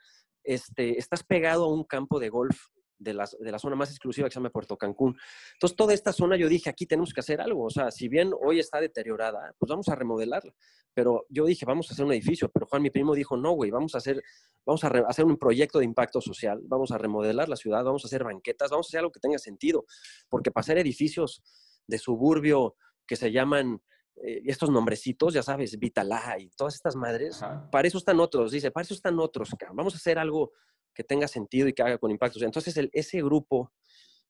Este, 0.42 0.98
estás 0.98 1.22
pegado 1.22 1.64
a 1.64 1.72
un 1.72 1.84
campo 1.84 2.18
de 2.18 2.30
golf 2.30 2.56
de 2.98 3.14
la, 3.14 3.28
de 3.38 3.52
la, 3.52 3.58
zona 3.58 3.76
más 3.76 3.90
exclusiva 3.90 4.28
que 4.28 4.32
se 4.32 4.40
llama 4.40 4.50
Puerto 4.50 4.76
Cancún. 4.76 5.16
Entonces, 5.54 5.76
toda 5.76 5.94
esta 5.94 6.12
zona 6.12 6.36
yo 6.36 6.48
dije, 6.48 6.70
aquí 6.70 6.86
tenemos 6.86 7.12
que 7.12 7.20
hacer 7.20 7.40
algo. 7.40 7.64
O 7.64 7.70
sea, 7.70 7.90
si 7.90 8.08
bien 8.08 8.32
hoy 8.40 8.58
está 8.58 8.80
deteriorada, 8.80 9.54
pues 9.58 9.68
vamos 9.68 9.88
a 9.88 9.94
remodelarla. 9.94 10.54
Pero 10.94 11.26
yo 11.28 11.44
dije, 11.44 11.66
vamos 11.66 11.90
a 11.90 11.94
hacer 11.94 12.04
un 12.04 12.12
edificio. 12.12 12.50
Pero 12.50 12.66
Juan, 12.66 12.82
mi 12.82 12.90
primo, 12.90 13.14
dijo, 13.14 13.36
no, 13.36 13.52
güey, 13.52 13.70
vamos 13.70 13.94
a 13.94 13.98
hacer, 13.98 14.22
vamos 14.64 14.82
a 14.84 14.88
hacer 15.08 15.24
un 15.24 15.36
proyecto 15.36 15.78
de 15.78 15.84
impacto 15.84 16.20
social, 16.20 16.60
vamos 16.64 16.90
a 16.90 16.98
remodelar 16.98 17.48
la 17.48 17.56
ciudad, 17.56 17.84
vamos 17.84 18.04
a 18.04 18.08
hacer 18.08 18.24
banquetas, 18.24 18.70
vamos 18.70 18.86
a 18.86 18.88
hacer 18.88 19.00
algo 19.00 19.12
que 19.12 19.20
tenga 19.20 19.38
sentido. 19.38 19.84
Porque 20.28 20.50
para 20.50 20.62
hacer 20.62 20.78
edificios 20.78 21.42
de 21.86 21.98
suburbio 21.98 22.76
que 23.06 23.16
se 23.16 23.30
llaman 23.30 23.82
eh, 24.22 24.42
estos 24.46 24.70
nombrecitos, 24.70 25.34
ya 25.34 25.42
sabes, 25.42 25.78
Vitalá 25.78 26.36
y 26.38 26.48
todas 26.50 26.74
estas 26.74 26.96
madres, 26.96 27.40
para 27.70 27.86
eso 27.86 27.98
están 27.98 28.18
otros, 28.20 28.52
dice, 28.52 28.70
para 28.70 28.82
eso 28.82 28.94
están 28.94 29.18
otros, 29.18 29.50
vamos 29.74 29.94
a 29.94 29.96
hacer 29.98 30.18
algo 30.18 30.52
que 30.94 31.04
tenga 31.04 31.28
sentido 31.28 31.68
y 31.68 31.74
que 31.74 31.82
haga 31.82 31.98
con 31.98 32.10
impactos. 32.10 32.42
Entonces, 32.42 32.76
el, 32.78 32.88
ese 32.94 33.22
grupo 33.22 33.72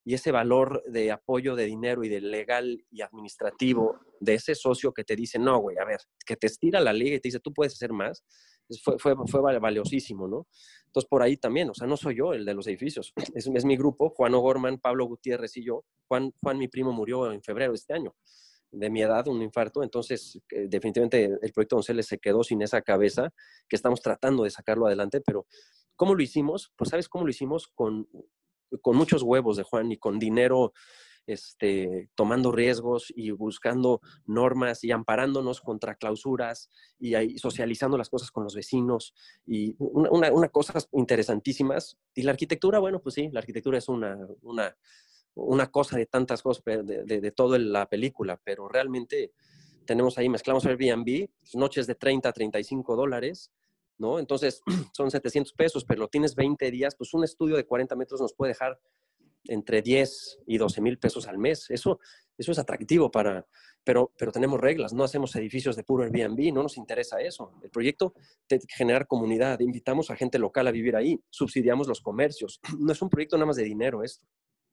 y 0.04 0.14
ese 0.14 0.32
valor 0.32 0.82
de 0.86 1.12
apoyo 1.12 1.54
de 1.54 1.64
dinero 1.64 2.02
y 2.04 2.08
de 2.08 2.20
legal 2.20 2.84
y 2.90 3.02
administrativo 3.02 4.00
de 4.20 4.34
ese 4.34 4.54
socio 4.54 4.92
que 4.92 5.04
te 5.04 5.14
dice, 5.14 5.38
no, 5.38 5.58
güey, 5.58 5.78
a 5.78 5.84
ver, 5.84 6.00
que 6.24 6.36
te 6.36 6.48
estira 6.48 6.80
la 6.80 6.92
liga 6.92 7.16
y 7.16 7.20
te 7.20 7.28
dice, 7.28 7.40
tú 7.40 7.52
puedes 7.52 7.74
hacer 7.74 7.92
más, 7.92 8.24
fue, 8.82 8.98
fue, 8.98 9.14
fue 9.26 9.40
valiosísimo, 9.40 10.26
¿no? 10.26 10.48
Entonces, 10.86 11.08
por 11.08 11.22
ahí 11.22 11.36
también, 11.36 11.70
o 11.70 11.74
sea, 11.74 11.86
no 11.86 11.96
soy 11.96 12.16
yo 12.16 12.32
el 12.32 12.44
de 12.44 12.54
los 12.54 12.66
edificios, 12.66 13.12
es, 13.34 13.46
es 13.46 13.64
mi 13.64 13.76
grupo, 13.76 14.10
Juan 14.10 14.34
O'Gorman, 14.34 14.78
Pablo 14.78 15.06
Gutiérrez 15.06 15.56
y 15.56 15.64
yo. 15.64 15.84
Juan, 16.08 16.32
Juan, 16.42 16.58
mi 16.58 16.66
primo, 16.66 16.92
murió 16.92 17.32
en 17.32 17.42
febrero 17.42 17.72
de 17.72 17.76
este 17.76 17.94
año 17.94 18.14
de 18.76 18.90
mi 18.90 19.02
edad, 19.02 19.26
un 19.28 19.42
infarto, 19.42 19.82
entonces 19.82 20.40
eh, 20.50 20.66
definitivamente 20.68 21.24
el 21.24 21.52
proyecto 21.52 21.76
Donceles 21.76 22.06
se 22.06 22.18
quedó 22.18 22.44
sin 22.44 22.62
esa 22.62 22.82
cabeza, 22.82 23.32
que 23.68 23.76
estamos 23.76 24.02
tratando 24.02 24.44
de 24.44 24.50
sacarlo 24.50 24.86
adelante, 24.86 25.20
pero 25.20 25.46
¿cómo 25.96 26.14
lo 26.14 26.22
hicimos? 26.22 26.72
Pues 26.76 26.90
sabes 26.90 27.08
cómo 27.08 27.24
lo 27.24 27.30
hicimos 27.30 27.68
con, 27.68 28.08
con 28.82 28.96
muchos 28.96 29.22
huevos 29.22 29.56
de 29.56 29.62
Juan 29.62 29.92
y 29.92 29.96
con 29.96 30.18
dinero, 30.18 30.72
este, 31.26 32.08
tomando 32.14 32.52
riesgos 32.52 33.12
y 33.14 33.30
buscando 33.32 34.00
normas 34.26 34.84
y 34.84 34.92
amparándonos 34.92 35.60
contra 35.60 35.96
clausuras 35.96 36.70
y 36.98 37.14
ahí 37.14 37.36
socializando 37.38 37.98
las 37.98 38.08
cosas 38.08 38.30
con 38.30 38.44
los 38.44 38.54
vecinos 38.54 39.12
y 39.44 39.74
una, 39.78 40.30
una, 40.32 40.48
cosas 40.50 40.88
interesantísimas. 40.92 41.98
Y 42.14 42.22
la 42.22 42.30
arquitectura, 42.30 42.78
bueno, 42.78 43.00
pues 43.00 43.16
sí, 43.16 43.28
la 43.32 43.40
arquitectura 43.40 43.78
es 43.78 43.88
una, 43.88 44.16
una 44.42 44.76
una 45.36 45.70
cosa 45.70 45.96
de 45.96 46.06
tantas 46.06 46.42
cosas 46.42 46.64
de, 46.64 47.04
de, 47.04 47.30
toda 47.30 47.58
la 47.58 47.88
película, 47.88 48.40
pero 48.42 48.68
realmente 48.68 49.32
tenemos 49.84 50.16
ahí, 50.18 50.28
mezclamos 50.28 50.64
Airbnb, 50.64 51.28
pues, 51.38 51.54
noches 51.54 51.86
de 51.86 51.94
30 51.94 52.28
a 52.28 52.32
35 52.32 52.96
dólares, 52.96 53.52
¿no? 53.98 54.18
Entonces 54.18 54.62
son 54.92 55.10
700 55.10 55.52
pesos, 55.52 55.84
pero 55.84 56.00
lo 56.00 56.08
tienes 56.08 56.34
20 56.34 56.70
días, 56.70 56.96
pues 56.96 57.12
un 57.14 57.22
estudio 57.22 57.56
de 57.56 57.66
40 57.66 57.94
metros 57.96 58.20
nos 58.20 58.34
puede 58.34 58.52
dejar 58.52 58.80
entre 59.44 59.82
10 59.82 60.40
y 60.46 60.58
12 60.58 60.80
mil 60.80 60.98
pesos 60.98 61.28
al 61.28 61.38
mes. 61.38 61.70
Eso, 61.70 62.00
eso 62.38 62.52
es 62.52 62.58
atractivo 62.58 63.10
para, 63.10 63.46
pero, 63.84 64.12
pero 64.18 64.32
tenemos 64.32 64.58
reglas, 64.58 64.92
no 64.92 65.04
hacemos 65.04 65.36
edificios 65.36 65.76
de 65.76 65.84
puro 65.84 66.04
Airbnb, 66.04 66.52
no 66.52 66.62
nos 66.62 66.78
interesa 66.78 67.20
eso. 67.20 67.52
El 67.62 67.70
proyecto 67.70 68.14
de 68.48 68.60
generar 68.68 69.06
comunidad, 69.06 69.60
invitamos 69.60 70.10
a 70.10 70.16
gente 70.16 70.38
local 70.38 70.66
a 70.66 70.70
vivir 70.70 70.96
ahí, 70.96 71.20
subsidiamos 71.30 71.86
los 71.86 72.00
comercios. 72.00 72.60
No 72.86 72.92
es 72.92 73.02
un 73.02 73.10
proyecto 73.10 73.36
nada 73.36 73.46
más 73.46 73.56
de 73.56 73.64
dinero 73.64 74.02
esto. 74.02 74.26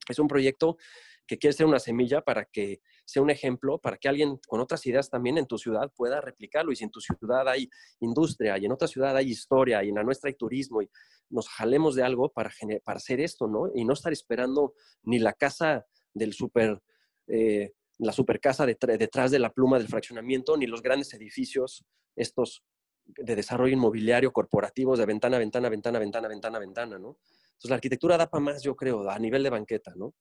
Es 0.09 0.19
un 0.19 0.27
proyecto 0.27 0.77
que 1.25 1.37
quiere 1.37 1.53
ser 1.53 1.65
una 1.65 1.79
semilla 1.79 2.21
para 2.21 2.45
que 2.45 2.81
sea 3.05 3.21
un 3.21 3.29
ejemplo, 3.29 3.79
para 3.79 3.97
que 3.97 4.09
alguien 4.09 4.37
con 4.47 4.59
otras 4.59 4.85
ideas 4.85 5.09
también 5.09 5.37
en 5.37 5.47
tu 5.47 5.57
ciudad 5.57 5.91
pueda 5.95 6.21
replicarlo. 6.21 6.71
Y 6.71 6.75
si 6.75 6.83
en 6.83 6.91
tu 6.91 6.99
ciudad 6.99 7.47
hay 7.47 7.69
industria 7.99 8.57
y 8.57 8.65
en 8.65 8.71
otra 8.71 8.87
ciudad 8.87 9.15
hay 9.15 9.29
historia 9.29 9.83
y 9.83 9.89
en 9.89 9.95
la 9.95 10.03
nuestra 10.03 10.29
hay 10.29 10.35
turismo 10.35 10.81
y 10.81 10.89
nos 11.29 11.47
jalemos 11.49 11.95
de 11.95 12.03
algo 12.03 12.31
para, 12.31 12.51
para 12.83 12.97
hacer 12.97 13.19
esto, 13.21 13.47
¿no? 13.47 13.71
Y 13.73 13.85
no 13.85 13.93
estar 13.93 14.11
esperando 14.11 14.73
ni 15.03 15.19
la 15.19 15.33
casa 15.33 15.85
del 16.13 16.33
super, 16.33 16.81
eh, 17.27 17.71
la 17.97 18.11
super 18.11 18.39
casa 18.39 18.65
detrás 18.65 19.31
de 19.31 19.39
la 19.39 19.51
pluma 19.51 19.77
del 19.77 19.87
fraccionamiento, 19.87 20.57
ni 20.57 20.67
los 20.67 20.81
grandes 20.81 21.13
edificios, 21.13 21.85
estos 22.15 22.63
de 23.05 23.35
desarrollo 23.35 23.73
inmobiliario 23.73 24.31
corporativos 24.31 24.99
de 24.99 25.05
ventana, 25.05 25.37
ventana, 25.37 25.69
ventana, 25.69 25.99
ventana, 25.99 26.27
ventana, 26.27 26.59
ventana, 26.59 26.99
¿no? 26.99 27.17
Entonces 27.53 27.69
la 27.69 27.75
arquitectura 27.75 28.17
da 28.17 28.29
para 28.29 28.43
más, 28.43 28.61
yo 28.61 28.75
creo, 28.75 29.09
a 29.09 29.17
nivel 29.19 29.43
de 29.43 29.49
banqueta, 29.49 29.93
¿no? 29.95 30.13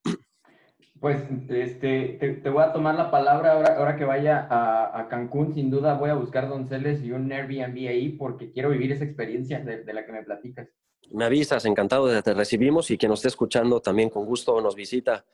Pues 1.03 1.21
este, 1.49 2.39
te, 2.43 2.49
voy 2.49 2.63
a 2.63 2.73
tomar 2.73 2.95
la 2.95 3.11
palabra 3.11 3.55
ahora, 3.55 3.77
ahora 3.77 3.97
que 3.97 4.05
vaya 4.05 4.47
a, 4.49 5.09
Cancún. 5.09 5.53
Sin 5.53 5.69
duda 5.69 5.95
voy 5.95 6.11
a 6.11 6.15
buscar 6.15 6.49
Donceles 6.49 7.03
y 7.03 7.11
un 7.11 7.33
Airbnb 7.33 7.89
ahí 7.89 8.11
porque 8.11 8.53
quiero 8.53 8.71
vivir 8.71 8.93
esa 8.93 9.05
experiencia 9.05 9.59
de, 9.59 9.93
la 9.93 10.07
que 10.07 10.13
me 10.13 10.23
platicas. 10.23 10.69
Me 11.11 11.25
avisas, 11.25 11.65
encantado 11.65 12.07
de 12.07 12.23
te 12.23 12.35
recibimos 12.35 12.89
y 12.93 12.99
quien 12.99 13.11
nos 13.11 13.19
esté 13.19 13.29
escuchando 13.29 13.81
también 13.81 14.11
con 14.11 14.25
gusto 14.25 14.61
nos 14.61 14.77
visita. 14.77 15.25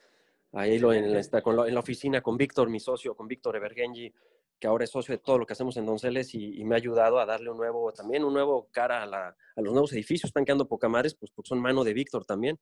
Ahí 0.53 0.79
lo, 0.79 0.95
en, 0.95 1.13
la, 1.13 1.21
en 1.21 1.75
la 1.75 1.81
oficina 1.81 2.23
con 2.23 2.39
Víctor, 2.39 2.71
mi 2.71 2.81
socio, 2.81 3.15
con 3.15 3.29
Víctor 3.29 3.55
Evergenji, 3.57 4.11
que 4.59 4.67
ahora 4.67 4.85
es 4.85 4.91
socio 4.91 5.15
de 5.15 5.19
todo 5.19 5.39
lo 5.39 5.47
que 5.47 5.53
hacemos 5.53 5.77
en 5.77 5.87
Donceles 5.87 6.35
y, 6.35 6.65
me 6.65 6.75
ha 6.75 6.79
ayudado 6.79 7.19
a 7.19 7.27
darle 7.27 7.51
un 7.51 7.57
nuevo, 7.57 7.93
también 7.93 8.25
un 8.25 8.33
nuevo 8.33 8.69
cara 8.71 9.03
a, 9.03 9.35
los 9.61 9.73
nuevos 9.73 9.93
edificios. 9.93 10.29
Están 10.29 10.45
quedando 10.45 10.69
poca 10.69 10.89
madres, 10.89 11.15
pues 11.15 11.31
porque 11.31 11.49
son 11.49 11.61
mano 11.61 11.85
de 11.85 11.95
Víctor 11.95 12.25
también. 12.25 12.59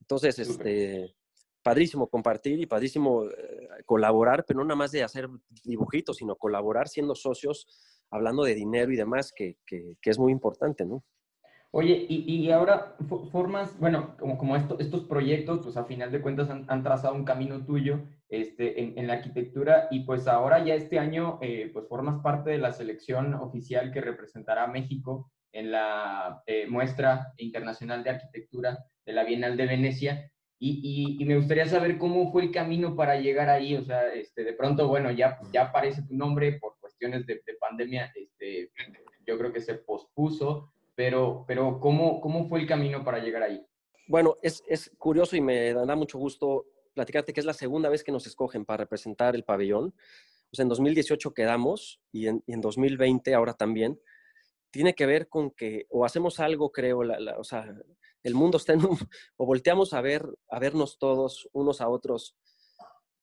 Entonces, 0.00 0.38
este, 0.38 1.14
padrísimo 1.62 2.08
compartir 2.08 2.58
y 2.60 2.66
padrísimo 2.66 3.24
eh, 3.24 3.68
colaborar, 3.84 4.44
pero 4.46 4.58
no 4.58 4.64
nada 4.64 4.76
más 4.76 4.92
de 4.92 5.02
hacer 5.02 5.28
dibujitos, 5.64 6.16
sino 6.16 6.36
colaborar 6.36 6.88
siendo 6.88 7.14
socios, 7.14 7.66
hablando 8.10 8.44
de 8.44 8.54
dinero 8.54 8.92
y 8.92 8.96
demás, 8.96 9.32
que, 9.32 9.56
que, 9.66 9.96
que 10.00 10.10
es 10.10 10.18
muy 10.18 10.32
importante, 10.32 10.84
¿no? 10.84 11.04
Oye, 11.70 12.06
y, 12.08 12.50
ahora 12.50 12.96
formas, 13.30 13.78
bueno, 13.78 14.16
como, 14.18 14.38
como 14.38 14.56
estos 14.56 15.04
proyectos, 15.04 15.60
pues 15.62 15.76
a 15.76 15.84
final 15.84 16.10
de 16.10 16.22
cuentas 16.22 16.48
han, 16.48 16.82
trazado 16.82 17.14
un 17.14 17.24
camino 17.24 17.62
tuyo 17.66 18.00
este, 18.30 18.80
en, 18.80 19.06
la 19.06 19.14
arquitectura 19.14 19.88
y 19.90 20.00
pues 20.00 20.28
ahora 20.28 20.62
ya 20.62 20.74
este 20.74 20.98
año 20.98 21.38
eh, 21.40 21.70
pues 21.72 21.88
formas 21.88 22.22
parte 22.22 22.50
de 22.50 22.58
la 22.58 22.72
selección 22.72 23.32
oficial 23.32 23.90
que 23.90 24.02
representará 24.02 24.64
a 24.64 24.68
México 24.68 25.30
en 25.52 25.70
la 25.70 26.42
eh, 26.46 26.66
muestra 26.68 27.32
internacional 27.38 28.04
de 28.04 28.10
arquitectura 28.10 28.84
de 29.06 29.12
la 29.12 29.24
Bienal 29.24 29.56
de 29.56 29.66
Venecia. 29.66 30.30
Y, 30.60 31.24
me 31.24 31.36
gustaría 31.36 31.66
saber 31.66 31.98
cómo 31.98 32.32
fue 32.32 32.42
el 32.42 32.50
camino 32.50 32.96
para 32.96 33.20
llegar 33.20 33.48
ahí. 33.48 33.76
O 33.76 33.82
sea, 33.82 34.12
este, 34.12 34.42
de 34.42 34.52
pronto, 34.52 34.88
bueno, 34.88 35.10
ya, 35.12 35.38
ya 35.52 35.66
aparece 35.66 36.02
tu 36.02 36.14
nombre 36.16 36.58
por 36.58 36.78
cuestiones 36.80 37.24
de, 37.26 37.40
de 37.46 37.54
pandemia. 37.60 38.12
Este, 38.14 38.70
yo 39.24 39.38
creo 39.38 39.52
que 39.52 39.60
se 39.60 39.74
pospuso, 39.74 40.72
pero, 40.96 41.44
pero 41.46 41.78
¿cómo, 41.78 42.20
¿cómo 42.20 42.48
fue 42.48 42.60
el 42.60 42.66
camino 42.66 43.04
para 43.04 43.20
llegar 43.20 43.44
ahí? 43.44 43.64
Bueno, 44.08 44.34
es, 44.42 44.64
es 44.66 44.90
curioso 44.98 45.36
y 45.36 45.40
me 45.40 45.72
da 45.72 45.94
mucho 45.94 46.18
gusto 46.18 46.66
platicarte 46.98 47.32
que 47.32 47.38
es 47.38 47.46
la 47.46 47.54
segunda 47.54 47.88
vez 47.88 48.02
que 48.02 48.10
nos 48.10 48.26
escogen 48.26 48.64
para 48.64 48.82
representar 48.82 49.36
el 49.36 49.44
pabellón. 49.44 49.94
O 50.50 50.56
sea, 50.56 50.64
en 50.64 50.68
2018 50.68 51.32
quedamos 51.32 52.00
y 52.10 52.26
en, 52.26 52.42
en 52.48 52.60
2020 52.60 53.34
ahora 53.34 53.54
también. 53.54 54.00
Tiene 54.70 54.94
que 54.94 55.06
ver 55.06 55.28
con 55.28 55.52
que 55.52 55.86
o 55.90 56.04
hacemos 56.04 56.40
algo, 56.40 56.72
creo, 56.72 57.04
la, 57.04 57.38
o 57.38 57.44
sea, 57.44 57.72
el 58.24 58.34
mundo 58.34 58.58
está 58.58 58.72
en 58.72 58.84
un, 58.84 58.98
o 59.36 59.46
volteamos 59.46 59.92
a 59.94 60.00
ver, 60.00 60.26
a 60.50 60.58
vernos 60.58 60.98
todos 60.98 61.48
unos 61.52 61.80
a 61.80 61.88
otros, 61.88 62.36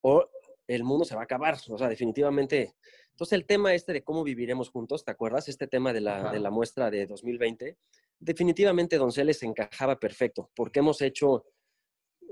o 0.01 0.26
el 0.67 0.84
mundo 0.84 1.03
se 1.03 1.15
va 1.15 1.21
a 1.21 1.26
acabar. 1.26 1.57
O 1.69 1.78
sea, 1.78 1.89
definitivamente 1.89 2.76
entonces, 3.15 3.32
el 3.32 3.45
tema 3.45 3.73
este 3.73 3.93
de 3.93 4.03
cómo 4.03 4.26
viviremos 4.26 4.69
juntos, 4.69 5.05
¿te 5.05 5.11
acuerdas? 5.11 5.47
Este 5.47 5.67
tema 5.67 5.93
de 5.93 6.01
la, 6.01 6.34
de 6.34 6.39
la 6.41 6.51
muestra 6.51 6.91
de 6.91 7.05
2020, 7.05 7.78
definitivamente 8.19 8.97
Donceles 8.97 9.41
encajaba 9.43 9.97
perfecto, 9.97 10.51
porque 10.53 10.80
hemos 10.80 11.01
hecho 11.01 11.45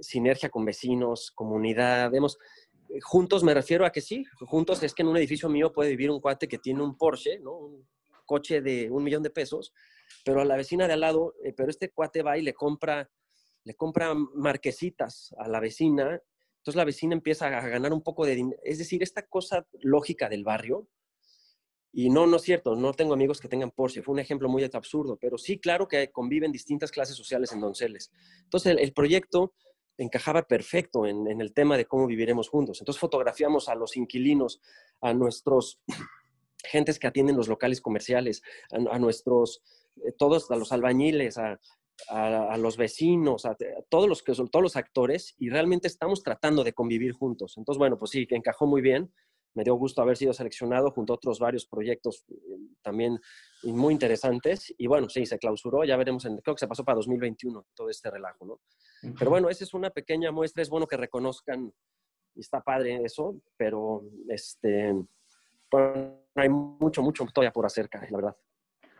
sinergia 0.03 0.49
con 0.49 0.65
vecinos, 0.65 1.31
comunidad, 1.31 2.13
hemos, 2.13 2.37
eh, 2.89 2.99
juntos 3.01 3.43
me 3.43 3.53
refiero 3.53 3.85
a 3.85 3.91
que 3.91 4.01
sí, 4.01 4.25
juntos 4.41 4.83
es 4.83 4.93
que 4.93 5.01
en 5.01 5.07
un 5.07 5.17
edificio 5.17 5.49
mío 5.49 5.73
puede 5.73 5.91
vivir 5.91 6.11
un 6.11 6.19
cuate 6.19 6.47
que 6.47 6.59
tiene 6.59 6.83
un 6.83 6.97
Porsche, 6.97 7.39
¿no? 7.39 7.57
Un 7.57 7.87
coche 8.25 8.61
de 8.61 8.89
un 8.91 9.03
millón 9.03 9.23
de 9.23 9.29
pesos, 9.29 9.73
pero 10.23 10.41
a 10.41 10.45
la 10.45 10.55
vecina 10.55 10.87
de 10.87 10.93
al 10.93 11.01
lado, 11.01 11.33
eh, 11.43 11.53
pero 11.55 11.69
este 11.69 11.89
cuate 11.89 12.21
va 12.21 12.37
y 12.37 12.41
le 12.41 12.53
compra, 12.53 13.09
le 13.63 13.75
compra 13.75 14.13
marquesitas 14.13 15.33
a 15.37 15.47
la 15.47 15.59
vecina 15.59 16.21
entonces 16.63 16.77
la 16.77 16.85
vecina 16.85 17.13
empieza 17.13 17.47
a 17.47 17.67
ganar 17.67 17.91
un 17.91 18.01
poco 18.01 18.25
de 18.25 18.35
dinero. 18.35 18.57
Es 18.63 18.77
decir, 18.77 19.03
esta 19.03 19.27
cosa 19.27 19.67
lógica 19.81 20.29
del 20.29 20.45
barrio, 20.45 20.87
y 21.91 22.09
no, 22.09 22.25
no 22.25 22.37
es 22.37 22.43
cierto, 22.43 22.77
no 22.77 22.93
tengo 22.93 23.13
amigos 23.13 23.41
que 23.41 23.49
tengan 23.49 23.69
Porsche, 23.69 24.01
fue 24.01 24.13
un 24.13 24.19
ejemplo 24.19 24.47
muy 24.47 24.63
absurdo, 24.63 25.17
pero 25.19 25.37
sí, 25.37 25.59
claro 25.59 25.89
que 25.89 26.09
conviven 26.09 26.53
distintas 26.53 26.89
clases 26.89 27.17
sociales 27.17 27.51
en 27.51 27.59
Donceles. 27.59 28.13
Entonces 28.43 28.77
el, 28.79 28.93
proyecto 28.93 29.53
encajaba 29.97 30.43
perfecto 30.43 31.05
en, 31.05 31.27
el 31.39 31.53
tema 31.53 31.77
de 31.77 31.85
cómo 31.85 32.07
viviremos 32.07 32.49
juntos. 32.49 32.79
Entonces 32.81 32.99
fotografiamos 32.99 33.69
a 33.69 33.75
los 33.75 33.95
inquilinos, 33.97 34.61
a 35.01 35.13
nuestros 35.13 35.81
gentes 36.63 36.99
que 36.99 37.07
atienden 37.07 37.37
los 37.37 37.47
locales 37.47 37.81
comerciales, 37.81 38.41
a, 38.71 38.99
nuestros, 38.99 39.61
eh, 39.97 40.11
todos, 40.17 40.49
a 40.51 40.55
los 40.55 40.71
albañiles, 40.71 41.37
a, 41.37 41.59
los 42.57 42.75
vecinos, 42.75 43.45
a, 43.45 43.55
todos 43.87 44.09
los 44.09 44.23
que 44.23 44.33
todos 44.33 44.63
los 44.63 44.75
actores 44.75 45.35
y 45.37 45.49
realmente 45.49 45.87
estamos 45.87 46.23
tratando 46.23 46.63
de 46.63 46.73
convivir 46.73 47.13
juntos. 47.13 47.55
Entonces, 47.57 47.77
bueno, 47.77 47.97
pues 47.97 48.11
sí, 48.11 48.25
que 48.25 48.35
encajó 48.35 48.65
muy 48.65 48.81
bien. 48.81 49.13
Me 49.55 49.63
dio 49.63 49.75
gusto 49.75 50.01
haber 50.01 50.17
sido 50.17 50.33
seleccionado 50.33 50.89
junto 50.89 51.13
a 51.13 51.17
otros 51.17 51.37
varios 51.37 51.67
proyectos 51.67 52.25
eh, 52.27 52.33
también 52.81 53.19
muy 53.61 53.93
interesantes. 53.93 54.73
Y 54.79 54.87
bueno, 54.87 55.07
sí, 55.09 55.27
se 55.27 55.37
clausuró, 55.37 55.83
ya 55.83 55.95
veremos, 55.95 56.25
en, 56.25 56.37
creo 56.37 56.55
que 56.55 56.61
se 56.61 56.67
pasó 56.67 56.83
para 56.83 56.95
2021 56.95 57.67
todo 57.75 57.89
este 57.91 58.09
relajo, 58.09 58.45
¿no? 58.45 58.59
Pero 59.17 59.31
bueno, 59.31 59.49
esa 59.49 59.63
es 59.63 59.73
una 59.73 59.89
pequeña 59.89 60.31
muestra, 60.31 60.61
es 60.61 60.69
bueno 60.69 60.87
que 60.87 60.97
reconozcan, 60.97 61.73
y 62.35 62.39
está 62.39 62.61
padre 62.61 63.01
eso, 63.03 63.35
pero 63.57 64.03
este, 64.29 64.93
hay 66.35 66.49
mucho, 66.49 67.01
mucho 67.01 67.25
todavía 67.33 67.51
por 67.51 67.65
hacer, 67.65 67.89
la 67.91 68.17
verdad. 68.17 68.35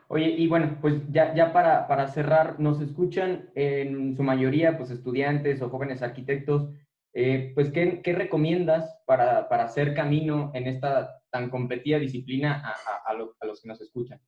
Oye, 0.08 0.30
y 0.30 0.48
bueno, 0.48 0.78
pues 0.82 0.96
ya, 1.10 1.34
ya 1.34 1.54
para, 1.54 1.88
para, 1.88 2.08
cerrar, 2.08 2.60
nos 2.60 2.82
escuchan 2.82 3.50
en 3.56 4.16
su 4.16 4.24
mayoría 4.24 4.78
pues 4.78 4.92
estudiantes 4.92 5.62
o 5.62 5.70
jóvenes 5.70 6.02
arquitectos, 6.02 6.70
eh, 7.14 7.52
pues 7.56 7.72
¿qué, 7.72 8.02
¿qué, 8.02 8.14
recomiendas 8.14 9.00
para, 9.06 9.48
para, 9.48 9.64
hacer 9.66 9.94
camino 9.94 10.52
en 10.54 10.68
esta 10.68 11.22
tan 11.30 11.50
competida 11.50 12.00
disciplina 12.00 12.62
a, 12.64 13.12
a, 13.12 13.14
los 13.14 13.62
que 13.62 13.68
nos 13.68 13.82
escuchan? 13.82 14.20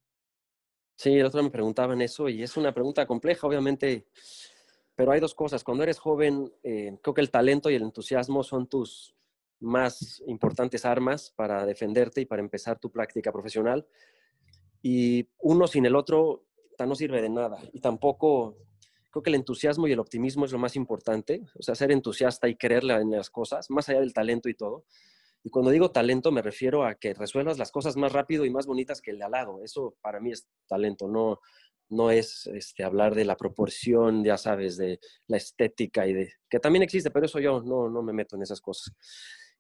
Sí, 0.96 1.20
el 1.20 1.26
otro 1.26 1.44
me 1.44 1.50
preguntaban 1.50 2.02
eso 2.02 2.30
y 2.30 2.42
es 2.42 2.56
una 2.58 2.74
pregunta 2.74 3.06
compleja, 3.06 3.46
obviamente, 3.46 4.08
pero 4.96 5.12
hay 5.12 5.20
dos 5.20 5.36
cosas. 5.36 5.64
Cuando 5.64 5.84
eres 5.84 6.00
joven, 6.00 6.52
eh, 6.64 6.98
creo 7.02 7.14
que 7.14 7.22
el 7.22 7.32
talento 7.32 7.70
y 7.70 7.76
el 7.76 7.84
entusiasmo 7.84 8.44
son 8.44 8.68
tus 8.68 9.16
más 9.60 10.22
importantes 10.28 10.86
armas 10.86 11.34
para 11.36 11.66
defenderte 11.66 12.22
y 12.22 12.26
para 12.26 12.42
empezar 12.42 12.80
tu 12.80 12.92
práctica 12.92 13.32
profesional. 13.32 13.86
Y 14.82 15.28
uno 15.40 15.68
sin 15.68 15.86
el 15.86 15.96
otro 15.96 16.46
no 16.86 16.96
sirve 16.96 17.22
de 17.22 17.30
nada. 17.30 17.58
Y 17.72 17.80
tampoco, 17.80 18.58
creo 19.10 19.24
que 19.24 19.30
el 19.30 19.36
entusiasmo 19.36 19.88
y 19.88 19.94
el 19.94 20.00
optimismo 20.00 20.46
es 20.46 20.52
lo 20.52 20.60
más 20.60 20.76
importante. 20.76 21.46
O 21.58 21.64
sea, 21.64 21.76
ser 21.76 21.92
entusiasta 21.92 22.50
y 22.50 22.56
creerle 22.56 22.94
en 22.96 23.12
las 23.12 23.30
cosas, 23.30 23.70
más 23.70 23.88
allá 23.88 24.02
del 24.02 24.14
talento 24.14 24.50
y 24.50 24.56
todo. 24.56 24.84
Y 25.44 25.52
cuando 25.52 25.70
digo 25.70 25.92
talento 25.92 26.32
me 26.32 26.42
refiero 26.42 26.86
a 26.86 26.96
que 26.96 27.14
resuelvas 27.14 27.60
las 27.60 27.72
cosas 27.72 27.96
más 27.98 28.12
rápido 28.12 28.46
y 28.46 28.50
más 28.50 28.66
bonitas 28.66 29.00
que 29.00 29.12
el 29.12 29.20
de 29.20 29.26
al 29.26 29.32
lado. 29.32 29.64
Eso 29.64 29.96
para 30.02 30.20
mí 30.20 30.32
es 30.32 30.48
talento, 30.68 31.08
no, 31.08 31.40
no 31.90 32.12
es 32.12 32.48
este, 32.48 32.84
hablar 32.84 33.16
de 33.16 33.26
la 33.26 33.38
proporción, 33.38 34.24
ya 34.24 34.38
sabes, 34.38 34.78
de 34.78 35.00
la 35.28 35.38
estética 35.38 36.08
y 36.08 36.14
de... 36.14 36.34
que 36.50 36.60
también 36.60 36.84
existe, 36.84 37.12
pero 37.12 37.26
eso 37.26 37.40
yo 37.40 37.62
no, 37.62 37.90
no 37.90 38.02
me 38.02 38.14
meto 38.14 38.36
en 38.36 38.44
esas 38.44 38.62
cosas 38.62 38.94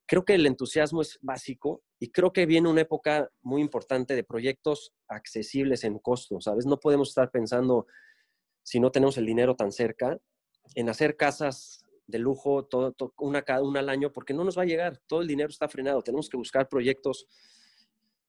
creo 0.05 0.23
que 0.23 0.35
el 0.35 0.45
entusiasmo 0.45 1.01
es 1.01 1.17
básico 1.21 1.83
y 1.99 2.11
creo 2.11 2.31
que 2.31 2.45
viene 2.45 2.69
una 2.69 2.81
época 2.81 3.29
muy 3.41 3.61
importante 3.61 4.15
de 4.15 4.23
proyectos 4.23 4.93
accesibles 5.07 5.83
en 5.83 5.99
costo, 5.99 6.39
¿sabes? 6.41 6.65
No 6.65 6.79
podemos 6.79 7.09
estar 7.09 7.31
pensando, 7.31 7.87
si 8.63 8.79
no 8.79 8.91
tenemos 8.91 9.17
el 9.17 9.25
dinero 9.25 9.55
tan 9.55 9.71
cerca, 9.71 10.17
en 10.75 10.89
hacer 10.89 11.17
casas 11.17 11.85
de 12.07 12.19
lujo, 12.19 12.65
todo, 12.65 12.95
una 13.17 13.41
cada 13.41 13.63
una 13.63 13.79
al 13.79 13.89
año, 13.89 14.11
porque 14.11 14.33
no 14.33 14.43
nos 14.43 14.57
va 14.57 14.61
a 14.61 14.67
llegar, 14.67 14.99
todo 15.07 15.21
el 15.21 15.27
dinero 15.27 15.49
está 15.49 15.67
frenado, 15.67 16.03
tenemos 16.03 16.29
que 16.29 16.37
buscar 16.37 16.67
proyectos 16.69 17.25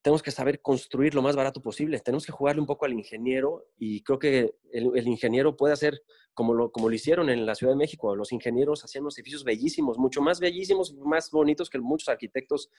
tenemos 0.01 0.21
que 0.21 0.31
saber 0.31 0.61
construir 0.61 1.15
lo 1.15 1.21
más 1.21 1.35
barato 1.35 1.61
posible. 1.61 1.99
Tenemos 1.99 2.25
que 2.25 2.31
jugarle 2.31 2.61
un 2.61 2.67
poco 2.67 2.85
al 2.85 2.93
ingeniero 2.93 3.65
y 3.77 4.03
creo 4.03 4.19
que 4.19 4.55
el, 4.71 5.07
ingeniero 5.07 5.57
puede 5.57 5.73
hacer 5.73 6.01
como 6.33 6.53
lo, 6.53 6.71
como 6.71 6.89
lo 6.89 6.95
hicieron 6.95 7.29
en 7.29 7.45
la 7.45 7.55
Ciudad 7.55 7.73
de 7.73 7.77
México. 7.77 8.15
Los 8.15 8.31
ingenieros 8.31 8.83
hacían 8.83 9.03
unos 9.03 9.17
edificios 9.17 9.43
bellísimos, 9.43 9.97
mucho 9.97 10.21
más 10.21 10.39
bellísimos, 10.39 10.93
más 10.93 11.31
bonitos 11.31 11.69
que 11.69 11.79
muchos 11.79 12.09
arquitectos 12.09 12.69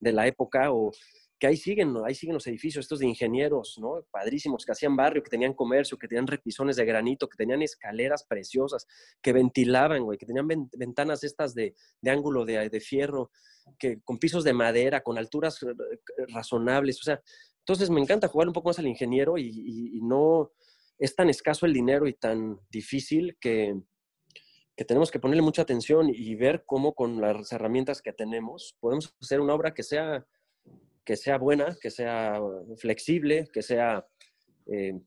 de 0.00 0.12
la 0.12 0.26
época 0.26 0.72
o 0.72 0.90
que 1.38 1.46
ahí 1.46 1.56
siguen, 1.56 1.94
ahí 2.06 2.14
siguen 2.14 2.34
los 2.34 2.46
edificios 2.46 2.84
estos 2.84 3.00
de 3.00 3.06
ingenieros, 3.06 3.76
¿no? 3.80 4.04
Padrísimos, 4.10 4.64
que 4.64 4.72
hacían 4.72 4.96
barrio, 4.96 5.22
que 5.22 5.30
tenían 5.30 5.52
comercio, 5.52 5.98
que 5.98 6.08
tenían 6.08 6.26
repisones 6.26 6.76
de 6.76 6.84
granito, 6.84 7.28
que 7.28 7.36
tenían 7.36 7.62
escaleras 7.62 8.24
preciosas, 8.24 8.86
que 9.20 9.32
ventilaban, 9.32 10.04
güey, 10.04 10.18
que 10.18 10.26
tenían 10.26 10.48
ventanas 10.48 11.24
estas 11.24 11.54
de, 11.54 11.74
de 12.00 12.10
ángulo 12.10 12.44
de, 12.44 12.68
de 12.68 12.80
fierro 12.80 13.30
que 13.78 14.00
con 14.02 14.18
pisos 14.18 14.44
de 14.44 14.52
madera, 14.52 15.02
con 15.02 15.18
alturas 15.18 15.62
eh, 15.62 16.26
razonables. 16.28 17.00
O 17.00 17.04
sea, 17.04 17.22
entonces 17.60 17.90
me 17.90 18.00
encanta 18.00 18.28
jugar 18.28 18.48
un 18.48 18.54
poco 18.54 18.68
más 18.68 18.78
al 18.78 18.86
ingeniero 18.86 19.38
y, 19.38 20.00
no 20.02 20.52
es 20.98 21.16
tan 21.16 21.28
escaso 21.30 21.66
el 21.66 21.72
dinero 21.72 22.06
y 22.06 22.12
tan 22.12 22.60
difícil 22.70 23.36
que, 23.40 23.74
que, 24.76 24.84
tenemos 24.84 25.10
que 25.10 25.18
ponerle 25.18 25.42
mucha 25.42 25.62
atención 25.62 26.10
y 26.12 26.34
ver 26.36 26.64
cómo 26.66 26.94
con 26.94 27.20
las 27.20 27.50
herramientas 27.52 28.02
que 28.02 28.12
tenemos 28.12 28.76
podemos 28.80 29.14
hacer 29.20 29.40
una 29.40 29.54
obra 29.54 29.74
que 29.74 29.82
sea, 29.82 30.26
que 31.04 31.16
sea 31.16 31.38
buena, 31.38 31.76
que 31.80 31.90
sea 31.90 32.40
flexible, 32.76 33.48
que 33.52 33.62
sea 33.62 34.06
eh, 34.66 34.98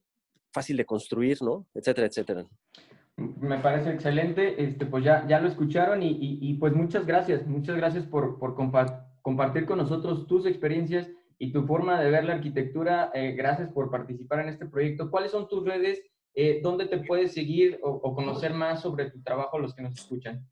fácil 0.52 0.78
de 0.78 0.86
construir, 0.86 1.42
¿no? 1.42 1.66
Etcétera, 1.74 2.08
etcétera. 2.08 2.46
Me 3.18 3.58
parece 3.58 3.92
excelente, 3.92 4.64
este, 4.64 4.86
pues 4.86 5.04
ya, 5.04 5.28
ya 5.28 5.40
lo 5.40 5.48
escucharon 5.48 6.04
y, 6.04 6.18
y, 6.20 6.54
pues 6.56 6.74
muchas 6.74 7.06
gracias, 7.08 7.48
muchas 7.48 7.76
gracias 7.76 8.06
por, 8.06 8.38
por 8.38 8.56
compartir 9.24 9.66
con 9.66 9.80
nosotros 9.80 10.28
tus 10.28 10.46
experiencias 10.46 11.10
y 11.40 11.52
tu 11.52 11.66
forma 11.66 12.00
de 12.00 12.12
ver 12.12 12.26
la 12.26 12.34
arquitectura. 12.34 13.10
Eh, 13.16 13.32
gracias 13.32 13.70
por 13.70 13.90
participar 13.90 14.42
en 14.42 14.50
este 14.50 14.68
proyecto. 14.68 15.10
¿Cuáles 15.10 15.32
son 15.32 15.48
tus 15.48 15.66
redes? 15.66 16.04
Eh, 16.36 16.60
¿Dónde 16.62 16.86
te 16.86 17.00
puedes 17.00 17.34
seguir 17.34 17.80
o, 17.82 17.90
o, 17.90 18.14
conocer 18.14 18.54
más 18.54 18.82
sobre 18.82 19.10
tu 19.10 19.22
trabajo 19.24 19.58
los 19.58 19.74
que 19.74 19.82
nos 19.82 19.96
escuchan? 19.96 20.48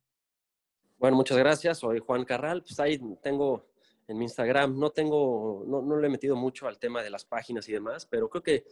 Bueno, 0.98 1.18
muchas 1.18 1.38
gracias. 1.38 1.78
Soy 1.80 2.00
Juan 2.00 2.26
Carral. 2.26 2.64
Pues 2.64 2.80
ahí 2.80 3.00
tengo 3.22 3.64
en 4.08 4.18
mi 4.18 4.26
Instagram, 4.26 4.78
no 4.78 4.92
tengo, 4.92 5.64
no, 5.68 5.82
no 5.82 5.98
le 5.98 6.08
he 6.08 6.10
metido 6.10 6.36
mucho 6.36 6.68
al 6.68 6.80
tema 6.80 7.02
de 7.02 7.10
las 7.10 7.26
páginas 7.26 7.68
y 7.70 7.74
demás, 7.74 8.06
pero 8.06 8.30
creo 8.30 8.44
que 8.44 8.66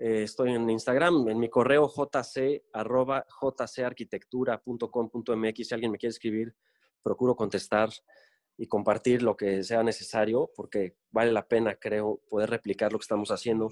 eh, 0.00 0.22
estoy 0.22 0.52
en 0.52 0.70
Instagram, 0.70 1.28
en 1.28 1.40
mi 1.40 1.48
correo 1.48 1.88
jc, 1.88 2.62
arroba 2.72 3.26
jcarquitectura.com.mx. 3.40 5.66
Si 5.66 5.74
alguien 5.74 5.90
me 5.90 5.98
quiere 5.98 6.12
escribir, 6.12 6.54
procuro 7.02 7.34
contestar 7.34 7.90
y 8.56 8.68
compartir 8.68 9.22
lo 9.22 9.36
que 9.36 9.64
sea 9.64 9.82
necesario, 9.82 10.52
porque 10.54 10.94
vale 11.10 11.32
la 11.32 11.48
pena, 11.48 11.74
creo, 11.74 12.20
poder 12.28 12.48
replicar 12.50 12.92
lo 12.92 12.98
que 12.98 13.04
estamos 13.04 13.32
haciendo. 13.32 13.70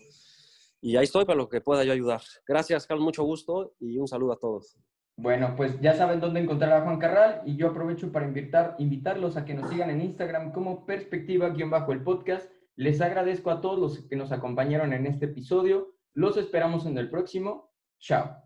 Y 0.81 0.97
ahí 0.97 1.05
estoy 1.05 1.25
para 1.25 1.37
lo 1.37 1.49
que 1.49 1.61
pueda 1.61 1.85
yo 1.85 1.93
ayudar. 1.93 2.23
Gracias, 2.47 2.89
Carlos, 2.89 3.05
mucho 3.05 3.23
gusto 3.23 3.77
y 3.79 3.99
un 3.99 4.09
saludo 4.09 4.33
a 4.33 4.39
todos. 4.39 4.77
Bueno, 5.19 5.55
pues 5.57 5.81
ya 5.81 5.95
saben 5.95 6.21
dónde 6.21 6.41
encontrar 6.41 6.73
a 6.75 6.83
Juan 6.83 6.99
Carral 6.99 7.41
y 7.47 7.57
yo 7.57 7.69
aprovecho 7.69 8.13
para 8.13 8.27
invitar, 8.27 8.77
invitarlos 8.79 9.39
a 9.39 9.47
que 9.47 9.55
nos 9.55 9.71
sigan 9.71 9.89
en 9.89 10.03
Instagram 10.03 10.53
como 10.53 10.85
perspectiva-el 10.85 12.03
podcast. 12.03 12.53
Les 12.77 13.01
agradezco 13.01 13.51
a 13.51 13.63
todos 13.63 13.79
los 13.79 14.07
que 14.09 14.17
nos 14.17 14.31
acompañaron 14.31 14.93
en 14.93 15.07
este 15.07 15.25
episodio. 15.25 15.95
Los 16.13 16.37
esperamos 16.37 16.85
en 16.85 16.99
el 16.99 17.09
próximo. 17.09 17.73
Chao. 17.99 18.46